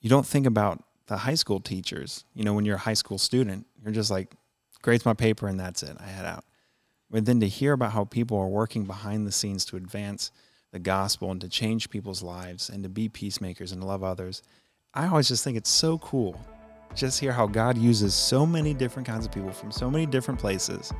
you 0.00 0.10
don't 0.10 0.26
think 0.26 0.46
about 0.46 0.82
the 1.06 1.18
high 1.18 1.34
school 1.34 1.60
teachers. 1.60 2.24
You 2.34 2.42
know, 2.42 2.54
when 2.54 2.64
you're 2.64 2.76
a 2.76 2.80
high 2.80 2.94
school 2.94 3.18
student, 3.18 3.66
you're 3.82 3.92
just 3.92 4.10
like, 4.10 4.34
grades 4.82 5.04
my 5.04 5.14
paper 5.14 5.46
and 5.48 5.58
that's 5.58 5.82
it. 5.82 5.96
I 6.00 6.04
head 6.06 6.26
out. 6.26 6.44
But 7.10 7.24
then 7.26 7.40
to 7.40 7.48
hear 7.48 7.72
about 7.72 7.92
how 7.92 8.04
people 8.04 8.38
are 8.38 8.48
working 8.48 8.84
behind 8.84 9.26
the 9.26 9.32
scenes 9.32 9.64
to 9.66 9.76
advance 9.76 10.30
the 10.72 10.78
gospel 10.78 11.30
and 11.30 11.40
to 11.42 11.48
change 11.48 11.90
people's 11.90 12.22
lives 12.22 12.68
and 12.70 12.82
to 12.82 12.88
be 12.88 13.08
peacemakers 13.08 13.72
and 13.72 13.82
to 13.82 13.86
love 13.86 14.02
others, 14.02 14.42
I 14.94 15.06
always 15.06 15.28
just 15.28 15.44
think 15.44 15.56
it's 15.56 15.70
so 15.70 15.98
cool. 15.98 16.40
Just 16.94 17.20
hear 17.20 17.32
how 17.32 17.46
God 17.46 17.76
uses 17.78 18.14
so 18.14 18.44
many 18.46 18.74
different 18.74 19.06
kinds 19.08 19.24
of 19.26 19.32
people 19.32 19.50
from 19.52 19.70
so 19.70 19.90
many 19.90 20.04
different 20.06 20.40
places, 20.40 20.92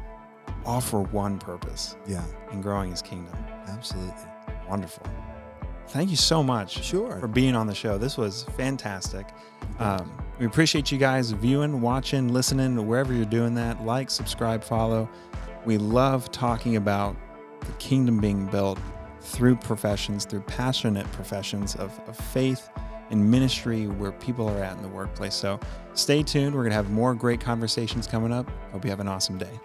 all 0.64 0.80
for 0.80 1.02
one 1.02 1.38
purpose 1.38 1.96
Yeah. 2.06 2.24
in 2.50 2.60
growing 2.60 2.90
his 2.90 3.02
kingdom. 3.02 3.34
Absolutely. 3.68 4.14
Wonderful. 4.68 5.06
Thank 5.88 6.10
you 6.10 6.16
so 6.16 6.42
much 6.42 6.82
Sure. 6.82 7.18
for 7.18 7.28
being 7.28 7.54
on 7.54 7.66
the 7.66 7.74
show. 7.74 7.98
This 7.98 8.16
was 8.16 8.44
fantastic. 8.56 9.26
Um, 9.78 10.10
we 10.38 10.46
appreciate 10.46 10.90
you 10.90 10.98
guys 10.98 11.30
viewing, 11.32 11.80
watching, 11.80 12.32
listening, 12.32 12.86
wherever 12.86 13.12
you're 13.12 13.24
doing 13.24 13.54
that. 13.56 13.84
Like, 13.84 14.10
subscribe, 14.10 14.64
follow. 14.64 15.08
We 15.64 15.78
love 15.78 16.30
talking 16.32 16.76
about 16.76 17.16
the 17.60 17.72
kingdom 17.72 18.18
being 18.18 18.46
built 18.46 18.78
through 19.20 19.56
professions, 19.56 20.24
through 20.24 20.40
passionate 20.42 21.10
professions 21.12 21.76
of, 21.76 21.98
of 22.08 22.16
faith 22.16 22.68
and 23.10 23.30
ministry 23.30 23.86
where 23.86 24.12
people 24.12 24.48
are 24.48 24.62
at 24.62 24.76
in 24.76 24.82
the 24.82 24.88
workplace. 24.88 25.34
So 25.34 25.60
stay 25.94 26.22
tuned. 26.22 26.54
We're 26.54 26.62
going 26.62 26.70
to 26.70 26.76
have 26.76 26.90
more 26.90 27.14
great 27.14 27.40
conversations 27.40 28.06
coming 28.06 28.32
up. 28.32 28.50
Hope 28.72 28.84
you 28.84 28.90
have 28.90 29.00
an 29.00 29.08
awesome 29.08 29.38
day. 29.38 29.60